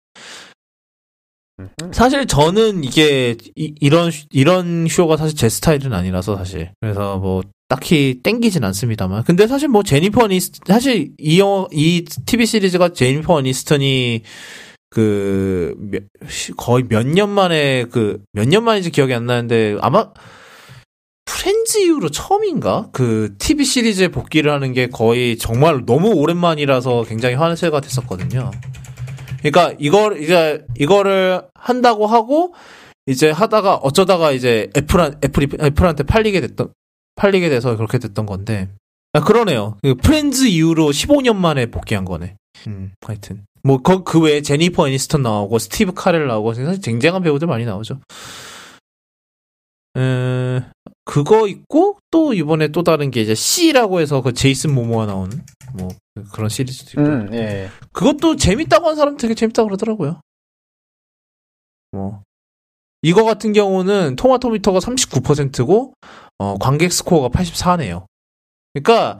[1.92, 8.20] 사실 저는 이게 이, 런 이런 쇼가 사실 제 스타일은 아니라서 사실 그래서 뭐 딱히
[8.22, 14.22] 땡기진 않습니다만 근데 사실 뭐 제니퍼 아니스 사실 이 영화 이 TV 시리즈가 제니퍼 아니스턴이
[14.90, 15.74] 그
[16.56, 20.10] 거의 몇 년 만에 그 몇 년 만인지 기억이 안 나는데 아마
[21.24, 27.80] 프렌즈 이후로 처음인가 그 TV 시리즈에 복귀를 하는 게 거의 정말 너무 오랜만이라서 굉장히 환세가
[27.80, 28.50] 됐었거든요.
[29.38, 32.54] 그러니까 이걸 이제 이거를 한다고 하고
[33.06, 36.72] 이제 하다가 어쩌다가 이제 애플한 애플이 애플한테 팔리게 됐던
[37.16, 38.68] 팔리게 돼서 그렇게 됐던 건데
[39.12, 39.76] 아 그러네요.
[39.82, 42.36] 그 프렌즈 이후로 15년 만에 복귀한 거네.
[42.66, 47.46] 음 하여튼 뭐 그 그 외에 제니퍼 애니스턴 나오고 스티브 카렐 나오고 사실 쟁쟁한 배우들
[47.46, 48.00] 많이 나오죠.
[49.96, 50.62] 에
[51.04, 55.88] 그거 있고 또 이번에 또 다른 게 이제 See라고 해서 그 제이슨 모모아가 나오는 뭐
[56.32, 57.68] 그런 시리즈도 있고 음, 예.
[57.92, 60.20] 그것도 재밌다고 한 사람 되게 재밌다고 그러더라고요.
[61.92, 62.22] 뭐
[63.02, 65.94] 이거 같은 경우는 토마토미터가 39%고
[66.38, 68.06] 어 관객 스코어가 84네요.
[68.72, 69.18] 그러니까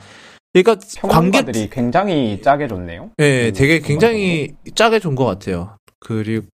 [0.53, 3.11] 그러니까 관객 평론가들이 굉장히 짜게 줬네요.
[3.21, 5.77] 예, 음, 되게 굉장히 짜게 준 것 같아요.
[6.01, 6.47] 그리고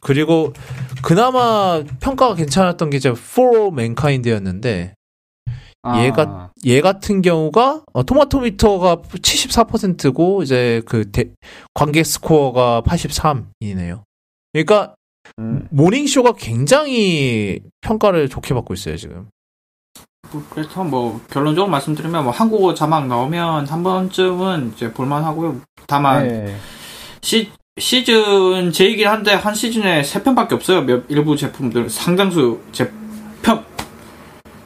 [0.00, 0.52] 그리고
[1.02, 4.94] 그나마 평가가 괜찮았던 게 이제 For Mankind였는데
[5.82, 11.30] 아, 얘가- 얘 같은 경우가 어, 토마토미터가 74%고 이제 그 대-
[11.74, 14.02] 관객 스코어가 83이네요.
[14.52, 14.94] 그러니까
[15.38, 19.28] 음, 모닝쇼가 굉장히 평가를 좋게 받고 있어요 지금.
[20.34, 25.60] 뭐, 그래서 뭐 결론적으로 말씀드리면 뭐 한국어 자막 나오면 한 번쯤은 이제 볼만하고요.
[25.86, 26.56] 다만 네.
[27.22, 30.82] 시 시즌 제이긴 한데 한 시즌에 세 편밖에 없어요.
[30.82, 33.64] 몇 일부 제품들 상당수 제편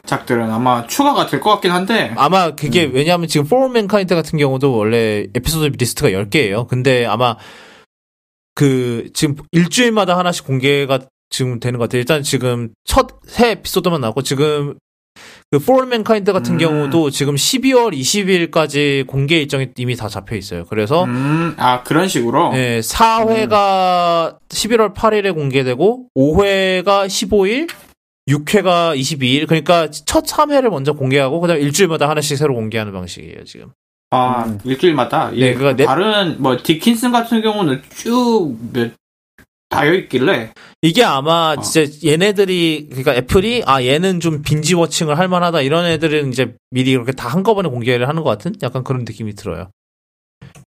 [0.05, 4.75] 작들은 아마 추가가 될 것 같긴 한데 아마 그게 왜냐하면 지금 For Mankind 같은 경우도
[4.75, 6.67] 원래 에피소드 리스트가 10개예요.
[6.67, 7.35] 근데 아마
[8.55, 11.99] 그 지금 일주일마다 하나씩 공개가 지금 되는 것 같아요.
[11.99, 14.77] 일단 지금 첫 새 에피소드만 나왔고 지금
[15.51, 16.57] 그 For Mankind 같은 음.
[16.59, 20.63] 경우도 지금 12월 20일까지 공개 일정이 이미 다 잡혀 있어요.
[20.65, 27.67] 그래서 음, 아 그런 식으로 네, 4회가 11월 8일에 공개되고 5회가 15일,
[28.29, 29.47] 6회가 22일.
[29.47, 33.69] 그러니까 첫 3회를 먼저 공개하고 그다음 일주일마다 하나씩 새로 공개하는 방식이에요, 지금.
[34.11, 34.59] 아 음.
[34.63, 38.91] 일주일마다 네, 예, 넷- 다른 뭐 디킨슨 같은 경우는 쭉 몇
[39.69, 41.61] 다여 있길래 이게 아마 어.
[41.61, 46.91] 진짜 얘네들이 그러니까 애플이 아 얘는 좀 binge watching을 할 만하다 이런 애들은 이제 미리
[46.91, 49.69] 이렇게 다 한꺼번에 공개를 하는 것 같은 약간 그런 느낌이 들어요.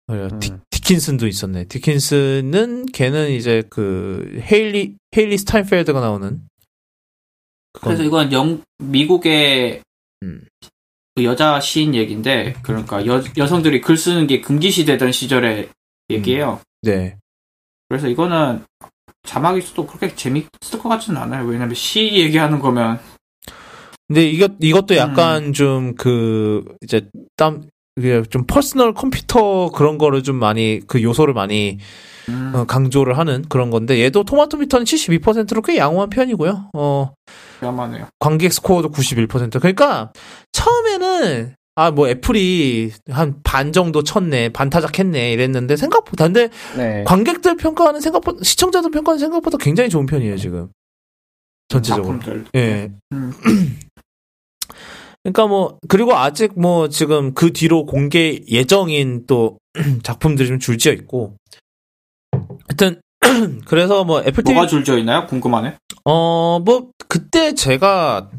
[0.07, 0.29] 그래요.
[0.31, 0.39] 음.
[0.39, 1.65] 디, 디킨슨도 있었네.
[1.65, 6.41] 디킨슨은 걔는 이제 그 헤일리 헤일리 스타인펠드가 나오는
[7.73, 9.81] 그건 그래서 이건 영 미국의
[10.23, 10.41] 음.
[11.15, 15.69] 그 여자 시인 얘기인데 그러니까 여, 여성들이 글 쓰는 게 금기시되던 시절의
[16.09, 16.61] 얘기예요.
[16.81, 17.17] 네.
[17.89, 18.63] 그래서 이거는
[19.23, 21.45] 자막이 있어도 그렇게 재밌을 것 같지는 않아요.
[21.45, 22.99] 왜냐면 시 얘기하는 거면
[24.07, 24.97] 근데 이것 이것도 음.
[24.97, 27.63] 약간 좀 그 이제 땀
[27.97, 31.79] 이게 좀 퍼스널 컴퓨터 그런 거를 좀 많이 그 요소를 많이
[32.29, 36.71] 음, 어, 강조를 하는 그런 건데 얘도 토마토 미터는 72%로 꽤 양호한 편이고요.
[36.73, 37.13] 어
[37.61, 38.07] 위험하네요.
[38.19, 39.59] 관객 스코어도 91%.
[39.59, 40.11] 그러니까
[40.51, 47.03] 처음에는 아 뭐 애플이 한 반 정도 쳤네 반 타작했네 이랬는데 생각보다 근데 네.
[47.05, 50.69] 관객들 평가하는 생각보다 시청자들 평가하는 생각보다 굉장히 좋은 편이에요 지금.
[51.69, 52.19] 전체적으로.
[52.55, 52.91] 예.
[53.11, 53.31] 음.
[55.23, 59.57] 그러니까 뭐 그리고 아직 뭐 지금 그 뒤로 공개 예정인 또
[60.03, 61.35] 작품들이 좀 줄지어 있고
[62.67, 63.01] 하여튼
[63.67, 65.27] 그래서 뭐 애플 TV 뭐가 줄져 있나요?
[65.27, 65.75] 궁금하네.
[66.05, 68.29] 어 뭐 그때 제가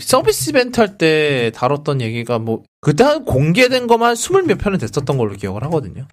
[0.00, 5.16] 서비스 이벤트 할 때 다뤘던 얘기가 뭐 그때 한 공개된 것만 스물 몇 편은 됐었던
[5.16, 6.06] 걸로 기억을 하거든요.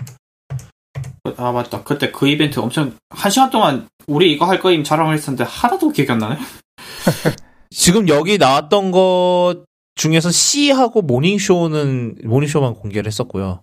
[1.37, 1.83] 아 맞다.
[1.83, 6.11] 그때 그 이벤트 엄청 한 시간 동안 우리 이거 할 거임 자랑을 했었는데 하나도 기억이
[6.11, 6.37] 안 나네.
[7.71, 9.63] 지금 여기 나왔던 것
[9.95, 13.61] 중에서 C하고 모닝쇼는 모닝쇼만 공개를 했었고요.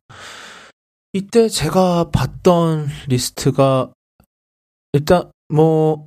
[1.13, 3.91] 이때 제가 봤던 리스트가
[4.93, 6.07] 일단 뭐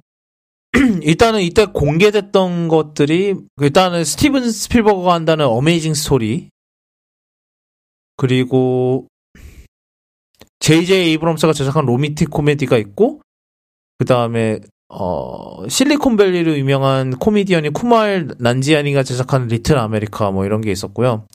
[1.04, 6.50] 일단은 이때 공개됐던 것들이 일단은 스티븐 스필버거가 한다는 어메이징 스토리
[8.18, 9.08] 그리고
[10.60, 13.22] JJ 에이브럼스가 제작한 로맨틱 코미디가 있고
[13.98, 21.26] 그 다음에 어, 실리콘밸리로 유명한 코미디언인 쿠마일 난지아니가 제작한 리틀 아메리카 뭐 이런 게 있었고요.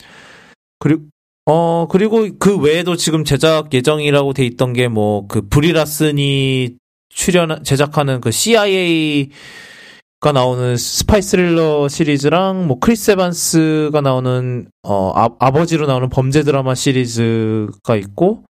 [0.78, 1.02] 그리고
[1.46, 6.76] 어 그리고 그 외에도 지금 제작 예정이라고 돼 있던 게 뭐 그 브리 라슨이
[7.10, 9.30] 출연 제작하는 그 CIA가
[10.32, 17.96] 나오는 스파이 스릴러 시리즈랑 뭐 크리스 에반스가 나오는 어 아, 아버지로 나오는 범죄 드라마 시리즈가
[17.96, 18.44] 있고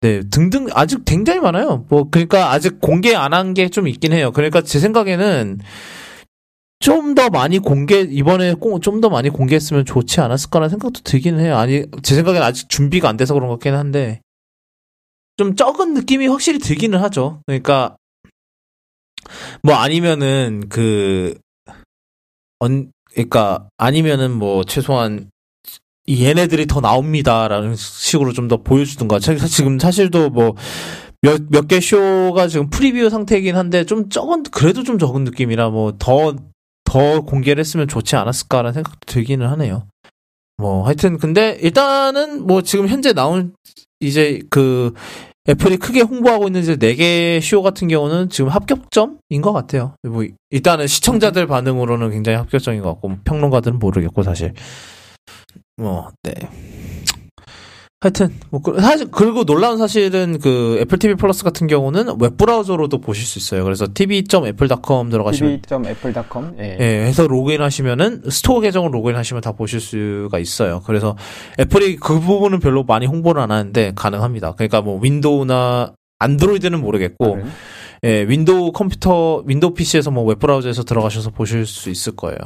[0.00, 1.86] 네, 등등 아직 굉장히 많아요.
[1.88, 4.32] 뭐 그러니까 아직 공개 안 한 게 좀 있긴 해요.
[4.32, 5.60] 그러니까 제 생각에는
[6.80, 11.56] 좀 더 많이 공개 이번에 좀 더 많이 공개했으면 좋지 않았을까라는 생각도 들긴 해요.
[11.56, 14.20] 아니 제 생각엔 아직 준비가 안 돼서 그런 것 같긴 한데
[15.36, 17.40] 좀 적은 느낌이 확실히 들기는 하죠.
[17.46, 17.96] 그러니까
[19.62, 21.34] 뭐 아니면은 그
[22.58, 25.30] 언, 그러니까 아니면은 뭐 최소한
[26.06, 29.18] 이 얘네들이 더 나옵니다라는 식으로 좀 더 보여주든가.
[29.18, 30.54] 자- 지금 사실도 뭐
[31.22, 35.92] 몇 몇 개 쇼가 지금 프리뷰 상태이긴 한데 좀 적은 그래도 좀 적은 느낌이라 뭐
[35.98, 36.34] 더
[36.84, 39.86] 더 공개를 했으면 좋지 않았을까라는 생각도 들기는 하네요.
[40.56, 43.54] 뭐 하여튼 근데 일단은 뭐 지금 현재 나온
[44.00, 44.92] 이제 그
[45.48, 49.94] 애플이 크게 홍보하고 있는 이제 네 개 쇼 같은 경우는 지금 합격점인 것 같아요.
[50.02, 54.54] 뭐 일단은 시청자들 반응으로는 굉장히 합격점인 것 같고 뭐 평론가들은 모르겠고 사실.
[55.76, 56.32] 뭐, 네.
[58.04, 63.00] 하여튼, 뭐, 그- 사실, 그리고 놀라운 사실은 그 애플 TV 플러스 같은 경우는 웹 브라우저로도
[63.00, 63.64] 보실 수 있어요.
[63.64, 66.76] 그래서 tv.apple.com 들어가시면, tv.apple.com 예.
[66.78, 70.82] 예, 해서 로그인 하시면은, 스토어 계정을 로그인 하시면 다 보실 수가 있어요.
[70.84, 71.16] 그래서
[71.58, 74.52] 애플이 그 부분은 별로 많이 홍보를 안 하는데 가능합니다.
[74.52, 77.46] 그러니까 뭐, 윈도우나, 안드로이드는 모르겠고, 다른.
[78.04, 82.36] 예, 윈도우 컴퓨터, 윈도우 PC에서 뭐 웹 브라우저에서 들어가셔서 보실 수 있을 거예요.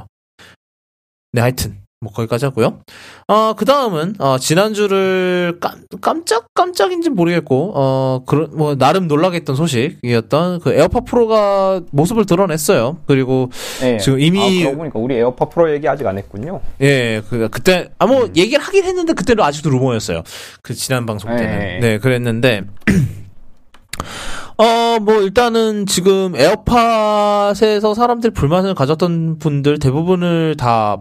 [1.32, 1.78] 네, 하여튼.
[2.00, 2.78] 뭐, 거기까지 하고요.
[3.26, 9.56] 어, 그 다음은, 어, 지난주를 깜, 깜짝, 깜짝인지 모르겠고, 어, 그런, 뭐, 나름 놀라게 했던
[9.56, 12.98] 소식이었던 그 에어팟 프로가 모습을 드러냈어요.
[13.06, 13.50] 그리고,
[13.82, 13.98] 예.
[13.98, 16.60] 지금 이미- 아, 그러고 보니까 우리 에어팟 프로 얘기 아직 안 했군요.
[16.80, 20.22] 예, 그, 그때, 아, 뭐, 얘기를 하긴 했는데, 그때도 아직도 루머였어요.
[20.62, 21.52] 그, 지난 방송 때는.
[21.52, 21.78] 예.
[21.80, 22.62] 네, 그랬는데,
[24.56, 30.98] 어, 뭐, 일단은 지금 에어팟에서 사람들이 불만을 가졌던 분들 대부분을 다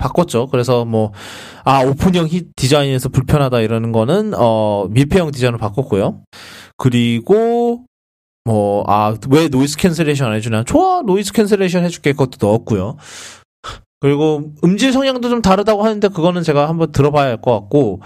[0.00, 0.46] 바꿨죠.
[0.48, 1.12] 그래서 뭐,
[1.64, 6.22] 아, 오픈형 히- 디자인에서 불편하다 이러는 거는, 어, 밀폐형 디자인으로 바꿨고요.
[6.78, 7.84] 그리고,
[8.44, 10.64] 뭐, 아, 왜 noise cancellation 안 해주냐?
[10.64, 12.12] 좋아, noise cancellation 해줄게.
[12.12, 12.96] 그것도 넣었고요.
[14.00, 18.00] 그리고 음질 성향도 좀 다르다고 하는데 그거는 제가 한번 들어봐야 할 것 같고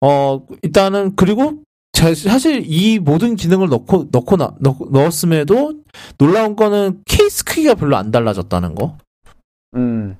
[0.00, 1.54] 어 일단은 그리고
[1.92, 5.74] 자- 사실 이 모든 기능을 넣고 넣고 나, 넣, 넣었음에도
[6.18, 8.96] 놀라운 거는 케이스 크기가 별로 안 달라졌다는 거.
[9.74, 10.16] 음.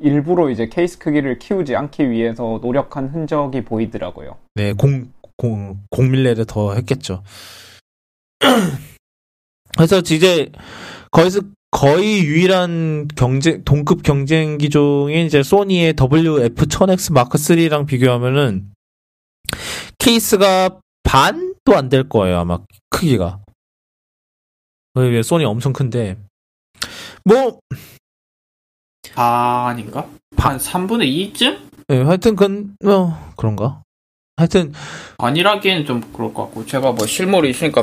[0.00, 4.36] 일부러 이제 케이스 크기를 키우지 않기 위해서 노력한 흔적이 보이더라고요.
[4.54, 7.22] 네, 공, 공, 공밀레를 더 했겠죠.
[9.76, 10.50] 그래서 이제
[11.10, 11.40] 거기서
[11.70, 18.70] 거의 유일한 경쟁, 동급 경쟁기 중인 이제 소니의 WF-1000X 마크 3랑 비교하면은
[19.98, 22.58] 케이스가 반도 안 될 거예요, 아마
[22.90, 23.40] 크기가.
[25.24, 26.16] 소니 엄청 큰데.
[27.24, 27.58] 뭐,
[29.26, 30.06] 반인가?
[30.36, 31.58] 한 3분의 2쯤?
[31.90, 33.82] 예, 하여튼, 그, 어, 그런가?
[34.36, 34.72] 하여튼,
[35.16, 37.82] 반이라기에는 좀 그럴 것 같고 제가 뭐 실물이 있으니까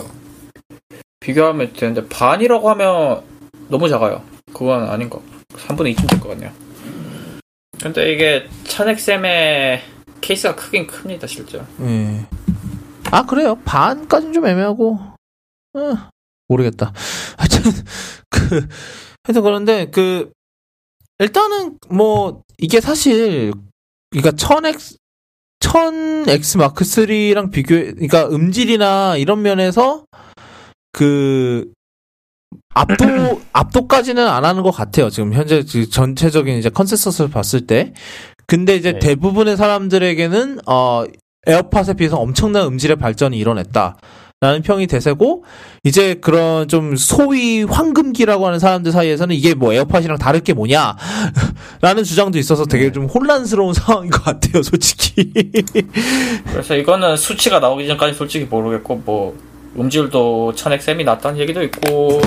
[1.19, 3.23] 비교하면 되는데 반이라고 하면
[3.69, 4.21] 너무 작아요.
[4.53, 5.21] 그건 아닌 것.
[5.55, 6.51] 3분의 2쯤 될 것 같네요.
[7.81, 9.81] 근데 이게 천엑쌤의
[10.21, 11.59] 케이스가 크긴 큽니다, 실제.
[11.81, 12.25] 예.
[13.11, 13.55] 아, 그래요.
[13.65, 14.99] 반까지는 좀 애매하고,
[15.73, 15.97] 어,
[16.47, 16.93] 모르겠다.
[17.37, 17.71] 하여튼,
[18.29, 18.67] 그,
[19.23, 20.31] 하여튼 그런데, 그,
[21.19, 23.53] 일단은, 뭐, 이게 사실,
[24.09, 24.97] 그니까, 1000X,
[25.59, 30.05] 1000X 마크 3랑 비교, 그니까, 음질이나 이런 면에서,
[30.91, 31.71] 그,
[32.73, 32.95] 압도
[33.53, 35.09] 압도까지는 안 하는 것 같아요.
[35.09, 37.93] 지금 현재 그 전체적인 이제 컨센서스를 봤을 때.
[38.47, 38.99] 근데 이제 네.
[38.99, 41.05] 대부분의 사람들에게는 어
[41.45, 43.97] 에어팟에 비해서 엄청난 음질의 발전이 일어났다.
[44.43, 45.45] 라는 평이 대세고
[45.85, 50.97] 이제 그런 좀 소위 황금귀라고 하는 사람들 사이에서는 이게 뭐 에어팟이랑 다를 게 뭐냐?
[51.79, 55.31] 라는 주장도 있어서 되게 좀 혼란스러운 상황인 것 같아요 솔직히.
[56.51, 59.33] 그래서 이거는 수치가 나오기 전까지 솔직히 모르겠고 뭐
[59.79, 62.19] 음질도 1000XM이 낫다는 얘기도 있고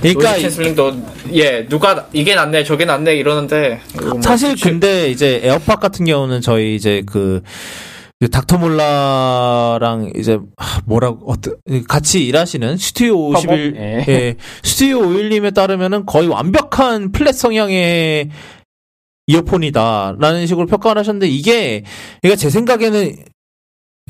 [0.00, 0.94] 그러니까 cancelling도
[1.32, 6.76] 예 누가 이게 낫네 저게 낫네 이러는데 뭐 사실 근데 이제 에어팟 같은 경우는 저희
[6.76, 7.91] 이제 그, 그
[8.28, 11.56] 닥터 몰라랑 이제 하, 뭐라고 어떤
[11.88, 14.04] 같이 일하시는 스튜디오 51 예.
[14.08, 18.30] 예, 스튜디오 51님에 따르면은 거의 완벽한 flat 성향의
[19.26, 21.84] 이어폰이다라는 식으로 평가를 하셨는데 이게
[22.20, 23.16] 그러니까 제 생각에는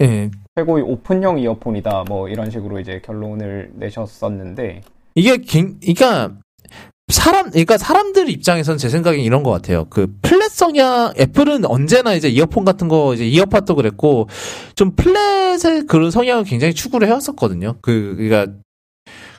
[0.00, 2.04] 예 최고의 오픈형 이어폰이다.
[2.08, 4.82] 뭐 이런 식으로 이제 결론을 내셨었는데
[5.14, 6.36] 이게 갱, 그러니까
[7.12, 9.86] 사람, 그러니까 사람들 입장에서는 제 생각엔 이런 것 같아요.
[9.90, 14.28] 그 flat 성향 애플은 언제나 이제 이어폰 같은 거 이제 이어팟도 그랬고
[14.74, 17.76] 좀 플랫의 그런 성향을 굉장히 추구를 해왔었거든요.
[17.82, 18.52] 그 그러니까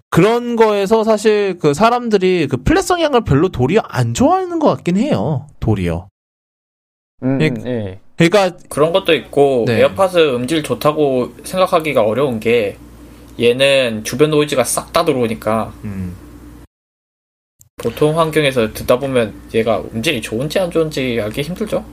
[0.10, 5.48] 그런 거에서 사실 그 사람들이 그 플랫 성향을 별로 도리어 안 좋아하는 것 같긴 해요.
[5.60, 6.08] 도리어.
[7.24, 8.00] 음, 예.
[8.18, 9.80] 그러니까 그런 것도 있고 네.
[9.80, 12.78] 에어팟은 음질 좋다고 생각하기가 어려운 게
[13.40, 16.16] 얘는 주변 노이즈가 싹 다 들어오니까 음,
[17.78, 21.84] 보통 환경에서 듣다 보면 얘가 음질이 좋은지 안 좋은지 알기 힘들죠.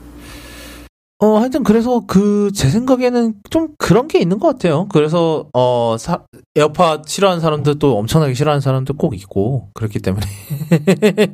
[1.23, 4.87] 어, 하여튼 그래서 그 제 생각에는 좀 그런 게 있는 것 같아요.
[4.89, 6.23] 그래서 어 사-
[6.55, 10.25] 에어팟 싫어하는 사람들도 엄청나게 싫어하는 사람도 꼭 있고 그렇기 때문에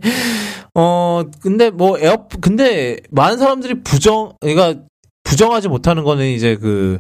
[0.76, 4.82] 어 근데 뭐 에어 근데 많은 사람들이 부정 그러니까
[5.24, 7.00] 부정하지 못하는 거는 이제 그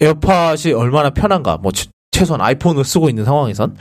[0.00, 3.76] 에어팟이 얼마나 편한가 뭐 최- 최소한 아이폰을 쓰고 있는 상황에선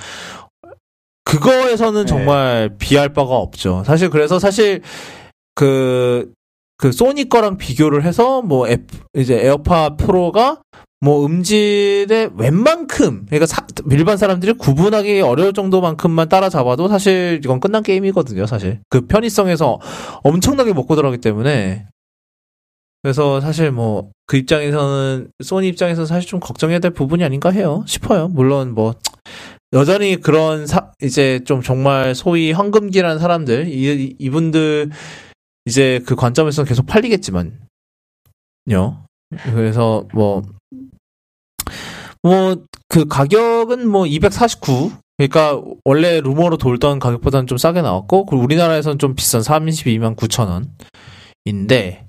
[1.39, 2.05] 그거에서는 네.
[2.05, 3.83] 정말 비할 바가 없죠.
[3.85, 4.81] 사실 그래서 사실
[5.55, 6.31] 그,
[6.77, 8.85] 그 소니 거랑 비교를 해서 뭐 앱,
[9.15, 10.61] 이제 에어팟 프로가
[11.01, 18.45] 뭐 음질의 웬만큼 그러니까 사- 일반 사람들이 구분하기 어려울 정도만큼만 따라잡아도 사실 이건 끝난 게임이거든요
[18.45, 19.79] 사실 그 편의성에서
[20.23, 21.87] 엄청나게 먹고 들어가기 때문에
[23.01, 28.29] 그래서 사실 뭐 그 입장에서는 소니 입장에서 사실 좀 걱정해야 될 부분이 아닌가 해요 싶어요
[28.29, 28.93] 물론 뭐
[29.73, 34.91] 여전히 그런 사, 이제 좀 정말 소위 황금기라는 사람들 이, 이분들
[35.65, 37.57] 이제 그 관점에서 계속 팔리겠지만요.
[39.53, 40.43] 그래서 뭐
[42.23, 42.55] 뭐
[42.87, 44.91] 그 가격은 뭐 249.
[45.17, 50.65] 그러니까 원래 루머로 돌던 가격보다는 좀 싸게 나왔고 그리고 우리나라에서는 좀 비싼 32만 9천
[51.45, 52.07] 원인데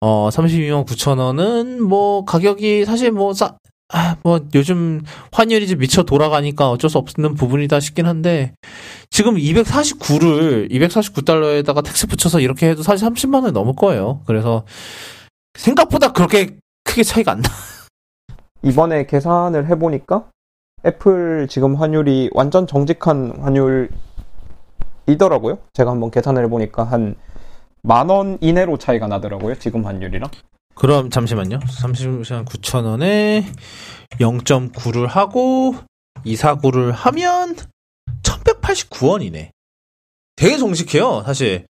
[0.00, 3.58] 어 32만 9천 원은 뭐 가격이 사실 뭐 싸,
[3.94, 5.02] 아, 뭐 요즘
[5.32, 8.54] 환율이 좀 미쳐 돌아가니까 어쩔 수 없는 부분이다 싶긴 한데
[9.10, 14.20] 지금 249를 249달러에다가 택스 붙여서 이렇게 해도 사실 30만 원이 넘을 거예요.
[14.26, 14.64] 그래서
[15.58, 17.50] 생각보다 그렇게 크게 차이가 안 나.
[18.62, 20.24] 이번에 계산을 해 보니까
[20.86, 23.38] 애플 지금 환율이 완전 정직한
[25.06, 25.58] 환율이더라고요.
[25.74, 27.16] 제가 한번 계산을 해 보니까 한
[27.84, 29.56] 만 원 이내로 차이가 나더라고요.
[29.58, 30.30] 지금 환율이랑.
[30.74, 31.58] 그럼 잠시만요.
[31.58, 33.46] 30만 9천 원에
[34.18, 35.76] 0.9를 하고
[36.24, 37.56] 249를 하면
[38.22, 39.50] 1189원이네.
[40.36, 41.66] 되게 정직해요, 사실.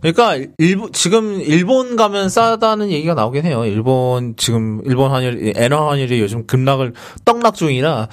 [0.00, 3.64] 그러니까 일본 지금 일본 가면 싸다는 얘기가 나오긴 해요.
[3.64, 6.92] 일본 지금 일본 환율 엔화 환율이 요즘 급락을
[7.24, 8.08] 떡락 중이라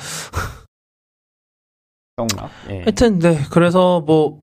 [2.15, 2.51] 떡락.
[2.69, 2.79] 예.
[2.81, 4.39] 하여튼 네 그래서 뭐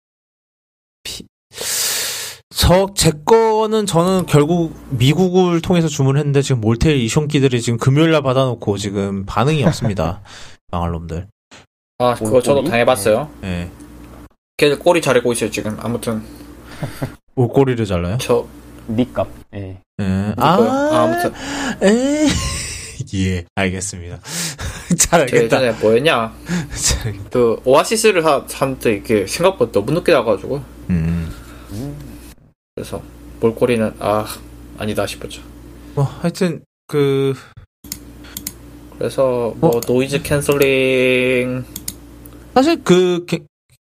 [2.51, 9.63] 저제 거는 저는 결국 미국을 통해서 주문했는데 지금 몰텔 이숑기들이 지금 금요일날 받아놓고 지금 반응이
[9.65, 10.21] 없습니다.
[10.73, 11.27] 망할 놈들.
[11.99, 12.71] 아 그거 저도 꼬리?
[12.71, 13.29] 당해봤어요.
[13.45, 13.71] 예.
[14.57, 15.77] 걔들 꼬리 자르고 있어요 지금.
[15.81, 16.23] 아무튼
[17.37, 18.17] 옷꼬리를 잘라요.
[18.19, 18.47] 저
[18.89, 19.29] 니값.
[19.55, 19.79] 예.
[20.01, 20.35] 예.
[20.39, 21.33] 아, 아 아무튼
[21.87, 22.27] 에.
[23.15, 24.19] 예, 알겠습니다.
[24.99, 25.45] 잘저 알겠다.
[25.45, 26.33] 예전에 뭐였냐.
[27.31, 31.31] 그 오아시스를 하- 하는데 이게 생각보다 너무 늦게 나가지고 음.
[32.79, 33.03] 그래서
[33.41, 34.25] 몰꼬리는 아
[34.79, 35.43] 아니다 싶었죠.
[35.97, 37.35] 뭐 하여튼 그
[38.97, 41.65] 그래서 뭐 noise cancelling
[42.55, 43.41] 사실 그 게-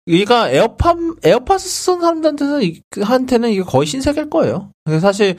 [0.07, 0.95] 얘가 에어팟
[1.25, 4.69] 에어팟 쓰는 사람들한테는 이- 한테는 이게 거의 신세계일 거예요.
[5.01, 5.35] 사실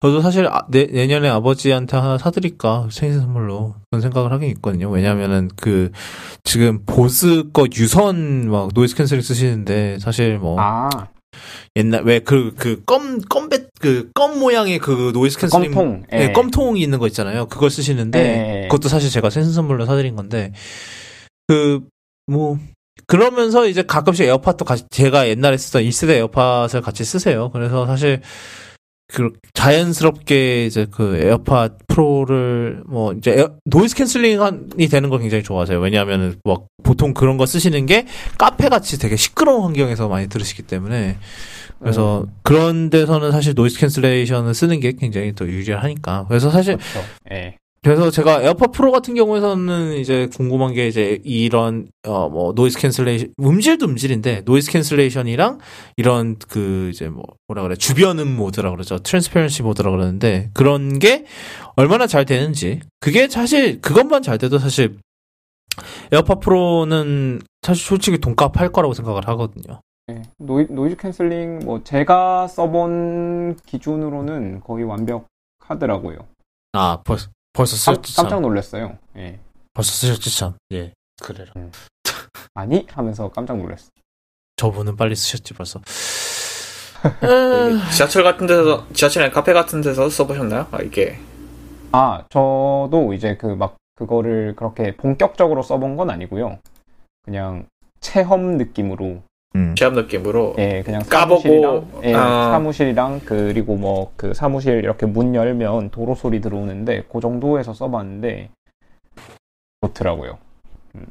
[0.00, 4.90] 저도 사실 아- 내, 내년에 아버지한테 하나 사드릴까 생일 선물로 그런 생각을 하긴 있거든요.
[4.90, 5.90] 왜냐면은 그
[6.44, 10.88] 지금 보스 거 유선 막 noise cancelling 쓰시는데 사실 뭐 아,
[11.76, 16.04] 옛날 왜 그 그 껌 껌뱃 그껌 모양의 그 noise cancelling 껌통.
[16.12, 16.32] 예, 예.
[16.32, 17.46] 껌통이 있는 거 있잖아요.
[17.46, 18.18] 그걸 쓰시는데
[18.64, 18.68] 예.
[18.68, 20.52] 그것도 사실 제가 생신 선물로 사드린 건데
[21.48, 21.80] 그
[22.26, 22.58] 뭐
[23.06, 27.50] 그러면서 이제 가끔씩 에어팟도 같이 제가 옛날에 쓰던 1세대 에어팟을 같이 쓰세요.
[27.52, 28.22] 그래서 사실 그
[29.54, 35.78] 자연스럽게 이제 그 에어팟 프로를 뭐 이제 에어- noise cancelling이 되는 걸 굉장히 좋아하세요.
[35.78, 38.06] 왜냐하면은 뭐 보통 그런 거 쓰시는 게
[38.38, 41.16] 카페 같이 되게 시끄러운 환경에서 많이 들으시기 때문에
[41.78, 46.26] 그래서 그런 데서는 사실 noise cancellation을 쓰는 게 굉장히 더 유리하니까.
[46.28, 47.00] 그래서 사실 그렇죠.
[47.32, 47.56] 예.
[47.84, 53.34] 그래서 제가 에어팟 프로 같은 경우에서는 이제 궁금한 게 이제 이런 어 뭐 noise cancellation
[53.40, 55.58] 음질도 음질인데 noise cancellation이랑
[55.96, 61.24] 이런 그 이제 뭐 뭐라 그래 주변음 모드라 그러죠 transparency mode라 그러는데 그런 게
[61.74, 64.98] 얼마나 잘 되는지 그게 사실 그것만 잘 돼도 사실
[66.12, 69.80] 에어팟 프로는 사실 솔직히 돈값 할 거라고 생각을 하거든요.
[70.10, 70.22] 예.
[70.38, 76.18] noi-, noise cancelling 뭐 제가 써본 기준으로는 거의 완벽하더라고요.
[76.74, 78.42] 아 벌써 벌써 깜, 쓰셨지 깜짝 참.
[78.42, 78.98] 놀랐어요.
[79.16, 79.38] 예.
[79.74, 80.54] 벌써 쓰셨지 참.
[80.72, 80.92] 예
[81.22, 81.52] 그래라.
[82.54, 83.88] 아니 하면서 깜짝 놀랐어.
[84.56, 85.80] 저분은 빨리 쓰셨지 벌써.
[87.94, 90.68] 지하철 같은 데서 지하철이나 카페 같은 데서 써보셨나요?
[90.70, 91.18] 아, 이게
[91.92, 96.58] 아, 저도 이제 그 막 그거를 그렇게 본격적으로 써본 건 아니고요.
[97.24, 97.66] 그냥
[98.00, 99.22] 체험 느낌으로
[99.54, 99.74] 음.
[99.76, 102.50] 체험 느낌으로 예, 그냥 까보고, 사무실이랑 예, 아.
[102.52, 108.50] 사무실이랑 그리고 뭐 그 사무실 이렇게 문 열면 도로 소리 들어오는데 그 정도에서 써봤는데
[109.82, 110.38] 좋더라고요.
[110.94, 111.06] 음.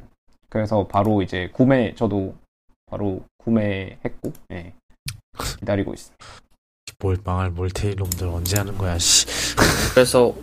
[0.48, 2.34] 그래서 바로 이제 구매 저도
[2.86, 4.72] 바로 구매했고 예,
[5.58, 6.24] 기다리고 있습니다.
[6.98, 9.26] 뭘 망할 몰테일 놈들 언제 하는 거야, 씨.
[9.94, 10.34] 그래서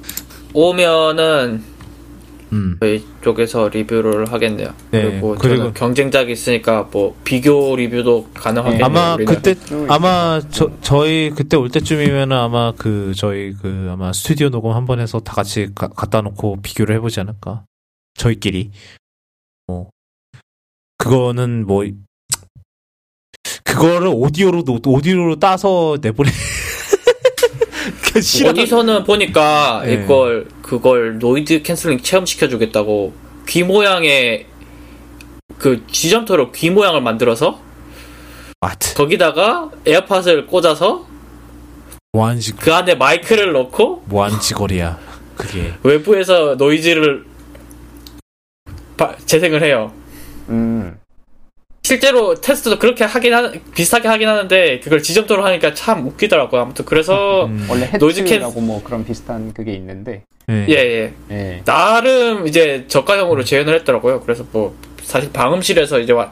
[0.53, 1.63] 오면은
[2.51, 2.77] 음.
[2.81, 4.73] 저희 쪽에서 리뷰를 하겠네요.
[4.91, 8.85] 네, 그리고 그리고- 저는 경쟁작이 있으니까 뭐 비교 리뷰도 가능하겠네요.
[8.85, 9.33] 아마 우리는.
[9.35, 10.71] 그때 수 아마 저.
[10.81, 15.33] 저희 그때 올 때쯤이면은 아마 그 저희 그 아마 스튜디오 녹음 한 번 해서 다
[15.33, 17.65] 같이 가- 갖다 놓고 비교를 해보지 않을까.
[18.15, 18.71] 저희끼리.
[19.67, 19.89] 뭐
[20.97, 21.83] 그거는 뭐
[23.63, 26.29] 그거를 오디오로 오디오로 따서 내보내.
[28.11, 28.49] 그 싫어.
[28.49, 29.93] 어디서는 보니까 네.
[29.93, 33.11] 이걸 그걸 noise cancelling 체험시켜 주겠다고
[33.47, 34.45] 귀 모양의
[35.57, 37.59] 그 지점토로 귀 모양을 만들어서
[38.61, 38.93] 아트.
[38.93, 41.07] 거기다가 에어팟을 꽂아서
[42.13, 44.99] 뭐한지 그 안에 마이크를 넣고 뭐 하는 짓거리야.
[45.35, 45.73] 그게.
[45.81, 47.25] 외부에서 noise를
[48.95, 49.91] 바- 재생을 해요.
[50.49, 50.98] 음,
[51.93, 56.61] 실제로 테스트도 그렇게 하긴 하, 비슷하게 하긴 하는데 그걸 지점토로 하니까 참 웃기더라고요.
[56.61, 57.65] 아무튼 그래서 음.
[57.67, 60.21] 원래 노이즈 캔- 헤드라고 뭐 그런 비슷한 그게 있는데
[60.51, 60.65] 예.
[60.69, 61.13] 예 예.
[61.31, 61.61] 예.
[61.65, 64.21] 나름 이제 저가형으로 재현을 했더라고요.
[64.21, 66.31] 그래서 뭐 사실 방음실에서 이제 와-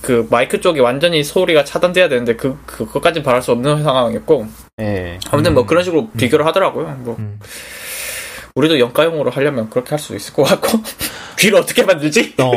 [0.00, 4.46] 그 마이크 쪽이 완전히 소리가 차단돼야 되는데 그 그것까지는 바랄 수 없는 상황이었고
[4.80, 5.20] 예.
[5.30, 6.96] 아무튼 뭐 그런 식으로 비교를 하더라고요.
[7.04, 7.38] 뭐 음.
[8.54, 10.78] 우리도 영가용으로 하려면 그렇게 할 수도 있을 것 같고
[11.38, 12.34] 귀를 어떻게 만들지?
[12.38, 12.52] 어,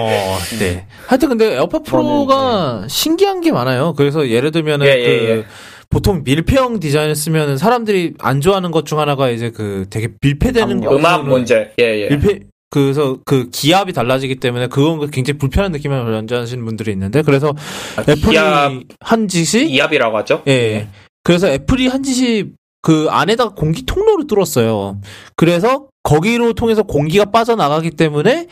[0.60, 0.86] 네.
[1.08, 3.94] 하여튼 근데 에어팟 프로가 신기한 게 많아요.
[3.96, 5.46] 그래서 예를 들면은 예, 그 예, 예.
[5.90, 10.82] 보통 밀폐형 디자인을 쓰면은 사람들이 안 좋아하는 것 중 하나가 이제 그 되게 밀폐되는.
[10.82, 10.96] 거.
[10.96, 11.72] 음악 문제.
[11.80, 12.10] 예 예.
[12.10, 12.40] 밀폐
[12.70, 17.54] 그래서 그 기압이 달라지기 때문에 그건 굉장히 불편한 느낌을 연주하시는 분들이 있는데 그래서
[18.00, 20.44] 애플이 기압 한 짓이 이압이라고 하죠.
[20.48, 20.88] 예.
[21.24, 22.46] 그래서 애플이 한 짓이
[22.86, 25.02] 그 안에다가 공기 통로를 뚫었어요.
[25.36, 28.46] 그래서 거기로 통해서 공기가 빠져나가기 때문에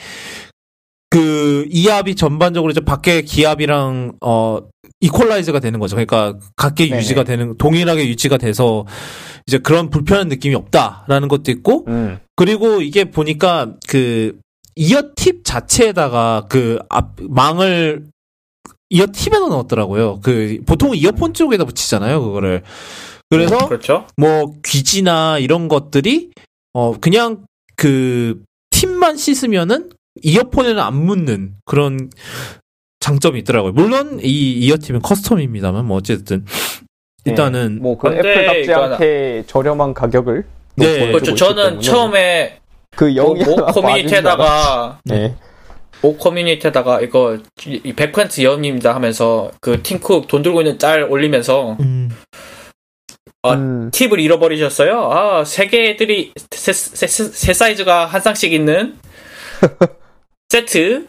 [1.12, 4.58] 그 이압이 전반적으로 이제 밖에 기압이랑 어
[5.02, 5.96] 이퀄라이즈가 되는 거죠.
[5.96, 6.90] 그러니까 각계.
[6.90, 8.88] 유지가 되는 동일하게 유지가 돼서
[9.46, 12.18] 이제 그런 불편한 느낌이 없다라는 것도 있고 음.
[12.36, 14.40] 그리고 이게 보니까 그
[14.76, 18.08] 이어 팁 자체에다가 그 앞 망을
[18.90, 20.22] ear tip에다 넣었더라고요.
[20.24, 22.64] 그 보통 이어폰 쪽에다 붙이잖아요, 그거를.
[23.38, 24.08] 그래서 그렇죠.
[24.18, 26.32] 뭐 귀지나 이런 것들이
[26.74, 27.46] 어 그냥
[27.76, 28.42] 그
[28.72, 29.90] 팁만 씻으면은
[30.22, 32.10] 이어폰에는 안 묻는 그런
[33.00, 33.74] 장점이 있더라고요.
[33.74, 36.46] 물론 이 ear tip은 custom입니다만 뭐 어쨌든
[37.26, 40.44] 일단은 뭐그 근데 애플답지 않게 저렴한 가격을
[40.78, 41.08] 또 네.
[41.08, 41.36] 그렇죠.
[41.36, 42.60] 저는 처음에
[42.96, 45.36] 그 모, 영이 모 커뮤니티에다가 네.
[46.02, 52.10] 모 커뮤니티에다가 이거 이100% 여입니다 하면서 그 팀쿡 돈 들고 있는 짤 올리면서 음,
[53.44, 55.12] 아, 음, 팁을 잃어버리셨어요?
[55.12, 58.96] 아, 세 개들이 세, 세, 세- 세 사이즈가 한 쌍씩 있는
[60.50, 61.08] 세트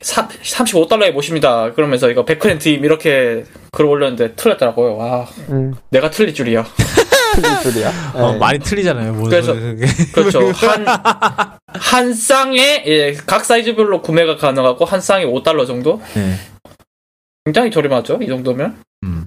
[0.00, 1.72] 35달러에 모십니다.
[1.72, 4.96] 그러면서 이거 100%임 이렇게 글 올렸는데 틀렸더라고요.
[4.96, 6.64] 와, 음, 내가 틀릴 줄이야.
[7.36, 8.12] 틀릴 줄이야.
[8.14, 8.38] 어, 네.
[8.38, 9.12] 많이 틀리잖아요.
[9.12, 9.54] 뭐, 그래서-.
[10.14, 10.50] 그렇죠.
[10.52, 10.86] 한,
[11.68, 16.00] 한 쌍에, 예, 각 사이즈별로 구매가 가능하고, 한 쌍에 5달러 정도?
[16.14, 16.36] 네.
[17.44, 18.18] 굉장히 저렴하죠?
[18.22, 18.76] 이 정도면?
[19.04, 19.26] 음.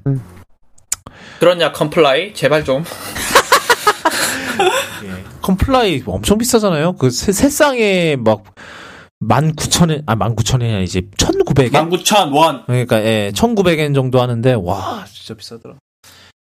[1.40, 2.34] 그러냐, Comply?
[2.34, 2.84] 제발 좀.
[5.06, 5.24] 예.
[5.42, 6.94] Comply 엄청 비싸잖아요.
[6.94, 8.44] 그 세, 세 쌍에 막
[9.22, 11.10] 19,000엔, 아, 19,000엔이 아니지.
[11.12, 11.72] 1,900엔?
[11.72, 12.66] 19,000원.
[12.66, 15.76] 그러니까, 예, 1,900엔 정도 하는데, 와, 진짜 비싸더라.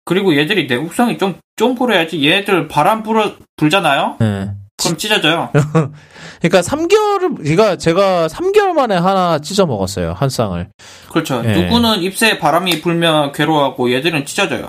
[0.05, 2.29] 그리고 얘들이 내구성이 좀, 좀 그래야지.
[2.29, 4.16] 얘들 바람 불어, 불잖아요?
[4.23, 4.51] 예.
[4.77, 5.51] 그럼 찢어져요.
[6.40, 10.12] 그러니까 3개월을, 그러니까 제가 3개월 만에 하나 찢어 먹었어요.
[10.12, 10.68] 한 쌍을.
[11.10, 11.42] 그렇죠.
[11.44, 11.62] 예.
[11.62, 14.68] 누구는 입새에 바람이 불면 괴로워하고 얘들은 찢어져요.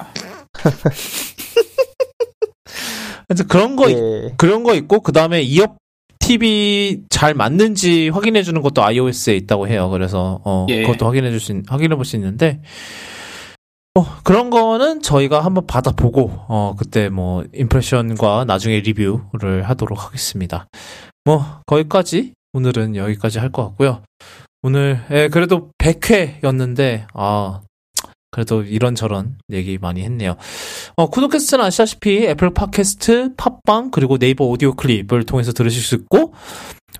[3.27, 4.33] 그래서 그런 거, 있- 예.
[4.37, 5.77] 그런 거 있고, 그 다음에 이업
[6.19, 9.89] TV 잘 맞는지 확인해 주는 것도 iOS에 있다고 해요.
[9.89, 10.81] 그래서, 어, 예.
[10.83, 12.61] 그것도 확인해 줄 수, 있- 확인해 볼 수 있는데,
[13.97, 20.67] 어, 그런 거는 저희가 한번 받아보고, 어, 그때 뭐, impression과 나중에 리뷰를 하도록 하겠습니다.
[21.25, 24.03] 뭐, 거기까지, 오늘은 여기까지 할 것 같고요.
[24.61, 27.61] 오늘, 예, 그래도 100회였는데, 아,
[28.31, 30.35] 그래도 이런저런 얘기 많이 했네요.
[30.97, 36.33] 어, 쿠도캐스트는 아시다시피 애플 팟캐스트, 팟빵, 그리고 네이버 오디오 클립을 통해서 들으실 수 있고,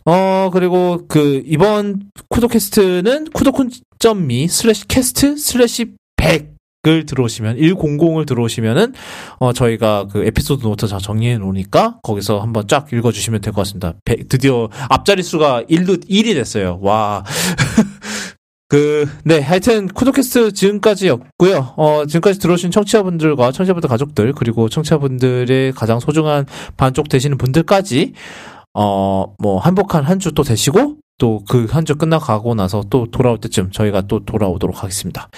[0.06, 6.55] 어, 그리고 그, 이번 쿠도캐스트는 kudokun.me slash cast slash 100
[6.88, 8.94] 을 들어오시면, 100을 들어오시면은,
[9.40, 13.62] 어, 저희가 그 에피소드 노트 다 정리해 놓으니까, 거기서 한번 쫙 읽어 주시면 될 것
[13.62, 13.94] 같습니다.
[14.06, 16.80] 100 드디어 앞자리 수가 1로, 1이 됐어요.
[16.82, 17.24] 와.
[18.68, 26.46] 그, 네, 하여튼, 쿠도캐스트 지금까지였고요 어, 지금까지 들어오신 청취자분들과 청취자분들 가족들, 그리고 청취자분들의 가장 소중한
[26.76, 28.14] 반쪽 되시는 분들까지,
[28.74, 33.38] 어, 뭐, 행복한 한 주 또 되시고, 또 그 한 주 끝나가고 나서 또 돌아올
[33.40, 35.30] 때쯤 저희가 또 돌아오도록 하겠습니다.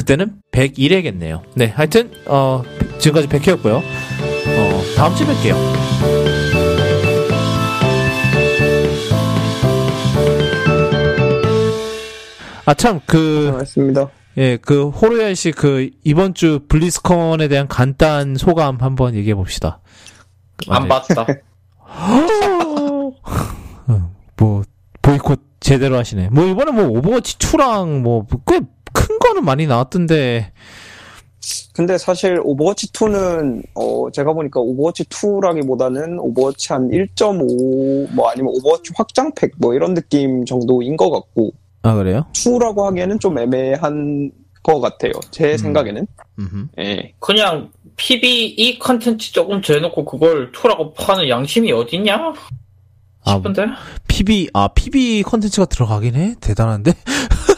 [0.00, 1.42] 그때는 101회겠네요.
[1.54, 2.62] 네, 하여튼, 어,
[2.98, 3.74] 지금까지 100회였고요.
[3.76, 5.54] 어, 다음 주에 뵐게요.
[12.64, 14.08] 아, 참, 그, 맞습니다.
[14.38, 19.80] 예, 그 호로야 씨 그 이번 주 블리스컨에 대한 간단 소감 한번 얘기해 봅시다.
[20.68, 21.26] 안 봤다.
[24.38, 24.62] 뭐
[25.02, 26.28] 보이콧 제대로 하시네.
[26.30, 28.68] 뭐 이번에 뭐 오버워치 2랑 뭐꽤큰
[29.20, 30.52] 거는 많이 나왔던데.
[31.72, 38.92] 근데 사실 오버워치 2는 어 제가 보니까 오버워치 2라기보다는 오버워치 한 1.5 뭐 아니면 오버워치
[38.94, 41.52] 확장팩 뭐 이런 느낌 정도인 것 같고
[41.82, 42.26] 아 그래요?
[42.34, 44.30] 2라고 하기에는 좀 애매한
[44.62, 45.12] 것 같아요.
[45.30, 45.56] 제 음.
[45.56, 46.06] 생각에는.
[46.38, 46.68] 음.
[46.78, 47.14] 예.
[47.18, 52.34] 그냥 PvE 컨텐츠 조금 재놓고 그걸 two라고 파는 양심이 어딨냐?
[53.24, 53.66] 아, 싶은데?
[54.08, 56.34] PB 아 PB 컨텐츠가 들어가긴 해.
[56.40, 56.92] 대단한데.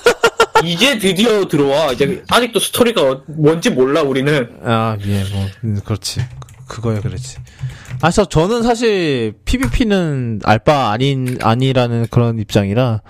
[0.65, 1.93] 이제 드디어 들어와.
[1.93, 4.49] 이제 아직도 스토리가 어- 뭔지 몰라, 우리는.
[4.65, 6.21] 아, 예, 뭐, 음, 그렇지.
[6.69, 7.39] 그거야, 그렇지.
[8.01, 13.03] 아, 저, 저는 사실, PVP는 알바 아닌, 아니라는 그런 입장이라,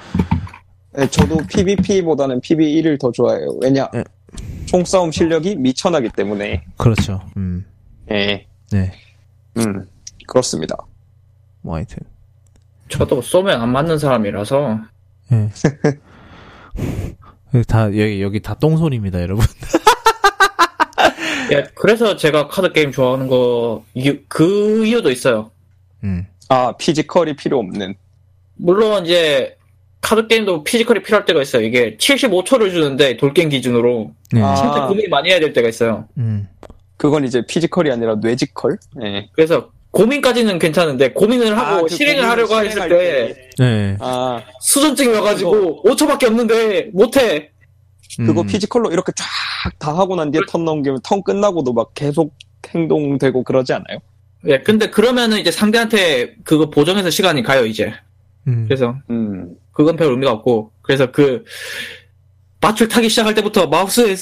[0.98, 3.56] 예, 저도 PVP보다는 PVE를 더 좋아해요.
[3.62, 3.88] 왜냐?
[3.94, 4.04] 예.
[4.66, 6.64] 총싸움 실력이 미천하기 때문에.
[6.76, 7.22] 그렇죠.
[7.36, 7.64] 음,
[8.10, 8.46] 예.
[8.70, 8.92] 네.
[9.58, 9.86] 음.
[10.26, 10.76] 그렇습니다.
[11.62, 11.98] 뭐, 하여튼.
[12.88, 14.80] 저도 쏘면 안 맞는 사람이라서.
[15.32, 15.48] 예.
[17.54, 19.44] 여기 다, 여기, 여기 다 똥손입니다, 여러분.
[21.52, 23.84] 예, 그래서 제가 카드 게임 좋아하는 거,
[24.28, 25.50] 그 이유도 있어요.
[26.02, 27.94] 음, 아, 피지컬이 필요 없는.
[28.54, 29.56] 물론 이제,
[30.00, 31.64] 카드 게임도 피지컬이 필요할 때가 있어요.
[31.64, 34.12] 이게 75초를 주는데, 돌게임 기준으로.
[34.32, 34.42] 네.
[34.42, 34.54] 아.
[34.54, 36.08] 진짜 고민 많이 해야 될 때가 있어요.
[36.16, 36.48] 음,
[36.96, 38.78] 그건 이제 피지컬이 아니라 뇌지컬?
[39.02, 39.28] 예.
[39.32, 43.96] 그래서, 고민까지는 괜찮은데, 고민을 하고 아, 그 실행을 하려고 했을 실행할 때, 네.
[44.00, 47.50] 아, 수전증이 와가지고, 5초밖에 없는데, 못해.
[48.16, 49.24] 그거 음, 피지컬로 이렇게 쫙
[49.78, 52.34] 다 하고 난 뒤에 턴 넘기면 턴 끝나고도 막 계속
[52.68, 53.98] 행동되고 그러지 않아요?
[54.48, 57.92] 예, 근데 그러면은 이제 상대한테 그거 보정해서 시간이 가요, 이제.
[58.48, 59.54] 음, 그래서, 음.
[59.72, 60.72] 그건 별 의미가 없고.
[60.82, 61.44] 그래서 그,
[62.60, 64.16] 밧줄 타기 시작할 때부터 마우스에,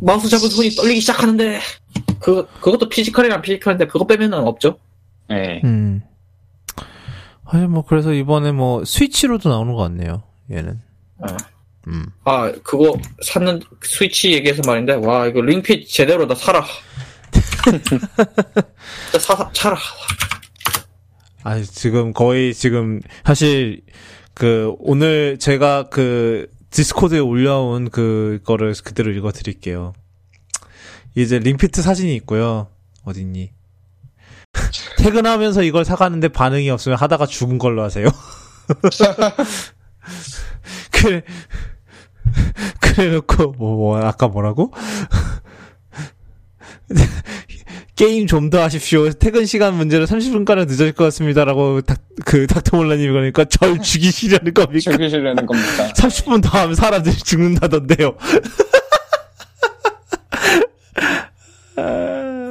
[0.00, 1.60] 마우스 잡은 손이 떨리기 시작하는데,
[2.18, 4.78] 그, 그것도 피지컬이랑 피지컬인데, 그거 빼면은 없죠.
[5.32, 5.60] 예.
[5.64, 6.02] 음.
[7.44, 10.80] 아니, 뭐, 그래서 이번에 뭐, 스위치로도 나오는 것 같네요, 얘는.
[11.18, 11.26] 어.
[11.88, 12.06] 음.
[12.24, 16.64] 아, 그거 샀는, 스위치 얘기해서 말인데, 와, 이거 Ring Fit 제대로 다 사라.
[19.18, 19.76] 사, 사라.
[21.44, 23.82] 아 지금 거의 지금 사실
[24.34, 29.92] 그 오늘 제가 그 디스코드에 올려온 그 거를 그대로 읽어 드릴게요.
[31.14, 32.68] 이제 링피트 사진이 있고요.
[33.04, 33.50] 어딨니?
[34.98, 38.08] 퇴근하면서 이걸 사가는데 반응이 없으면 하다가 죽은 걸로 하세요.
[40.92, 41.22] 그래,
[42.80, 44.72] 그래 놓고, 뭐, 뭐, 아까 뭐라고?
[47.96, 49.10] 게임 좀 더 하십시오.
[49.12, 54.90] 퇴근 시간 문제로 30분가량 늦어질 것 같습니다라고 닥, 그 닥터 몰라님이 그러니까 절 죽이시려는 겁니까?
[54.90, 55.88] 즐기시려는 겁니까?
[55.94, 58.16] 30분 더 하면 사람들이 죽는다던데요.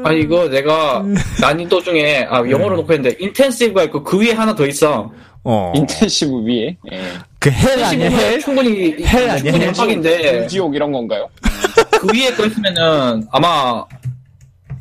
[0.04, 1.04] 아, 이거 내가
[1.42, 5.12] 난이도 중에, 아, 영어로 놓고 했는데, intensive가 있고, 그 위에 하나 더 있어.
[5.44, 5.74] 어.
[5.76, 7.02] intensive 위에 예.
[7.40, 8.40] 그 hell 아니야 hell?
[8.40, 9.68] 충분히 hell 아니야, 충분히 hell?
[9.70, 11.28] hell박인데 지옥 이런 건가요?
[12.00, 13.84] 그 위에 거 있으면은 아마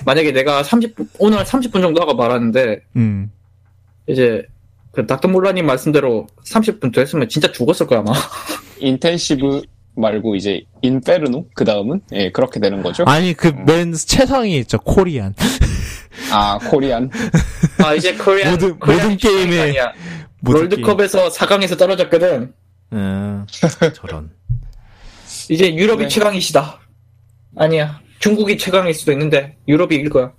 [0.04, 3.30] 만약에 내가 30분 오늘 30분 정도 하고 말하는데 음.
[4.06, 4.46] 이제
[4.92, 8.12] 그 닥터 몰라님 말씀대로 30분 더 했으면 진짜 죽었을 거야 아마.
[8.80, 9.62] intensive
[10.00, 13.04] 말고 이제 inferno 그 다음은 예 그렇게 되는 거죠.
[13.06, 15.34] 아니 그맨 최상위 있죠 코리안.
[16.32, 17.10] 아 코리안
[17.84, 19.72] 아 이제 코리안 모든- 코리안 모든 게임에.
[20.40, 20.82] 모든 게임.
[20.84, 22.52] 롤드컵에서 4강에서 떨어졌거든.
[22.92, 23.46] 음,
[23.94, 24.30] 저런.
[25.48, 26.08] 이제 유럽이 네.
[26.08, 26.80] 최강이시다.
[27.56, 28.00] 아니야.
[28.20, 30.32] 중국이 최강일 수도 있는데 유럽이 이길 거야.